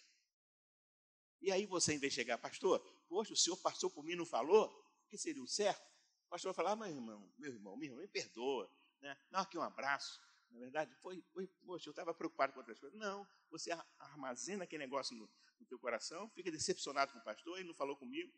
E 1.42 1.50
aí 1.50 1.66
você, 1.66 1.94
em 1.94 1.98
vez 1.98 2.12
de 2.12 2.20
chegar, 2.20 2.38
pastor, 2.38 2.82
poxa, 3.08 3.32
o 3.32 3.38
senhor 3.38 3.56
passou 3.56 3.90
por 3.90 4.04
mim 4.04 4.12
e 4.12 4.16
não 4.18 4.26
falou? 4.26 4.68
O 5.06 5.08
que 5.08 5.18
seria 5.18 5.42
o 5.42 5.48
certo? 5.48 5.82
O 6.28 6.30
pastor 6.30 6.54
vai 6.54 6.56
falar, 6.56 6.72
ah, 6.72 6.76
mas 6.76 6.94
irmão, 6.94 7.32
meu 7.38 7.54
irmão, 7.54 7.78
meu 7.78 7.88
irmão, 7.88 8.02
me 8.02 8.08
perdoa. 8.10 8.70
Né? 9.00 9.18
Dá 9.32 9.40
aqui 9.40 9.58
um 9.58 9.62
abraço. 9.62 10.22
Na 10.52 10.60
verdade, 10.60 10.94
foi, 11.02 11.24
foi 11.32 11.48
poxa, 11.66 11.88
eu 11.88 11.92
estava 11.92 12.14
preocupado 12.14 12.52
com 12.52 12.60
outras 12.60 12.78
coisas. 12.78 13.00
Não, 13.00 13.26
você 13.50 13.72
armazena 14.00 14.66
aquele 14.66 14.84
negócio 14.84 15.16
no, 15.16 15.30
no 15.62 15.66
teu 15.66 15.80
coração, 15.80 16.30
fica 16.32 16.52
decepcionado 16.52 17.14
com 17.14 17.20
o 17.20 17.24
pastor, 17.24 17.58
ele 17.58 17.70
não 17.70 17.74
falou 17.74 17.96
comigo. 17.96 18.34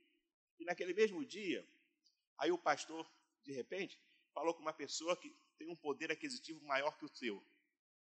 E 0.60 0.64
naquele 0.64 0.94
mesmo 0.94 1.26
dia, 1.26 1.68
aí 2.38 2.52
o 2.52 2.58
pastor, 2.58 3.12
de 3.44 3.52
repente, 3.52 4.00
falou 4.32 4.54
com 4.54 4.62
uma 4.62 4.74
pessoa 4.74 5.18
que 5.18 5.36
tem 5.58 5.68
um 5.70 5.76
poder 5.76 6.12
aquisitivo 6.12 6.64
maior 6.64 6.98
que 6.98 7.06
o 7.06 7.16
seu. 7.16 7.46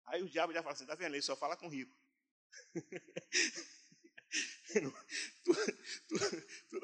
Aí 0.07 0.23
o 0.23 0.29
diabo 0.29 0.53
já 0.53 0.63
fala 0.63 0.75
assim, 0.75 0.87
tá 0.87 0.95
vendo? 0.95 1.15
Ele 1.15 1.23
só 1.23 1.37
fala 1.37 1.57
com 1.57 1.69
rico. 1.69 1.95
tu, 5.45 5.55
tu, 6.09 6.15
tu, 6.69 6.81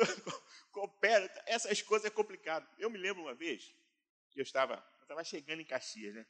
coopera, 0.70 1.30
essas 1.46 1.80
coisas 1.82 2.06
é 2.06 2.10
complicado. 2.10 2.68
Eu 2.78 2.90
me 2.90 2.98
lembro 2.98 3.22
uma 3.22 3.34
vez 3.34 3.74
que 4.30 4.40
eu 4.40 4.42
estava, 4.42 4.74
eu 4.98 5.02
estava 5.02 5.24
chegando 5.24 5.60
em 5.60 5.64
Caxias, 5.64 6.14
né? 6.14 6.26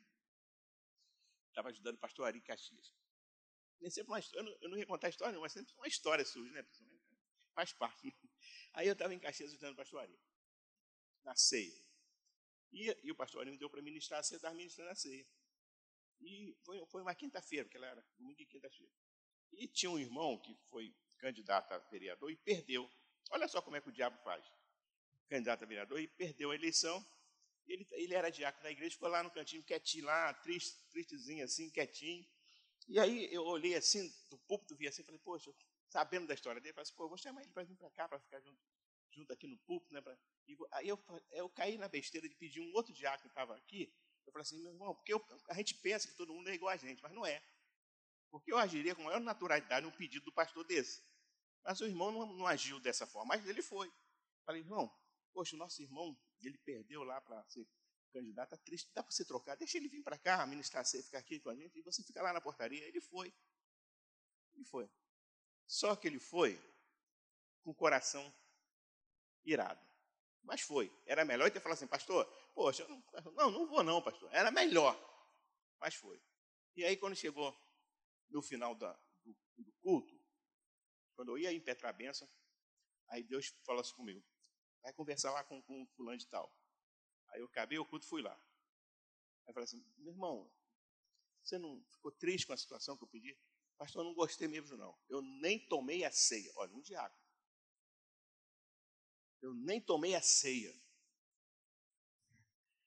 Estava 1.49 1.69
ajudando 1.69 1.97
o 1.97 2.01
pastor 2.01 2.27
Ari 2.27 2.41
Caxias. 2.41 2.93
Nem 3.81 3.91
sempre 3.91 4.13
uma 4.13 4.21
eu 4.33 4.43
não, 4.43 4.59
eu 4.61 4.69
não 4.71 4.79
ia 4.79 4.87
contar 4.87 5.09
a 5.09 5.11
história, 5.11 5.39
mas 5.39 5.53
sempre 5.53 5.73
uma 5.75 5.89
história 5.89 6.25
surge, 6.25 6.51
né? 6.53 6.65
Faz 7.55 7.73
parte. 7.73 8.17
Aí 8.75 8.87
eu 8.87 8.93
estava 8.93 9.15
em 9.15 9.19
Caxias 9.19 9.51
ajudando 9.51 9.75
o 9.75 9.77
pastor 9.77 10.01
Ari, 10.01 10.19
na 11.23 11.35
ceia. 11.37 11.85
E, 12.75 12.95
e 13.05 13.13
o 13.13 13.15
pastor 13.15 13.43
Ari 13.43 13.53
me 13.53 13.57
deu 13.57 13.71
para 13.71 13.81
ministrar 13.81 14.19
a 14.19 14.23
ceia, 14.23 14.37
estava 14.37 14.55
ministrando 14.55 14.91
a 14.91 14.95
ceia. 14.97 15.25
E 16.21 16.57
foi, 16.65 16.85
foi 16.87 17.03
uma 17.03 17.15
quinta-feira, 17.15 17.65
porque 17.65 17.77
ela 17.77 17.87
era 17.87 18.05
domingo 18.19 18.41
e 18.43 18.47
quinta-feira. 18.47 18.93
E 19.53 19.69
tinha 19.69 19.91
um 19.91 19.99
irmão 19.99 20.37
que 20.39 20.57
foi 20.69 20.93
candidato 21.19 21.73
a 21.73 21.79
vereador 21.79 22.33
e 22.33 22.37
perdeu. 22.37 22.91
Olha 23.31 23.47
só 23.47 23.63
como 23.63 23.77
é 23.77 23.81
que 23.81 23.89
o 23.89 23.93
diabo 23.93 24.19
faz. 24.25 24.45
Candidato 25.29 25.63
a 25.63 25.67
vereador 25.67 26.01
e 26.01 26.09
perdeu 26.09 26.51
a 26.51 26.55
eleição. 26.55 27.05
Ele, 27.67 27.87
ele 27.93 28.13
era 28.13 28.29
diácono 28.29 28.65
da 28.65 28.73
igreja, 28.73 28.91
ficou 28.91 29.09
lá 29.09 29.23
no 29.23 29.31
cantinho, 29.31 29.63
quietinho 29.63 30.07
lá, 30.07 30.35
triste, 30.35 30.77
tristezinho 30.91 31.45
assim, 31.45 31.71
quietinho. 31.71 32.27
E 32.89 32.99
aí 32.99 33.33
eu 33.33 33.45
olhei 33.45 33.77
assim, 33.77 34.13
do 34.29 34.37
púlpito, 34.39 34.75
vi 34.75 34.89
assim, 34.89 35.05
falei, 35.05 35.21
poxa, 35.21 35.55
sabendo 35.89 36.27
da 36.27 36.35
história 36.35 36.61
dele, 36.61 36.75
falei 36.75 36.83
assim, 36.83 36.97
pô, 36.97 37.09
vou 37.09 37.17
chamar 37.17 37.43
ele 37.43 37.53
para 37.53 37.63
vir 37.63 37.77
para 37.77 37.91
cá, 37.91 38.09
para 38.09 38.19
ficar 38.19 38.41
junto, 38.41 38.61
junto 39.11 39.33
aqui 39.33 39.47
no 39.47 39.57
púlpito, 39.59 39.95
né? 39.95 40.03
E 40.47 40.57
aí 40.73 40.89
eu, 40.89 41.03
eu 41.31 41.49
caí 41.51 41.79
na 41.79 41.89
besteira 41.89 42.29
de 42.29 42.35
pedir 42.35 42.61
um 42.61 42.73
outro 42.75 42.93
diácono 42.93 43.23
que 43.23 43.29
estava 43.29 43.57
aqui. 43.57 43.93
Eu 44.27 44.33
falei 44.33 44.43
assim, 44.43 44.59
meu 44.63 44.73
irmão, 44.73 44.95
porque 44.95 45.13
eu, 45.13 45.25
a 45.49 45.55
gente 45.55 45.75
pensa 45.75 46.09
que 46.09 46.15
todo 46.15 46.33
mundo 46.33 46.49
é 46.49 46.55
igual 46.55 46.73
a 46.73 46.77
gente, 46.77 47.03
mas 47.03 47.13
não 47.13 47.25
é. 47.25 47.43
Porque 48.31 48.53
eu 48.53 48.59
agiria 48.59 48.95
com 48.95 49.03
maior 49.03 49.21
naturalidade 49.21 49.87
num 49.87 49.93
pedido 49.93 50.25
do 50.25 50.33
pastor 50.33 50.65
desse. 50.65 51.03
Mas 51.63 51.81
o 51.81 51.87
irmão 51.87 52.11
não, 52.11 52.27
não 52.35 52.47
agiu 52.47 52.81
dessa 52.81 53.07
forma, 53.07 53.37
mas 53.37 53.47
ele 53.47 53.63
foi. 53.63 53.93
Falei, 54.45 54.61
irmão, 54.61 54.93
poxa, 55.33 55.57
o 55.57 55.59
nosso 55.59 55.81
irmão, 55.81 56.19
ele 56.41 56.59
perdeu 56.59 57.03
lá 57.03 57.21
para 57.21 57.43
ser 57.45 57.67
candidato, 58.13 58.55
está 58.55 58.65
triste, 58.65 58.91
dá 58.95 59.03
para 59.03 59.11
você 59.11 59.25
trocar, 59.25 59.57
deixa 59.57 59.77
ele 59.77 59.89
vir 59.89 60.03
para 60.03 60.19
cá, 60.19 60.47
ministrar 60.47 60.85
você, 60.85 61.03
ficar 61.03 61.19
aqui 61.19 61.41
com 61.41 61.51
a 61.51 61.55
gente, 61.55 61.79
e 61.79 61.83
você 61.83 62.03
fica 62.03 62.23
lá 62.23 62.33
na 62.33 62.41
portaria. 62.41 62.85
Ele 62.87 63.01
foi. 63.01 63.33
Ele 64.55 64.65
foi. 64.65 64.89
Só 65.67 65.97
que 65.97 66.07
ele 66.07 66.21
foi 66.21 66.61
com 67.63 67.71
o 67.71 67.75
coração 67.75 68.33
irado. 69.45 69.94
Mas 70.45 70.61
foi. 70.61 70.93
Era 71.07 71.25
melhor 71.25 71.51
ter 71.51 71.61
falado 71.61 71.79
assim, 71.79 71.87
pastor, 71.87 72.27
poxa, 72.55 72.87
não, 73.35 73.51
não 73.51 73.67
vou 73.67 73.83
não, 73.83 74.01
pastor. 74.03 74.29
Era 74.33 74.51
melhor. 74.51 74.95
Mas 75.81 75.95
foi. 75.95 76.23
E 76.77 76.85
aí, 76.85 76.97
quando 76.97 77.17
chegou 77.17 77.57
no 78.29 78.43
final 78.43 78.75
da, 78.75 78.93
do, 79.25 79.37
do, 79.57 79.73
culto, 79.81 80.21
quando 81.15 81.31
eu 81.31 81.39
ia 81.39 81.53
em 81.53 81.61
Petra 81.61 81.93
Benção, 81.93 82.29
aí 83.09 83.23
Deus 83.23 83.55
falou 83.65 83.81
assim 83.81 83.95
comigo, 83.95 84.23
vai 84.83 84.93
conversar 84.93 85.33
lá 85.33 85.43
com, 85.45 85.63
com 85.63 85.87
fulano 85.95 86.19
de 86.19 86.27
tal. 86.27 86.53
Aí 87.29 87.41
eu 87.41 87.47
acabei 87.47 87.79
o 87.79 87.87
culto 87.87 88.07
fui 88.07 88.23
lá. 88.23 88.35
Aí 88.35 89.51
eu 89.51 89.55
falei 89.55 89.65
assim, 89.65 89.85
meu 89.97 90.13
irmão, 90.13 90.53
você 91.43 91.59
não 91.59 91.83
ficou 91.91 92.11
triste 92.13 92.47
com 92.47 92.53
a 92.53 92.57
situação 92.57 92.97
que 92.97 93.05
eu 93.05 93.09
pedi? 93.09 93.39
Pastor, 93.77 94.01
eu 94.03 94.05
não 94.05 94.15
gostei 94.15 94.49
mesmo 94.49 94.77
não. 94.77 94.97
Eu 95.09 95.21
nem 95.23 95.59
tomei 95.67 96.05
a 96.05 96.11
ceia. 96.11 96.51
Olha, 96.57 96.75
um 96.75 96.81
diácono. 96.81 97.24
Eu 99.45 99.53
nem 99.53 99.79
tomei 99.79 100.15
a 100.15 100.23
ceia. 100.23 100.75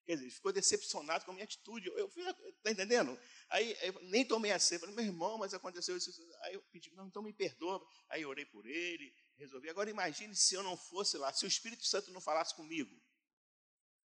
Quer 0.07 0.15
dizer, 0.15 0.31
ficou 0.31 0.51
decepcionado 0.51 1.23
com 1.23 1.29
a 1.29 1.33
minha 1.35 1.43
atitude. 1.43 1.85
Eu 1.89 2.09
fui, 2.09 2.23
tá 2.63 2.71
entendendo? 2.71 3.15
Aí 3.49 3.77
eu 3.83 4.01
nem 4.05 4.25
tomei 4.25 4.51
a 4.51 4.57
ceia. 4.57 4.79
Falei, 4.79 4.95
meu 4.95 5.05
irmão, 5.05 5.37
mas 5.37 5.53
aconteceu 5.53 5.95
isso. 5.95 6.09
Aí 6.41 6.55
eu 6.55 6.63
pedi, 6.71 6.89
não, 6.95 7.05
então 7.05 7.21
me 7.21 7.31
perdoa. 7.31 7.85
Aí 8.09 8.25
orei 8.25 8.43
por 8.45 8.65
ele, 8.65 9.13
resolvi. 9.35 9.69
Agora 9.69 9.87
imagine 9.87 10.35
se 10.35 10.55
eu 10.55 10.63
não 10.63 10.75
fosse 10.75 11.15
lá, 11.15 11.31
se 11.31 11.45
o 11.45 11.47
Espírito 11.47 11.85
Santo 11.85 12.11
não 12.11 12.19
falasse 12.19 12.55
comigo. 12.55 12.91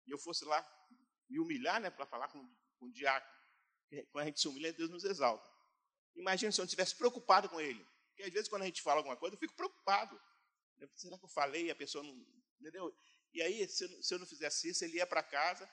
E 0.04 0.10
eu 0.10 0.18
fosse 0.18 0.44
lá 0.44 0.66
me 1.28 1.38
humilhar, 1.38 1.80
né, 1.80 1.90
para 1.90 2.06
falar 2.06 2.26
com, 2.26 2.42
com 2.76 2.86
o 2.86 2.92
diácono. 2.92 3.32
Quando 4.10 4.24
a 4.24 4.26
gente 4.26 4.40
se 4.40 4.48
humilha, 4.48 4.72
Deus 4.72 4.90
nos 4.90 5.04
exalta. 5.04 5.48
Imagina 6.16 6.50
se 6.50 6.60
eu 6.60 6.62
não 6.62 6.66
estivesse 6.66 6.96
preocupado 6.96 7.48
com 7.48 7.60
ele. 7.60 7.86
Porque 8.08 8.24
às 8.24 8.32
vezes 8.32 8.48
quando 8.48 8.62
a 8.62 8.66
gente 8.66 8.82
fala 8.82 8.98
alguma 8.98 9.16
coisa, 9.16 9.36
eu 9.36 9.38
fico 9.38 9.54
preocupado. 9.54 10.20
Será 10.94 11.18
que 11.18 11.24
eu 11.24 11.28
falei 11.28 11.66
e 11.66 11.70
a 11.70 11.74
pessoa 11.74 12.02
não. 12.04 12.14
Entendeu? 12.60 12.94
E 13.32 13.42
aí, 13.42 13.66
se 13.68 13.84
eu, 13.84 14.02
se 14.02 14.14
eu 14.14 14.18
não 14.18 14.26
fizesse 14.26 14.68
isso, 14.68 14.84
ele 14.84 14.96
ia 14.96 15.06
para 15.06 15.22
casa, 15.22 15.68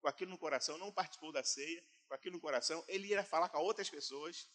com 0.00 0.08
aquilo 0.08 0.30
no 0.30 0.38
coração, 0.38 0.78
não 0.78 0.92
participou 0.92 1.32
da 1.32 1.42
ceia, 1.42 1.84
com 2.06 2.14
aquilo 2.14 2.36
no 2.36 2.40
coração, 2.40 2.84
ele 2.88 3.08
ia 3.08 3.24
falar 3.24 3.48
com 3.48 3.58
outras 3.58 3.88
pessoas, 3.88 4.48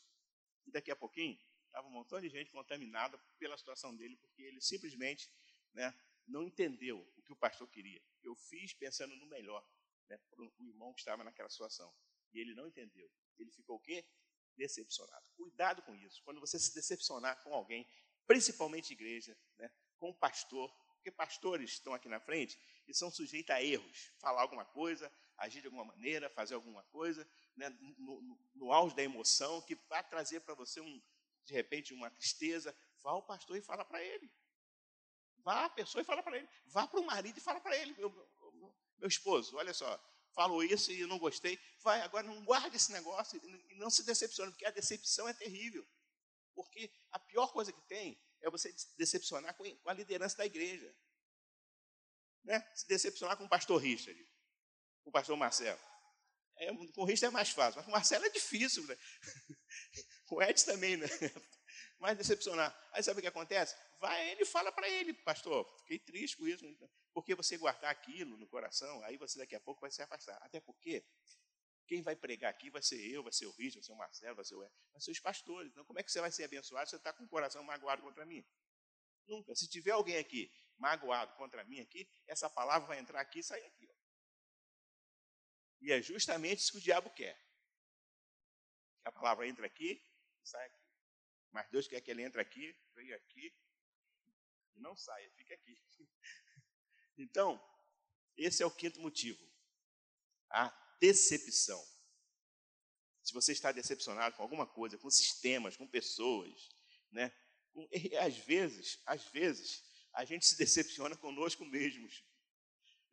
e 0.65 0.71
daqui 0.71 0.91
a 0.91 0.95
pouquinho 0.95 1.39
estava 1.65 1.87
um 1.87 1.91
montão 1.91 2.19
de 2.19 2.29
gente 2.29 2.51
contaminada 2.51 3.17
pela 3.39 3.57
situação 3.57 3.95
dele, 3.95 4.17
porque 4.17 4.41
ele 4.41 4.61
simplesmente 4.61 5.29
né, 5.73 5.93
não 6.27 6.43
entendeu 6.43 6.99
o 7.15 7.21
que 7.21 7.31
o 7.31 7.35
pastor 7.35 7.67
queria. 7.69 8.01
Eu 8.23 8.35
fiz 8.35 8.73
pensando 8.73 9.15
no 9.15 9.25
melhor 9.25 9.65
né, 10.09 10.17
para 10.29 10.41
o 10.41 10.53
irmão 10.59 10.93
que 10.93 10.99
estava 10.99 11.23
naquela 11.23 11.49
situação. 11.49 11.93
E 12.33 12.39
ele 12.39 12.53
não 12.53 12.67
entendeu. 12.67 13.09
Ele 13.37 13.51
ficou 13.51 13.77
o 13.77 13.79
quê? 13.79 14.05
Decepcionado. 14.55 15.25
Cuidado 15.35 15.81
com 15.83 15.95
isso. 15.95 16.21
Quando 16.23 16.39
você 16.39 16.59
se 16.59 16.73
decepcionar 16.73 17.41
com 17.43 17.53
alguém, 17.53 17.87
principalmente 18.27 18.91
igreja, 18.91 19.35
né, 19.57 19.71
com 19.97 20.13
pastor, 20.13 20.69
porque 20.95 21.11
pastores 21.11 21.71
estão 21.71 21.93
aqui 21.93 22.09
na 22.09 22.19
frente 22.19 22.59
e 22.85 22.93
são 22.93 23.09
sujeitos 23.09 23.55
a 23.55 23.63
erros. 23.63 24.11
Falar 24.19 24.41
alguma 24.41 24.65
coisa, 24.65 25.11
agir 25.37 25.61
de 25.61 25.67
alguma 25.67 25.85
maneira, 25.85 26.29
fazer 26.29 26.53
alguma 26.55 26.83
coisa, 26.83 27.27
né, 27.55 27.69
no, 27.69 28.21
no, 28.21 28.39
no 28.55 28.71
auge 28.71 28.95
da 28.95 29.03
emoção, 29.03 29.61
que 29.61 29.75
vai 29.87 30.03
trazer 30.07 30.41
para 30.41 30.53
você, 30.53 30.81
um, 30.81 31.01
de 31.45 31.53
repente, 31.53 31.93
uma 31.93 32.11
tristeza. 32.11 32.75
Vá 33.01 33.11
ao 33.11 33.23
pastor 33.23 33.55
e 33.55 33.61
fala 33.61 33.85
para 33.85 34.03
ele. 34.03 34.29
Vá 35.37 35.65
à 35.65 35.69
pessoa 35.69 36.01
e 36.01 36.05
fala 36.05 36.21
para 36.21 36.37
ele. 36.37 36.49
Vá 36.65 36.85
para 36.87 36.99
o 36.99 37.05
marido 37.05 37.37
e 37.37 37.41
fala 37.41 37.61
para 37.61 37.77
ele. 37.77 37.93
Meu, 37.93 38.09
meu, 38.09 38.75
meu, 38.97 39.07
esposo, 39.07 39.55
olha 39.55 39.73
só, 39.73 39.97
falou 40.33 40.61
isso 40.61 40.91
e 40.91 41.05
não 41.05 41.17
gostei. 41.17 41.57
Vai, 41.79 42.01
agora 42.01 42.27
não 42.27 42.43
guarde 42.43 42.75
esse 42.75 42.91
negócio 42.91 43.39
e 43.69 43.75
não 43.75 43.89
se 43.89 44.03
decepcione, 44.03 44.51
porque 44.51 44.65
a 44.65 44.71
decepção 44.71 45.27
é 45.27 45.33
terrível. 45.33 45.87
Porque 46.67 46.91
a 47.11 47.19
pior 47.19 47.51
coisa 47.51 47.71
que 47.71 47.81
tem 47.87 48.21
é 48.41 48.49
você 48.49 48.73
decepcionar 48.97 49.55
com 49.55 49.63
a 49.85 49.93
liderança 49.93 50.37
da 50.37 50.45
igreja. 50.45 50.93
Né? 52.43 52.61
Se 52.75 52.87
decepcionar 52.87 53.37
com 53.37 53.45
o 53.45 53.49
pastor 53.49 53.81
Richard, 53.81 54.19
com 55.03 55.09
o 55.09 55.13
pastor 55.13 55.35
Marcelo. 55.35 55.79
É, 56.59 56.73
com 56.73 57.01
o 57.01 57.05
Richard 57.05 57.25
é 57.25 57.29
mais 57.29 57.49
fácil, 57.49 57.77
mas 57.77 57.85
com 57.85 57.91
o 57.91 57.93
Marcelo 57.93 58.25
é 58.25 58.29
difícil. 58.29 58.85
Né? 58.85 58.97
com 60.25 60.35
o 60.35 60.43
Edson 60.43 60.71
também, 60.71 60.97
né? 60.97 61.07
Mas 61.99 62.17
decepcionar. 62.17 62.75
Aí 62.91 63.01
sabe 63.01 63.19
o 63.19 63.21
que 63.21 63.27
acontece? 63.27 63.75
Vai 63.99 64.29
ele 64.29 64.43
e 64.43 64.45
fala 64.45 64.71
para 64.71 64.87
ele, 64.87 65.13
pastor, 65.13 65.65
fiquei 65.79 65.97
triste 65.97 66.37
com 66.37 66.47
isso. 66.47 66.63
Porque 67.11 67.33
você 67.33 67.57
guardar 67.57 67.91
aquilo 67.91 68.37
no 68.37 68.47
coração, 68.47 69.03
aí 69.03 69.17
você 69.17 69.39
daqui 69.39 69.55
a 69.55 69.59
pouco 69.59 69.81
vai 69.81 69.89
se 69.89 70.01
afastar. 70.01 70.37
Até 70.43 70.59
porque 70.59 71.03
quem 71.87 72.01
vai 72.01 72.15
pregar 72.15 72.51
aqui 72.51 72.69
vai 72.69 72.81
ser 72.81 72.99
eu, 73.09 73.23
vai 73.23 73.31
ser 73.31 73.45
o 73.45 73.51
Richard, 73.51 73.75
vai 73.75 73.83
ser 73.83 73.91
o 73.93 73.95
Marcelo, 73.95 74.35
vai 74.35 74.45
ser 74.45 74.55
o 74.55 74.59
vai 74.59 75.01
ser 75.01 75.11
os 75.11 75.19
pastores. 75.19 75.71
Então, 75.71 75.85
como 75.85 75.99
é 75.99 76.03
que 76.03 76.11
você 76.11 76.19
vai 76.19 76.31
ser 76.31 76.43
abençoado 76.43 76.85
se 76.85 76.91
você 76.91 76.97
está 76.97 77.13
com 77.13 77.23
o 77.23 77.27
coração 77.27 77.63
magoado 77.63 78.01
contra 78.01 78.25
mim? 78.25 78.45
Nunca. 79.25 79.55
Se 79.55 79.67
tiver 79.67 79.91
alguém 79.91 80.17
aqui 80.17 80.51
magoado 80.77 81.33
contra 81.35 81.63
mim 81.63 81.79
aqui, 81.79 82.09
essa 82.27 82.49
palavra 82.49 82.87
vai 82.87 82.99
entrar 82.99 83.21
aqui 83.21 83.39
e 83.39 83.43
sair 83.43 83.65
aqui. 83.65 83.87
Ó. 83.89 83.95
E 85.81 85.91
é 85.91 86.01
justamente 86.01 86.59
isso 86.59 86.71
que 86.71 86.77
o 86.77 86.81
diabo 86.81 87.09
quer. 87.11 87.35
Que 89.01 89.09
a 89.09 89.11
palavra 89.11 89.47
entra 89.47 89.65
aqui 89.65 90.03
e 90.41 90.47
sai 90.47 90.65
aqui. 90.65 90.87
Mas 91.51 91.69
Deus 91.69 91.87
quer 91.87 92.01
que 92.01 92.11
ele 92.11 92.23
entre 92.23 92.41
aqui, 92.41 92.77
venha 92.93 93.15
aqui 93.15 93.55
e 94.75 94.79
não 94.79 94.95
saia, 94.95 95.29
fique 95.31 95.53
aqui. 95.53 95.81
Então, 97.19 97.59
esse 98.35 98.61
é 98.61 98.65
o 98.65 98.69
quinto 98.69 99.01
motivo. 99.01 99.43
A 100.51 100.69
decepção. 100.99 101.83
Se 103.23 103.33
você 103.33 103.51
está 103.51 103.71
decepcionado 103.71 104.35
com 104.35 104.43
alguma 104.43 104.65
coisa, 104.65 104.97
com 104.97 105.09
sistemas, 105.09 105.75
com 105.75 105.87
pessoas, 105.87 106.69
né? 107.11 107.31
às 108.21 108.37
vezes, 108.37 108.99
às 109.05 109.23
vezes, 109.25 109.83
a 110.13 110.25
gente 110.25 110.45
se 110.45 110.57
decepciona 110.57 111.15
conosco 111.15 111.65
mesmos. 111.65 112.23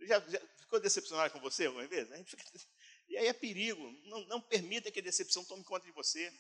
Já, 0.01 0.21
já 0.21 0.41
ficou 0.59 0.81
decepcionado 0.81 1.33
com 1.33 1.41
você 1.41 1.67
alguma 1.67 1.87
vez? 1.87 2.11
A 2.11 2.17
gente 2.17 2.31
fica, 2.31 2.45
E 3.09 3.17
aí 3.17 3.27
é 3.27 3.33
perigo. 3.33 3.93
Não, 4.05 4.27
não 4.27 4.41
permita 4.41 4.91
que 4.91 5.01
a 5.01 5.03
decepção 5.03 5.45
tome 5.45 5.63
conta 5.65 5.87
de 5.87 5.93
você. 5.93 6.33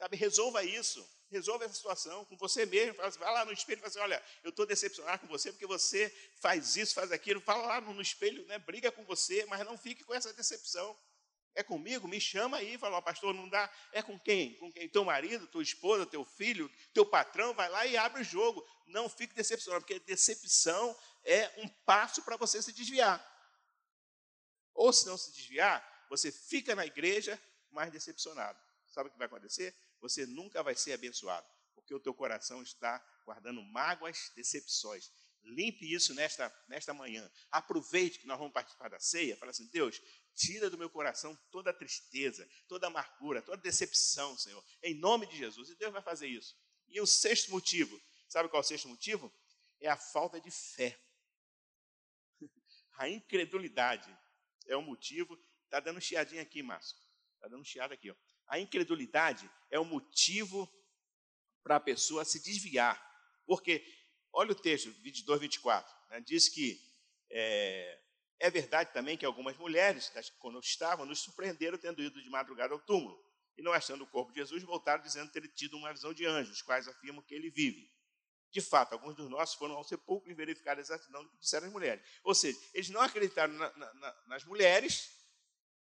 Sabe, 0.00 0.16
resolva 0.16 0.64
isso. 0.64 1.06
Resolva 1.30 1.66
essa 1.66 1.74
situação 1.74 2.24
com 2.24 2.34
você 2.38 2.64
mesmo. 2.64 3.00
Assim, 3.02 3.18
vai 3.18 3.30
lá 3.34 3.44
no 3.44 3.52
espelho 3.52 3.76
e 3.76 3.80
fala 3.80 3.88
assim: 3.88 3.98
olha, 3.98 4.24
eu 4.42 4.48
estou 4.48 4.64
decepcionado 4.64 5.20
com 5.20 5.26
você 5.26 5.52
porque 5.52 5.66
você 5.66 6.08
faz 6.40 6.74
isso, 6.74 6.94
faz 6.94 7.12
aquilo. 7.12 7.38
Fala 7.38 7.66
lá 7.66 7.80
no, 7.82 7.92
no 7.92 8.00
espelho, 8.00 8.42
né, 8.46 8.58
briga 8.58 8.90
com 8.90 9.04
você, 9.04 9.44
mas 9.44 9.62
não 9.62 9.76
fique 9.76 10.02
com 10.02 10.14
essa 10.14 10.32
decepção. 10.32 10.96
É 11.54 11.62
comigo? 11.62 12.08
Me 12.08 12.18
chama 12.18 12.56
aí. 12.56 12.78
Fala, 12.78 12.96
oh, 12.96 13.02
pastor, 13.02 13.34
não 13.34 13.46
dá. 13.46 13.70
É 13.92 14.02
com 14.02 14.18
quem? 14.18 14.54
Com 14.54 14.72
quem? 14.72 14.88
Teu 14.88 15.04
marido, 15.04 15.46
tua 15.48 15.62
esposa, 15.62 16.06
teu 16.06 16.24
filho, 16.24 16.72
teu 16.94 17.04
patrão, 17.04 17.52
vai 17.52 17.68
lá 17.68 17.84
e 17.84 17.94
abre 17.94 18.22
o 18.22 18.24
jogo. 18.24 18.66
Não 18.86 19.06
fique 19.06 19.34
decepcionado, 19.34 19.84
porque 19.84 20.00
decepção 20.00 20.96
é 21.24 21.52
um 21.58 21.68
passo 21.84 22.22
para 22.22 22.38
você 22.38 22.62
se 22.62 22.72
desviar. 22.72 23.20
Ou 24.72 24.94
se 24.94 25.06
não 25.06 25.18
se 25.18 25.30
desviar, 25.30 26.06
você 26.08 26.32
fica 26.32 26.74
na 26.74 26.86
igreja 26.86 27.38
mais 27.70 27.92
decepcionado. 27.92 28.58
Sabe 28.86 29.10
o 29.10 29.12
que 29.12 29.18
vai 29.18 29.26
acontecer? 29.26 29.74
Você 30.00 30.26
nunca 30.26 30.62
vai 30.62 30.74
ser 30.74 30.92
abençoado, 30.92 31.46
porque 31.74 31.94
o 31.94 32.00
teu 32.00 32.14
coração 32.14 32.62
está 32.62 32.98
guardando 33.24 33.62
mágoas, 33.62 34.32
decepções. 34.34 35.10
Limpe 35.42 35.90
isso 35.90 36.14
nesta, 36.14 36.52
nesta 36.68 36.92
manhã. 36.92 37.30
Aproveite 37.50 38.18
que 38.18 38.26
nós 38.26 38.38
vamos 38.38 38.52
participar 38.52 38.88
da 38.88 38.98
ceia. 38.98 39.36
Fala 39.36 39.50
assim, 39.50 39.66
Deus, 39.68 40.00
tira 40.34 40.68
do 40.68 40.78
meu 40.78 40.90
coração 40.90 41.36
toda 41.50 41.72
tristeza, 41.72 42.48
toda 42.68 42.86
amargura, 42.86 43.42
toda 43.42 43.60
decepção, 43.60 44.36
Senhor. 44.36 44.62
Em 44.82 44.94
nome 44.94 45.26
de 45.26 45.36
Jesus. 45.36 45.70
E 45.70 45.76
Deus 45.76 45.92
vai 45.92 46.02
fazer 46.02 46.28
isso. 46.28 46.56
E 46.88 47.00
o 47.00 47.06
sexto 47.06 47.50
motivo, 47.50 48.00
sabe 48.28 48.48
qual 48.48 48.60
é 48.60 48.64
o 48.64 48.68
sexto 48.68 48.88
motivo? 48.88 49.32
É 49.80 49.88
a 49.88 49.96
falta 49.96 50.40
de 50.40 50.50
fé. 50.50 50.98
A 52.98 53.08
incredulidade 53.08 54.14
é 54.66 54.76
o 54.76 54.82
motivo. 54.82 55.38
Está 55.64 55.80
dando 55.80 56.00
chiadinha 56.00 56.42
aqui, 56.42 56.62
Márcio. 56.62 56.96
Está 57.36 57.48
dando 57.48 57.64
chiada 57.64 57.94
aqui. 57.94 58.10
Ó. 58.10 58.14
A 58.50 58.58
incredulidade 58.58 59.48
é 59.70 59.78
o 59.78 59.84
motivo 59.84 60.68
para 61.62 61.76
a 61.76 61.80
pessoa 61.80 62.24
se 62.24 62.42
desviar. 62.42 63.00
Porque, 63.46 63.80
olha 64.32 64.50
o 64.50 64.56
texto, 64.56 64.90
22, 65.02 65.40
24. 65.40 65.96
Né, 66.10 66.20
diz 66.20 66.48
que 66.48 66.78
é, 67.30 68.00
é 68.40 68.50
verdade 68.50 68.92
também 68.92 69.16
que 69.16 69.24
algumas 69.24 69.56
mulheres, 69.56 70.12
quando 70.40 70.58
estavam, 70.58 71.06
nos 71.06 71.20
surpreenderam 71.20 71.78
tendo 71.78 72.02
ido 72.02 72.20
de 72.20 72.28
madrugada 72.28 72.74
ao 72.74 72.80
túmulo. 72.80 73.24
E 73.56 73.62
não 73.62 73.72
achando 73.72 74.02
o 74.02 74.06
corpo 74.08 74.32
de 74.32 74.40
Jesus, 74.40 74.64
voltaram 74.64 75.00
dizendo 75.00 75.30
ter 75.30 75.46
tido 75.48 75.76
uma 75.76 75.92
visão 75.92 76.12
de 76.12 76.26
anjos, 76.26 76.60
quais 76.60 76.88
afirmam 76.88 77.22
que 77.22 77.34
ele 77.34 77.50
vive. 77.50 77.88
De 78.50 78.60
fato, 78.60 78.94
alguns 78.94 79.14
dos 79.14 79.30
nossos 79.30 79.54
foram 79.54 79.76
ao 79.76 79.84
sepulcro 79.84 80.28
e 80.28 80.34
verificaram 80.34 80.80
exatamente 80.80 81.26
o 81.26 81.30
que 81.30 81.38
disseram 81.38 81.68
as 81.68 81.72
mulheres. 81.72 82.04
Ou 82.24 82.34
seja, 82.34 82.58
eles 82.74 82.90
não 82.90 83.00
acreditaram 83.00 83.52
na, 83.52 83.70
na, 83.94 84.16
nas 84.26 84.44
mulheres 84.44 85.08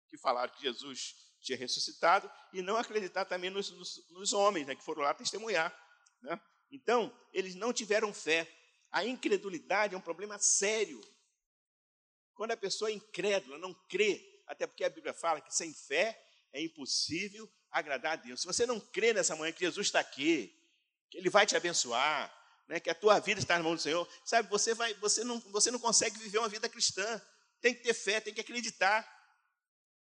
que 0.08 0.16
falaram 0.16 0.54
que 0.54 0.62
Jesus 0.62 1.31
tinha 1.42 1.58
ressuscitado 1.58 2.30
e 2.54 2.62
não 2.62 2.78
acreditaram 2.78 3.28
também 3.28 3.50
nos, 3.50 3.72
nos, 3.72 4.10
nos 4.10 4.34
homens 4.34 4.68
né, 4.68 4.76
que 4.76 4.84
foram 4.84 5.02
lá 5.02 5.14
testemunhar. 5.14 5.76
Né? 6.22 6.40
Então, 6.72 7.16
eles 7.34 7.56
não 7.56 7.74
tiveram 7.74 8.14
fé. 8.14 8.48
A 8.92 9.06
incredulidade 9.06 9.96
é 9.96 9.98
um 9.98 10.02
problema 10.02 10.38
sério. 10.40 11.02
Quando 12.34 12.52
a 12.52 12.58
pessoa 12.58 12.90
é 12.90 12.94
incrédula, 12.94 13.58
não 13.58 13.74
crê, 13.90 14.42
até 14.48 14.68
porque 14.68 14.84
a 14.84 14.90
Bíblia 14.90 15.14
fala 15.14 15.42
que 15.42 15.54
sem 15.54 15.74
fé 15.74 16.22
é 16.54 16.62
impossível 16.62 17.50
agradar 17.72 18.14
a 18.14 18.16
Deus. 18.18 18.42
Se 18.42 18.48
você 18.48 18.66
não 18.66 18.80
crê 18.80 19.14
nessa 19.14 19.36
manhã 19.36 19.52
que 19.52 19.62
Jesus 19.62 19.88
está 19.88 20.00
aqui, 20.00 20.54
que 21.10 21.18
Ele 21.18 21.30
vai 21.30 21.46
te 21.46 21.56
abençoar, 21.56 22.32
né, 22.68 22.80
que 22.80 22.90
a 22.90 22.96
tua 22.96 23.20
vida 23.20 23.40
está 23.40 23.58
na 23.58 23.64
mão 23.64 23.76
do 23.76 23.82
Senhor, 23.82 24.08
sabe, 24.24 24.50
você, 24.50 24.74
vai, 24.74 24.94
você, 24.96 25.24
não, 25.24 25.40
você 25.52 25.72
não 25.72 25.80
consegue 25.80 26.18
viver 26.20 26.38
uma 26.38 26.50
vida 26.50 26.70
cristã. 26.70 27.22
Tem 27.60 27.74
que 27.74 27.84
ter 27.84 27.94
fé, 27.94 28.20
tem 28.20 28.34
que 28.34 28.42
acreditar. 28.42 29.06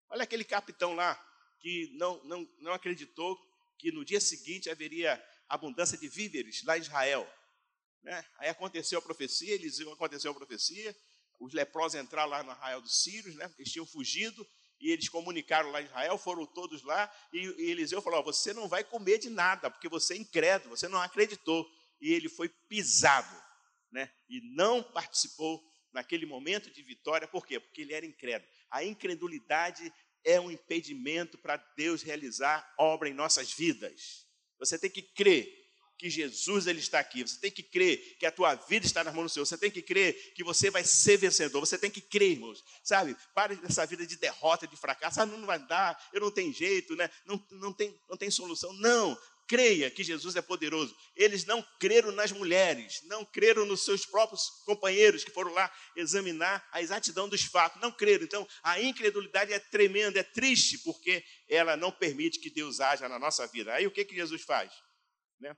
Olha 0.10 0.24
aquele 0.24 0.44
capitão 0.44 0.94
lá 0.94 1.16
que 1.60 1.92
não, 1.96 2.24
não, 2.24 2.50
não 2.60 2.74
acreditou 2.74 3.38
que 3.78 3.92
no 3.92 4.06
dia 4.06 4.22
seguinte 4.22 4.70
haveria 4.70 5.22
abundância 5.50 5.98
de 5.98 6.08
víveres 6.08 6.64
lá 6.64 6.78
em 6.78 6.82
Israel. 6.82 7.28
Né? 8.04 8.24
Aí 8.38 8.50
aconteceu 8.50 9.00
a 9.00 9.02
profecia, 9.02 9.54
Eliseu 9.54 9.92
aconteceu 9.92 10.32
a 10.32 10.36
profecia, 10.36 10.96
os 11.40 11.54
leprosos 11.54 12.00
entraram 12.00 12.30
lá 12.30 12.44
no 12.44 12.52
arraial 12.52 12.82
dos 12.82 13.04
Sírios, 13.04 13.36
né? 13.36 13.52
eles 13.58 13.72
tinham 13.72 13.86
fugido, 13.86 14.48
e 14.80 14.92
eles 14.92 15.10
comunicaram 15.10 15.72
lá 15.72 15.82
em 15.82 15.86
Israel, 15.86 16.18
foram 16.18 16.46
todos 16.46 16.84
lá, 16.84 17.12
e, 17.34 17.40
e 17.40 17.72
Eliseu 17.72 18.02
falou: 18.02 18.24
Você 18.24 18.54
não 18.54 18.68
vai 18.68 18.84
comer 18.84 19.18
de 19.18 19.30
nada, 19.30 19.72
porque 19.72 19.88
você 19.88 20.14
é 20.14 20.18
incrédulo, 20.18 20.76
você 20.76 20.88
não 20.88 21.00
acreditou. 21.02 21.66
E 22.02 22.12
ele 22.14 22.28
foi 22.28 22.50
pisado, 22.50 23.36
né? 23.92 24.12
e 24.30 24.42
não 24.54 24.84
participou 24.84 25.64
naquele 25.94 26.26
momento 26.26 26.70
de 26.70 26.84
vitória, 26.84 27.28
por 27.28 27.48
quê? 27.48 27.60
Porque 27.60 27.82
ele 27.82 27.94
era 27.94 28.06
incrédulo. 28.06 28.52
A 28.70 28.84
incredulidade 28.84 29.92
é 30.24 30.40
um 30.40 30.52
impedimento 30.52 31.38
para 31.38 31.58
Deus 31.78 32.02
realizar 32.02 32.68
obra 32.78 33.08
em 33.08 33.14
nossas 33.14 33.54
vidas. 33.54 34.26
Você 34.60 34.80
tem 34.80 34.90
que 34.90 35.02
crer 35.02 35.48
que 35.98 36.10
Jesus 36.10 36.68
ele 36.68 36.80
está 36.80 37.00
aqui. 37.00 37.24
Você 37.24 37.40
tem 37.40 37.52
que 37.52 37.64
crer 37.64 38.18
que 38.18 38.26
a 38.26 38.32
tua 38.32 38.56
vida 38.56 38.86
está 38.86 39.04
nas 39.04 39.14
mãos 39.14 39.32
do 39.32 39.34
Senhor. 39.34 39.46
Você 39.46 39.58
tem 39.58 39.72
que 39.72 39.82
crer 39.82 40.34
que 40.34 40.44
você 40.44 40.70
vai 40.70 40.84
ser 40.84 41.18
vencedor. 41.18 41.60
Você 41.60 41.78
tem 41.78 41.90
que 41.90 42.02
crer, 42.02 42.32
irmãos. 42.32 42.64
Sabe? 42.84 43.16
Pare 43.34 43.56
dessa 43.56 43.86
vida 43.86 44.06
de 44.06 44.18
derrota, 44.18 44.68
de 44.68 44.76
fracasso. 44.76 45.22
Ah, 45.22 45.26
não 45.26 45.46
vai 45.46 45.60
dar, 45.60 45.98
eu 46.12 46.22
não 46.22 46.32
tenho 46.32 46.54
jeito, 46.54 46.96
né? 46.96 47.10
Não, 47.26 47.44
não, 47.52 47.72
tem, 47.72 47.98
não 48.10 48.18
tem 48.18 48.30
solução. 48.30 48.74
Não 48.74 49.18
creia 49.48 49.90
que 49.92 50.04
Jesus 50.04 50.36
é 50.36 50.42
poderoso. 50.42 50.96
Eles 51.16 51.46
não 51.46 51.62
creram 51.80 52.12
nas 52.12 52.32
mulheres, 52.32 53.02
não 53.04 53.24
creram 53.26 53.66
nos 53.66 53.84
seus 53.84 54.06
próprios 54.06 54.50
companheiros 54.66 55.24
que 55.24 55.32
foram 55.32 55.52
lá 55.54 55.74
examinar 55.96 56.68
a 56.72 56.82
exatidão 56.82 57.30
dos 57.30 57.44
fatos, 57.44 57.82
não 57.82 57.92
creram. 57.92 58.24
Então, 58.24 58.48
a 58.64 58.82
incredulidade 58.82 59.54
é 59.54 59.60
tremenda, 59.60 60.20
é 60.20 60.24
triste, 60.24 60.80
porque 60.80 61.24
ela 61.48 61.78
não 61.78 61.92
permite 61.92 62.40
que 62.40 62.50
Deus 62.50 62.80
haja 62.80 63.08
na 63.08 63.20
nossa 63.20 63.46
vida. 63.48 63.74
Aí 63.74 63.86
o 63.88 63.92
que, 63.92 64.06
que 64.06 64.16
Jesus 64.16 64.42
faz? 64.42 64.74
Né? 65.40 65.56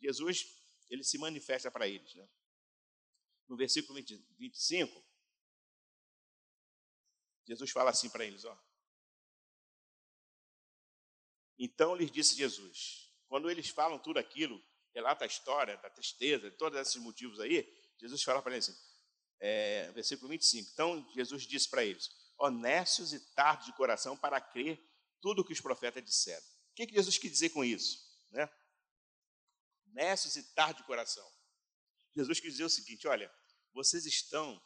Jesus, 0.00 0.46
ele 0.88 1.04
se 1.04 1.18
manifesta 1.18 1.70
para 1.70 1.88
eles. 1.88 2.14
Né? 2.14 2.28
No 3.48 3.56
versículo 3.56 3.94
20, 3.94 4.24
25, 4.38 5.04
Jesus 7.46 7.70
fala 7.70 7.90
assim 7.90 8.08
para 8.08 8.24
eles, 8.24 8.44
ó. 8.44 8.56
Então 11.58 11.94
lhes 11.94 12.10
disse 12.10 12.34
Jesus: 12.36 13.09
quando 13.30 13.48
eles 13.48 13.68
falam 13.68 13.96
tudo 13.96 14.18
aquilo, 14.18 14.60
relata 14.92 15.24
a 15.24 15.26
história 15.26 15.76
da 15.76 15.88
tristeza, 15.88 16.50
todos 16.50 16.76
esses 16.80 16.96
motivos 16.96 17.38
aí, 17.38 17.64
Jesus 17.96 18.24
fala 18.24 18.42
para 18.42 18.54
eles 18.54 18.68
assim, 18.68 18.78
é, 19.38 19.92
versículo 19.92 20.28
25. 20.28 20.68
Então 20.72 21.08
Jesus 21.14 21.44
disse 21.44 21.70
para 21.70 21.84
eles: 21.84 22.10
honestos 22.36 23.12
e 23.12 23.20
tardos 23.36 23.66
de 23.66 23.72
coração 23.74 24.16
para 24.16 24.40
crer 24.40 24.84
tudo 25.20 25.42
o 25.42 25.44
que 25.44 25.52
os 25.52 25.60
profetas 25.60 26.04
disseram. 26.04 26.44
O 26.72 26.74
que, 26.74 26.88
que 26.88 26.94
Jesus 26.94 27.18
quis 27.18 27.30
dizer 27.30 27.50
com 27.50 27.64
isso? 27.64 28.04
Né? 28.32 28.50
Honestos 29.86 30.34
e 30.34 30.42
tardos 30.52 30.78
de 30.78 30.86
coração. 30.88 31.26
Jesus 32.12 32.40
quis 32.40 32.54
dizer 32.54 32.64
o 32.64 32.68
seguinte: 32.68 33.06
olha, 33.06 33.32
vocês 33.72 34.06
estão 34.06 34.60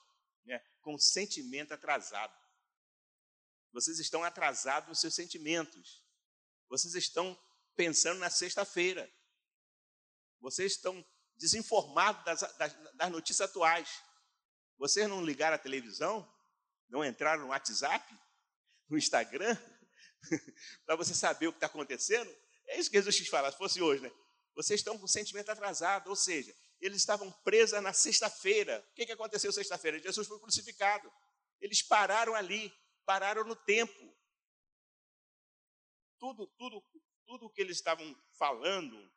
né, 0.46 0.58
com 0.80 0.96
sentimento 0.96 1.74
atrasado. 1.74 2.34
Vocês 3.74 3.98
estão 3.98 4.24
atrasados 4.24 4.88
nos 4.88 5.00
seus 5.00 5.14
sentimentos. 5.14 6.02
Vocês 6.70 6.94
estão 6.94 7.38
pensando 7.76 8.18
na 8.18 8.30
sexta-feira. 8.30 9.10
Vocês 10.40 10.72
estão 10.72 11.04
desinformados 11.36 12.24
das, 12.24 12.40
das, 12.56 12.74
das, 12.94 13.10
notícias 13.10 13.48
atuais. 13.48 13.88
Vocês 14.78 15.08
não 15.08 15.24
ligaram 15.24 15.54
a 15.54 15.58
televisão? 15.58 16.28
Não 16.88 17.04
entraram 17.04 17.42
no 17.42 17.48
WhatsApp? 17.48 18.04
No 18.88 18.98
Instagram? 18.98 19.56
para 20.86 20.96
você 20.96 21.14
saber 21.14 21.48
o 21.48 21.52
que 21.52 21.58
está 21.58 21.66
acontecendo? 21.66 22.30
É 22.66 22.78
isso 22.78 22.90
que 22.90 22.96
Jesus 22.96 23.16
quis 23.16 23.28
falar, 23.28 23.52
se 23.52 23.58
fosse 23.58 23.80
hoje, 23.82 24.02
né? 24.02 24.12
Vocês 24.54 24.80
estão 24.80 24.98
com 24.98 25.06
sentimento 25.06 25.50
atrasado, 25.50 26.08
ou 26.08 26.16
seja, 26.16 26.54
eles 26.80 26.98
estavam 26.98 27.30
presos 27.42 27.80
na 27.82 27.92
sexta-feira. 27.92 28.84
O 28.90 28.94
que, 28.94 29.06
que 29.06 29.12
aconteceu 29.12 29.52
sexta-feira? 29.52 29.98
Jesus 29.98 30.26
foi 30.26 30.38
crucificado. 30.38 31.12
Eles 31.60 31.82
pararam 31.82 32.34
ali, 32.34 32.72
pararam 33.04 33.44
no 33.44 33.56
tempo. 33.56 34.14
Tudo, 36.18 36.46
tudo 36.56 36.82
tudo 37.26 37.46
o 37.46 37.50
que 37.50 37.60
eles 37.60 37.76
estavam 37.76 38.16
falando, 38.38 39.12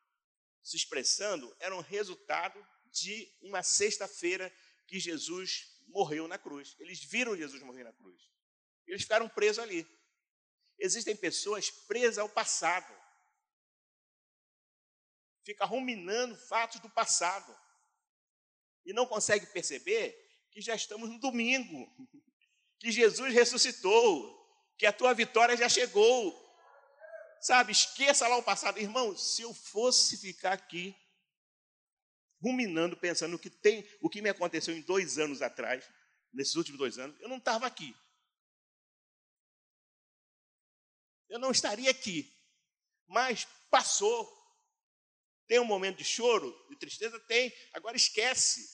se 0.62 0.76
expressando, 0.76 1.54
era 1.58 1.74
um 1.74 1.80
resultado 1.80 2.64
de 2.86 3.30
uma 3.40 3.62
sexta-feira 3.62 4.52
que 4.86 4.98
Jesus 4.98 5.82
morreu 5.88 6.26
na 6.26 6.38
cruz. 6.38 6.74
Eles 6.78 7.02
viram 7.04 7.36
Jesus 7.36 7.62
morrer 7.62 7.84
na 7.84 7.92
cruz. 7.92 8.20
Eles 8.86 9.02
ficaram 9.02 9.28
presos 9.28 9.58
ali. 9.58 9.86
Existem 10.78 11.14
pessoas 11.16 11.70
presas 11.70 12.18
ao 12.18 12.28
passado. 12.28 12.94
Fica 15.44 15.64
ruminando 15.64 16.36
fatos 16.36 16.80
do 16.80 16.90
passado. 16.90 17.54
E 18.84 18.92
não 18.92 19.06
consegue 19.06 19.46
perceber 19.46 20.16
que 20.50 20.60
já 20.60 20.74
estamos 20.74 21.08
no 21.08 21.18
domingo. 21.18 21.86
Que 22.80 22.92
Jesus 22.92 23.34
ressuscitou. 23.34 24.38
Que 24.78 24.86
a 24.86 24.92
tua 24.92 25.12
vitória 25.12 25.56
já 25.56 25.68
chegou 25.68 26.47
Sabe, 27.40 27.72
esqueça 27.72 28.26
lá 28.26 28.36
o 28.36 28.42
passado. 28.42 28.78
Irmão, 28.78 29.16
se 29.16 29.42
eu 29.42 29.54
fosse 29.54 30.16
ficar 30.16 30.52
aqui 30.52 30.96
ruminando, 32.40 32.96
pensando 32.96 33.34
o 33.34 33.38
que 33.38 33.50
tem, 33.50 33.88
o 34.00 34.08
que 34.08 34.22
me 34.22 34.28
aconteceu 34.28 34.76
em 34.76 34.82
dois 34.82 35.18
anos 35.18 35.42
atrás, 35.42 35.88
nesses 36.32 36.54
últimos 36.56 36.78
dois 36.78 36.98
anos, 36.98 37.20
eu 37.20 37.28
não 37.28 37.38
estava 37.38 37.66
aqui. 37.66 37.94
eu 41.28 41.38
não 41.38 41.50
estaria 41.50 41.90
aqui. 41.90 42.32
Mas 43.06 43.46
passou. 43.70 44.36
Tem 45.46 45.58
um 45.58 45.64
momento 45.64 45.98
de 45.98 46.04
choro, 46.04 46.54
de 46.68 46.76
tristeza? 46.76 47.18
Tem. 47.20 47.52
Agora 47.72 47.96
esquece. 47.96 48.68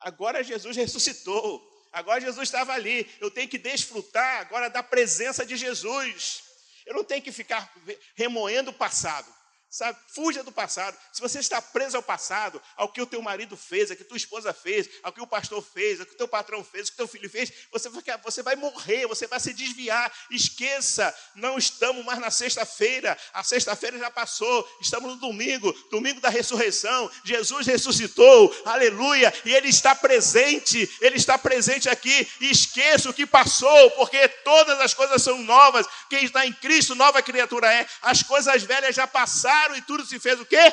Agora 0.00 0.42
Jesus 0.42 0.76
ressuscitou. 0.76 1.66
Agora 1.92 2.20
Jesus 2.20 2.48
estava 2.48 2.72
ali. 2.72 3.10
Eu 3.20 3.30
tenho 3.30 3.48
que 3.48 3.58
desfrutar 3.58 4.40
agora 4.40 4.68
da 4.68 4.82
presença 4.82 5.44
de 5.46 5.56
Jesus. 5.56 6.42
Eu 6.88 6.94
não 6.94 7.04
tenho 7.04 7.20
que 7.20 7.30
ficar 7.30 7.70
remoendo 8.14 8.70
o 8.70 8.74
passado. 8.74 9.30
Sabe? 9.70 9.98
Fuja 10.14 10.42
do 10.42 10.50
passado. 10.50 10.96
Se 11.12 11.20
você 11.20 11.40
está 11.40 11.60
preso 11.60 11.98
ao 11.98 12.02
passado, 12.02 12.60
ao 12.74 12.88
que 12.88 13.02
o 13.02 13.06
teu 13.06 13.20
marido 13.20 13.54
fez, 13.54 13.90
ao 13.90 13.96
que 13.98 14.04
tua 14.04 14.16
esposa 14.16 14.50
fez, 14.54 14.88
ao 15.02 15.12
que 15.12 15.20
o 15.20 15.26
pastor 15.26 15.62
fez, 15.62 16.00
ao 16.00 16.06
que 16.06 16.14
o 16.14 16.16
teu 16.16 16.26
patrão 16.26 16.64
fez, 16.64 16.84
ao 16.84 16.86
que 16.86 16.94
o 16.94 16.96
teu 16.96 17.08
filho 17.08 17.28
fez, 17.28 17.52
você 17.70 17.90
vai, 17.90 18.02
você 18.24 18.42
vai 18.42 18.56
morrer, 18.56 19.06
você 19.06 19.26
vai 19.26 19.38
se 19.38 19.52
desviar. 19.52 20.10
Esqueça, 20.30 21.14
não 21.34 21.58
estamos 21.58 22.02
mais 22.02 22.18
na 22.18 22.30
sexta-feira. 22.30 23.16
A 23.34 23.44
sexta-feira 23.44 23.98
já 23.98 24.10
passou. 24.10 24.66
Estamos 24.80 25.10
no 25.10 25.16
domingo, 25.16 25.70
domingo 25.90 26.18
da 26.18 26.30
ressurreição. 26.30 27.10
Jesus 27.22 27.66
ressuscitou, 27.66 28.54
aleluia, 28.64 29.34
e 29.44 29.52
Ele 29.52 29.68
está 29.68 29.94
presente, 29.94 30.90
Ele 30.98 31.16
está 31.16 31.36
presente 31.36 31.90
aqui. 31.90 32.26
Esqueça 32.40 33.10
o 33.10 33.14
que 33.14 33.26
passou, 33.26 33.90
porque 33.90 34.26
todas 34.28 34.80
as 34.80 34.94
coisas 34.94 35.20
são 35.20 35.42
novas. 35.42 35.86
Quem 36.08 36.24
está 36.24 36.46
em 36.46 36.54
Cristo, 36.54 36.94
nova 36.94 37.20
criatura 37.20 37.70
é. 37.70 37.86
As 38.00 38.22
coisas 38.22 38.62
velhas 38.62 38.96
já 38.96 39.06
passaram 39.06 39.57
e 39.76 39.82
tudo 39.82 40.04
se 40.04 40.18
fez 40.18 40.40
o 40.40 40.46
quê? 40.46 40.72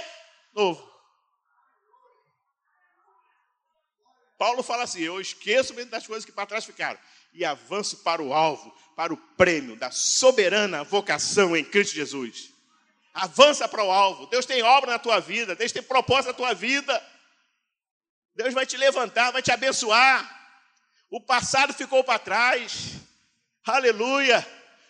Novo. 0.53 0.95
Paulo 4.38 4.63
fala 4.63 4.83
assim: 4.83 5.01
eu 5.01 5.19
esqueço 5.19 5.73
mesmo 5.73 5.91
das 5.91 6.05
coisas 6.05 6.25
que 6.25 6.31
para 6.31 6.45
trás 6.45 6.65
ficaram 6.65 6.99
e 7.33 7.43
avanço 7.43 7.97
para 7.97 8.21
o 8.21 8.33
alvo, 8.33 8.73
para 8.95 9.13
o 9.13 9.17
prêmio 9.17 9.75
da 9.75 9.91
soberana 9.91 10.83
vocação 10.83 11.55
em 11.55 11.63
Cristo 11.63 11.93
Jesus. 11.93 12.51
Avança 13.13 13.67
para 13.67 13.83
o 13.83 13.91
alvo. 13.91 14.27
Deus 14.27 14.45
tem 14.45 14.61
obra 14.63 14.91
na 14.91 14.99
tua 14.99 15.19
vida, 15.19 15.55
Deus 15.55 15.71
tem 15.71 15.83
propósito 15.83 16.27
na 16.27 16.33
tua 16.33 16.53
vida. 16.53 17.01
Deus 18.36 18.53
vai 18.53 18.65
te 18.65 18.75
levantar, 18.75 19.31
vai 19.31 19.41
te 19.41 19.51
abençoar. 19.51 20.31
O 21.09 21.21
passado 21.21 21.73
ficou 21.73 22.03
para 22.03 22.19
trás. 22.19 22.91
Aleluia. 23.65 24.45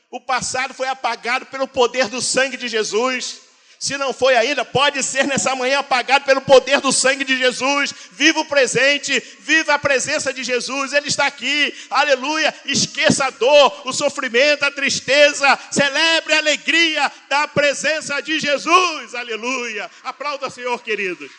O 0.10 0.20
passado 0.20 0.74
foi 0.74 0.88
apagado 0.88 1.46
pelo 1.48 1.68
poder 1.68 2.08
do 2.08 2.22
sangue 2.22 2.58
de 2.58 2.68
Jesus. 2.68 3.42
Se 3.86 4.00
não 4.00 4.12
foi 4.12 4.36
ainda, 4.36 4.66
pode 4.66 5.04
ser 5.04 5.28
nessa 5.28 5.56
manhã 5.56 5.78
apagado 5.78 6.26
pelo 6.26 6.42
poder 6.42 6.82
do 6.82 6.92
sangue 6.92 7.24
de 7.24 7.38
Jesus. 7.38 7.94
Viva 8.14 8.40
o 8.40 8.46
presente, 8.48 9.20
viva 9.42 9.76
a 9.76 9.78
presença 9.78 10.34
de 10.34 10.44
Jesus, 10.44 10.92
Ele 10.92 11.08
está 11.08 11.28
aqui. 11.28 11.72
Aleluia. 11.92 12.52
Esqueça 12.66 13.26
a 13.26 13.30
dor, 13.30 13.88
o 13.88 13.94
sofrimento, 13.94 14.64
a 14.64 14.72
tristeza. 14.72 15.56
Celebre 15.70 16.34
a 16.34 16.40
alegria 16.40 17.12
da 17.30 17.48
presença 17.48 18.20
de 18.22 18.40
Jesus. 18.40 19.14
Aleluia. 19.14 19.92
Aplauda, 20.04 20.50
Senhor, 20.50 20.82
queridos. 20.82 21.30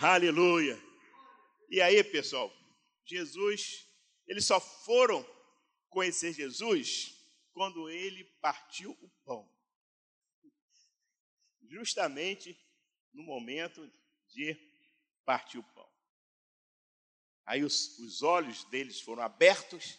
Aleluia. 0.00 0.76
E 1.70 1.80
aí, 1.80 2.02
pessoal, 2.02 2.52
Jesus, 3.06 3.86
eles 4.26 4.44
só 4.44 4.58
foram 4.58 5.33
conhecer 5.94 6.32
Jesus 6.32 7.16
quando 7.52 7.88
ele 7.88 8.24
partiu 8.42 8.90
o 9.00 9.08
pão. 9.24 9.48
Justamente 11.62 12.58
no 13.12 13.22
momento 13.22 13.90
de 14.28 14.54
partir 15.24 15.58
o 15.58 15.62
pão. 15.62 15.88
Aí 17.46 17.62
os, 17.62 17.98
os 18.00 18.22
olhos 18.22 18.64
deles 18.64 19.00
foram 19.00 19.22
abertos 19.22 19.98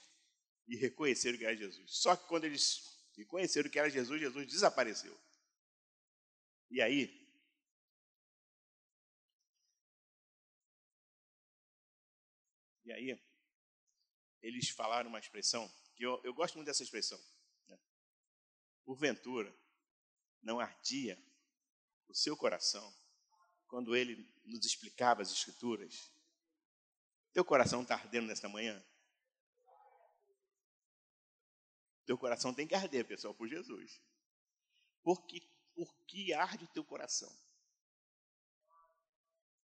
e 0.68 0.76
reconheceram 0.76 1.38
que 1.38 1.46
era 1.46 1.56
Jesus. 1.56 2.00
Só 2.02 2.16
que 2.16 2.28
quando 2.28 2.44
eles 2.44 3.08
reconheceram 3.16 3.70
que 3.70 3.80
era 3.80 3.90
Jesus, 3.90 4.20
Jesus 4.20 4.48
desapareceu. 4.48 5.18
E 6.70 6.82
aí, 6.82 7.26
E 12.86 12.92
aí, 12.94 13.20
eles 14.44 14.70
falaram 14.70 15.10
uma 15.10 15.18
expressão 15.18 15.68
que 15.96 16.06
eu, 16.06 16.22
eu 16.24 16.34
gosto 16.34 16.56
muito 16.56 16.68
dessa 16.68 16.84
expressão. 16.84 17.20
Né? 17.68 17.80
Porventura, 18.84 19.56
não 20.42 20.60
ardia 20.60 21.18
o 22.08 22.14
seu 22.14 22.36
coração 22.38 22.94
quando 23.68 23.96
ele 23.96 24.32
nos 24.44 24.66
explicava 24.66 25.22
as 25.22 25.32
Escrituras? 25.32 26.12
Teu 27.34 27.44
coração 27.44 27.82
está 27.82 27.96
ardendo 27.96 28.28
nesta 28.28 28.48
manhã? 28.48 28.84
Teu 32.06 32.18
coração 32.18 32.54
tem 32.54 32.68
que 32.68 32.76
arder, 32.76 33.06
pessoal, 33.06 33.34
por 33.34 33.48
Jesus. 33.48 34.00
Por 35.02 35.26
que 35.26 36.34
arde 36.34 36.66
o 36.66 36.68
teu 36.68 36.84
coração? 36.84 37.36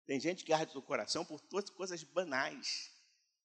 Tem 0.06 0.18
gente 0.18 0.44
que 0.44 0.52
arde 0.52 0.76
o 0.76 0.82
coração 0.82 1.24
por 1.24 1.40
todas 1.40 1.70
coisas 1.70 2.02
banais, 2.02 2.90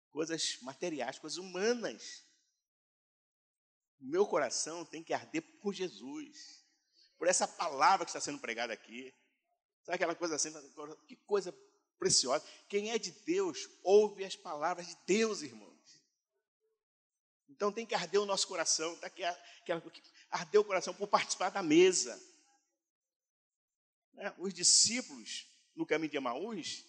coisas 0.09 0.59
materiais, 0.61 1.19
coisas 1.19 1.38
humanas. 1.38 2.25
Meu 4.00 4.26
coração 4.26 4.86
tem 4.86 5.04
que 5.04 5.14
arder 5.14 5.41
por 5.62 5.74
Jesus, 5.74 6.64
por 7.18 7.28
essa 7.28 7.48
palavra 7.48 8.06
que 8.06 8.10
está 8.10 8.22
sendo 8.22 8.39
pregada 8.39 8.74
aqui. 8.74 9.14
Sabe 9.84 9.95
aquela 9.95 10.16
coisa 10.16 10.36
assim? 10.36 10.52
Que 11.08 11.16
coisa 11.16 11.52
preciosa. 11.98 12.45
Quem 12.68 12.91
é 12.91 13.00
de 13.00 13.12
Deus 13.12 13.70
ouve 13.84 14.24
as 14.24 14.36
palavras 14.36 14.88
de 14.88 14.98
Deus, 15.06 15.41
irmãos. 15.41 15.68
Então 17.50 17.72
tem 17.72 17.86
que 17.86 17.95
arder 17.95 18.22
o 18.22 18.26
nosso 18.26 18.48
coração, 18.48 18.95
tá 18.98 19.10
que, 19.10 19.24
arder 20.30 20.62
o 20.62 20.66
coração 20.66 20.93
por 20.93 21.08
participar 21.08 21.50
da 21.50 21.64
mesa. 21.64 22.22
É, 24.18 24.34
os 24.38 24.54
discípulos 24.54 25.48
no 25.76 25.86
caminho 25.86 26.12
de 26.12 26.18
Emaús, 26.18 26.86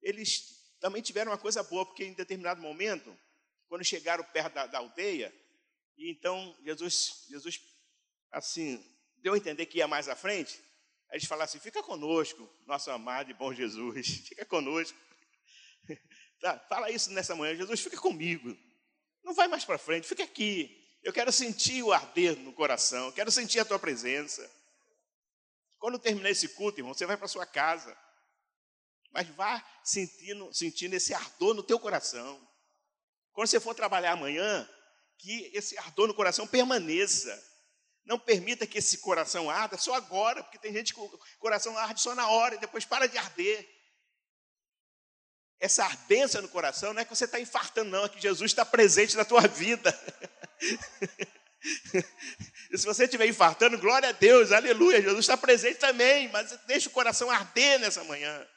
eles 0.00 0.72
também 0.80 1.02
tiveram 1.02 1.32
uma 1.32 1.38
coisa 1.38 1.62
boa, 1.62 1.84
porque 1.84 2.04
em 2.04 2.14
determinado 2.14 2.60
momento, 2.60 3.16
quando 3.68 3.84
chegaram 3.84 4.24
perto 4.24 4.54
da, 4.54 4.66
da 4.66 4.78
aldeia, 4.78 5.34
e 5.98 6.10
então 6.10 6.56
Jesus, 6.64 7.26
Jesus 7.28 7.60
assim, 8.30 8.82
deu 9.16 9.34
a 9.34 9.36
entender 9.36 9.66
que 9.66 9.78
ia 9.78 9.88
mais 9.88 10.08
à 10.08 10.14
frente. 10.14 10.58
Aí 11.10 11.16
eles 11.16 11.26
falaram 11.26 11.44
assim: 11.44 11.58
fica 11.58 11.82
conosco, 11.82 12.48
nosso 12.66 12.90
amado 12.90 13.30
e 13.30 13.34
bom 13.34 13.52
Jesus, 13.52 14.06
fica 14.28 14.44
conosco. 14.46 14.96
Tá, 16.40 16.56
fala 16.68 16.88
isso 16.88 17.10
nessa 17.10 17.34
manhã, 17.34 17.56
Jesus, 17.56 17.80
fica 17.80 17.98
comigo. 17.98 18.56
Não 19.24 19.34
vai 19.34 19.48
mais 19.48 19.64
para 19.64 19.76
frente, 19.76 20.06
fica 20.06 20.22
aqui. 20.22 20.72
Eu 21.02 21.12
quero 21.12 21.32
sentir 21.32 21.82
o 21.82 21.92
arder 21.92 22.38
no 22.38 22.52
coração, 22.52 23.10
quero 23.10 23.32
sentir 23.32 23.58
a 23.58 23.64
tua 23.64 23.76
presença. 23.76 24.48
Quando 25.80 25.98
terminar 25.98 26.30
esse 26.30 26.46
culto, 26.50 26.78
irmão, 26.78 26.94
você 26.94 27.06
vai 27.06 27.16
para 27.16 27.26
sua 27.26 27.44
casa. 27.44 27.98
Mas 29.10 29.26
vá 29.30 29.60
sentindo, 29.82 30.54
sentindo 30.54 30.94
esse 30.94 31.12
ardor 31.12 31.54
no 31.54 31.62
teu 31.64 31.80
coração. 31.80 32.40
Quando 33.32 33.48
você 33.48 33.58
for 33.58 33.74
trabalhar 33.74 34.12
amanhã, 34.12 34.68
que 35.18 35.50
esse 35.52 35.76
ardor 35.78 36.08
no 36.08 36.14
coração 36.14 36.46
permaneça. 36.46 37.46
Não 38.04 38.18
permita 38.18 38.66
que 38.66 38.78
esse 38.78 38.98
coração 38.98 39.50
arda 39.50 39.76
só 39.76 39.94
agora, 39.94 40.42
porque 40.42 40.58
tem 40.58 40.72
gente 40.72 40.94
que 40.94 41.00
o 41.00 41.20
coração 41.38 41.76
arde 41.76 42.00
só 42.00 42.14
na 42.14 42.28
hora 42.28 42.54
e 42.54 42.58
depois 42.58 42.84
para 42.84 43.06
de 43.06 43.18
arder. 43.18 43.68
Essa 45.60 45.84
ardência 45.84 46.40
no 46.40 46.48
coração 46.48 46.94
não 46.94 47.02
é 47.02 47.04
que 47.04 47.14
você 47.14 47.24
está 47.24 47.38
infartando, 47.38 47.90
não, 47.90 48.04
é 48.04 48.08
que 48.08 48.20
Jesus 48.20 48.50
está 48.50 48.64
presente 48.64 49.16
na 49.16 49.24
tua 49.24 49.46
vida. 49.46 49.92
e 52.70 52.78
se 52.78 52.86
você 52.86 53.04
estiver 53.04 53.26
infartando, 53.26 53.76
glória 53.76 54.08
a 54.08 54.12
Deus, 54.12 54.52
aleluia, 54.52 55.02
Jesus 55.02 55.20
está 55.20 55.36
presente 55.36 55.78
também, 55.78 56.28
mas 56.28 56.56
deixa 56.66 56.88
o 56.88 56.92
coração 56.92 57.28
arder 57.28 57.80
nessa 57.80 58.04
manhã. 58.04 58.48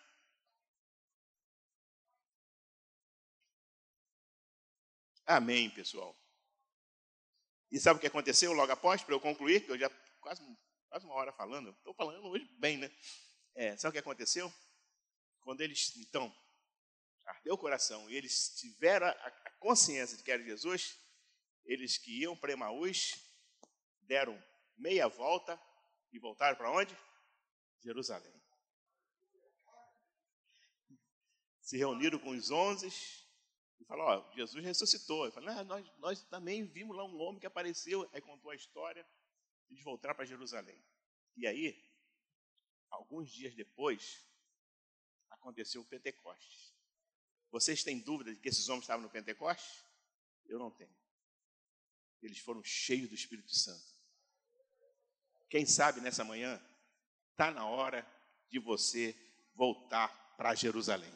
Amém, 5.26 5.70
pessoal. 5.72 6.21
E 7.72 7.80
sabe 7.80 7.98
o 7.98 8.02
que 8.02 8.08
aconteceu 8.08 8.52
logo 8.52 8.72
após, 8.72 9.02
para 9.02 9.16
eu 9.16 9.20
concluir, 9.20 9.66
que 9.66 9.72
eu 9.72 9.80
já 9.80 9.90
quase, 10.20 10.42
quase 10.90 11.06
uma 11.06 11.16
hora 11.16 11.32
falando, 11.32 11.70
estou 11.70 11.94
falando 11.94 12.28
hoje 12.28 12.46
bem, 12.60 12.78
né? 12.78 12.92
É, 13.56 13.78
sabe 13.78 13.90
o 13.90 13.94
que 13.94 14.00
aconteceu? 14.00 14.54
Quando 15.40 15.62
eles, 15.62 15.96
então, 15.98 16.34
ardeu 17.26 17.54
o 17.54 17.58
coração 17.58 18.10
e 18.10 18.16
eles 18.16 18.50
tiveram 18.56 19.08
a, 19.08 19.52
consciência 19.60 20.18
de 20.18 20.24
que 20.24 20.32
era 20.32 20.44
Jesus, 20.44 20.98
eles 21.64 21.98
que 21.98 22.22
iam 22.22 22.36
para 22.36 22.52
Emaús, 22.52 23.16
deram 24.02 24.42
meia 24.76 25.08
volta 25.08 25.60
e 26.12 26.20
voltaram 26.20 26.58
para 26.58 26.72
onde? 26.72 26.98
Jerusalém. 27.80 28.34
Se 31.62 31.78
reuniram 31.78 32.20
com 32.20 32.32
os 32.32 32.52
onze 32.52 32.90
e 33.82 33.86
falou, 33.86 34.06
ó, 34.06 34.32
Jesus 34.34 34.64
ressuscitou. 34.64 35.26
Eu 35.26 35.32
falei, 35.32 35.50
ah, 35.50 35.64
nós, 35.64 35.92
nós 35.98 36.24
também 36.26 36.64
vimos 36.64 36.96
lá 36.96 37.04
um 37.04 37.20
homem 37.20 37.40
que 37.40 37.48
apareceu, 37.48 38.08
aí 38.14 38.22
contou 38.22 38.52
a 38.52 38.56
história, 38.56 39.06
de 39.70 39.82
voltar 39.82 40.14
para 40.14 40.26
Jerusalém. 40.26 40.80
E 41.36 41.48
aí, 41.48 41.84
alguns 42.90 43.32
dias 43.32 43.56
depois, 43.56 44.24
aconteceu 45.30 45.82
o 45.82 45.86
Pentecostes. 45.86 46.74
Vocês 47.50 47.84
têm 47.84 48.00
dúvida 48.00 48.34
de 48.34 48.40
que 48.40 48.50
esses 48.50 48.70
homens 48.70 48.84
estavam 48.84 49.04
no 49.04 49.10
Pentecoste? 49.10 49.84
Eu 50.46 50.60
não 50.60 50.70
tenho. 50.70 50.96
Eles 52.22 52.38
foram 52.40 52.64
cheios 52.64 53.10
do 53.10 53.16
Espírito 53.16 53.54
Santo. 53.54 53.92
Quem 55.50 55.66
sabe 55.66 56.00
nessa 56.02 56.24
manhã 56.24 56.62
está 57.32 57.50
na 57.50 57.66
hora 57.66 58.06
de 58.50 58.60
você 58.60 59.16
voltar 59.56 60.10
para 60.38 60.54
Jerusalém. 60.54 61.12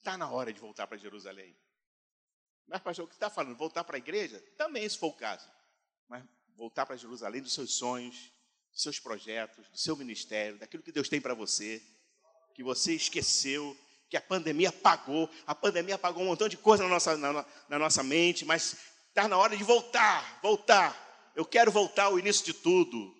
Está 0.00 0.16
na 0.16 0.30
hora 0.30 0.50
de 0.50 0.58
voltar 0.58 0.86
para 0.86 0.96
Jerusalém. 0.96 1.54
Mas, 2.66 2.80
pastor, 2.80 3.04
o 3.04 3.08
que 3.08 3.14
está 3.14 3.28
falando? 3.28 3.54
Voltar 3.54 3.84
para 3.84 3.96
a 3.96 3.98
igreja? 3.98 4.42
Também, 4.56 4.88
se 4.88 4.96
for 4.96 5.08
o 5.08 5.12
caso. 5.12 5.46
Mas 6.08 6.24
voltar 6.56 6.86
para 6.86 6.96
Jerusalém 6.96 7.42
dos 7.42 7.52
seus 7.52 7.74
sonhos, 7.74 8.32
dos 8.72 8.82
seus 8.82 8.98
projetos, 8.98 9.68
do 9.68 9.76
seu 9.76 9.94
ministério, 9.94 10.58
daquilo 10.58 10.82
que 10.82 10.90
Deus 10.90 11.06
tem 11.06 11.20
para 11.20 11.34
você, 11.34 11.82
que 12.54 12.64
você 12.64 12.94
esqueceu, 12.94 13.76
que 14.08 14.16
a 14.16 14.22
pandemia 14.22 14.70
apagou. 14.70 15.28
A 15.46 15.54
pandemia 15.54 15.96
apagou 15.96 16.22
um 16.22 16.26
montão 16.26 16.48
de 16.48 16.56
coisa 16.56 16.82
na 16.82 16.88
nossa, 16.88 17.16
na, 17.18 17.44
na 17.68 17.78
nossa 17.78 18.02
mente, 18.02 18.46
mas 18.46 18.78
está 19.08 19.28
na 19.28 19.36
hora 19.36 19.54
de 19.54 19.62
voltar, 19.62 20.40
voltar. 20.40 21.32
Eu 21.36 21.44
quero 21.44 21.70
voltar 21.70 22.04
ao 22.04 22.18
início 22.18 22.42
de 22.46 22.54
tudo. 22.54 23.14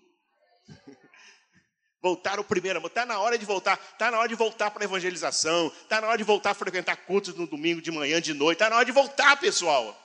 Voltar 2.03 2.39
ao 2.39 2.45
primeiro 2.45 2.79
amor. 2.79 2.89
Está 2.89 3.05
na 3.05 3.19
hora 3.19 3.37
de 3.37 3.45
voltar. 3.45 3.79
Está 3.93 4.11
na 4.11 4.19
hora 4.19 4.29
de 4.29 4.35
voltar 4.35 4.71
para 4.71 4.83
a 4.83 4.87
evangelização. 4.87 5.69
Está 5.83 6.01
na 6.01 6.09
hora 6.09 6.19
de 6.19 6.25
voltar 6.25 6.51
a 6.51 6.55
frequentar 6.55 6.97
cultos 6.97 7.35
no 7.35 7.47
domingo, 7.47 7.81
de 7.81 7.91
manhã, 7.91 8.21
de 8.21 8.35
noite. 8.35 8.57
Está 8.57 8.71
na 8.71 8.77
hora 8.77 8.85
de 8.85 8.93
voltar, 8.93 9.39
pessoal. 9.39 9.97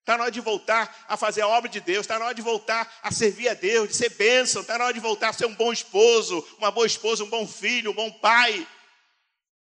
Está 0.00 0.16
na 0.16 0.24
hora 0.24 0.32
de 0.32 0.40
voltar 0.40 1.04
a 1.08 1.16
fazer 1.16 1.42
a 1.42 1.48
obra 1.48 1.68
de 1.68 1.80
Deus. 1.80 2.00
Está 2.00 2.18
na 2.18 2.26
hora 2.26 2.34
de 2.34 2.42
voltar 2.42 2.90
a 3.02 3.12
servir 3.12 3.48
a 3.48 3.54
Deus, 3.54 3.88
de 3.88 3.96
ser 3.96 4.10
bênção. 4.10 4.62
Está 4.62 4.78
na 4.78 4.84
hora 4.84 4.94
de 4.94 5.00
voltar 5.00 5.28
a 5.28 5.32
ser 5.32 5.46
um 5.46 5.54
bom 5.54 5.72
esposo, 5.72 6.46
uma 6.58 6.70
boa 6.70 6.86
esposa, 6.86 7.24
um 7.24 7.30
bom 7.30 7.46
filho, 7.46 7.90
um 7.90 7.94
bom 7.94 8.10
pai. 8.10 8.66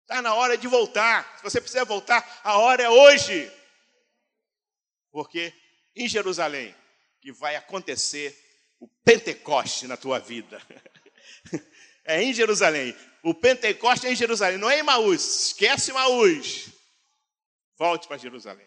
Está 0.02 0.22
na 0.22 0.34
hora 0.34 0.56
de 0.56 0.66
voltar. 0.66 1.36
Se 1.36 1.42
você 1.42 1.60
precisa 1.60 1.84
voltar, 1.84 2.40
a 2.42 2.56
hora 2.58 2.82
é 2.82 2.88
hoje. 2.88 3.52
Porque 5.10 5.52
em 5.94 6.08
Jerusalém 6.08 6.74
que 7.20 7.32
vai 7.32 7.56
acontecer 7.56 8.36
o 8.80 8.88
Pentecoste 9.04 9.86
na 9.86 9.96
tua 9.96 10.18
vida. 10.18 10.62
É 12.04 12.22
em 12.22 12.32
Jerusalém. 12.32 12.96
O 13.22 13.34
Pentecoste 13.34 14.06
é 14.06 14.12
em 14.12 14.16
Jerusalém, 14.16 14.56
não 14.56 14.70
é 14.70 14.78
em 14.78 14.82
Maús. 14.82 15.48
Esquece 15.48 15.92
Maús. 15.92 16.70
Volte 17.76 18.08
para 18.08 18.16
Jerusalém. 18.16 18.66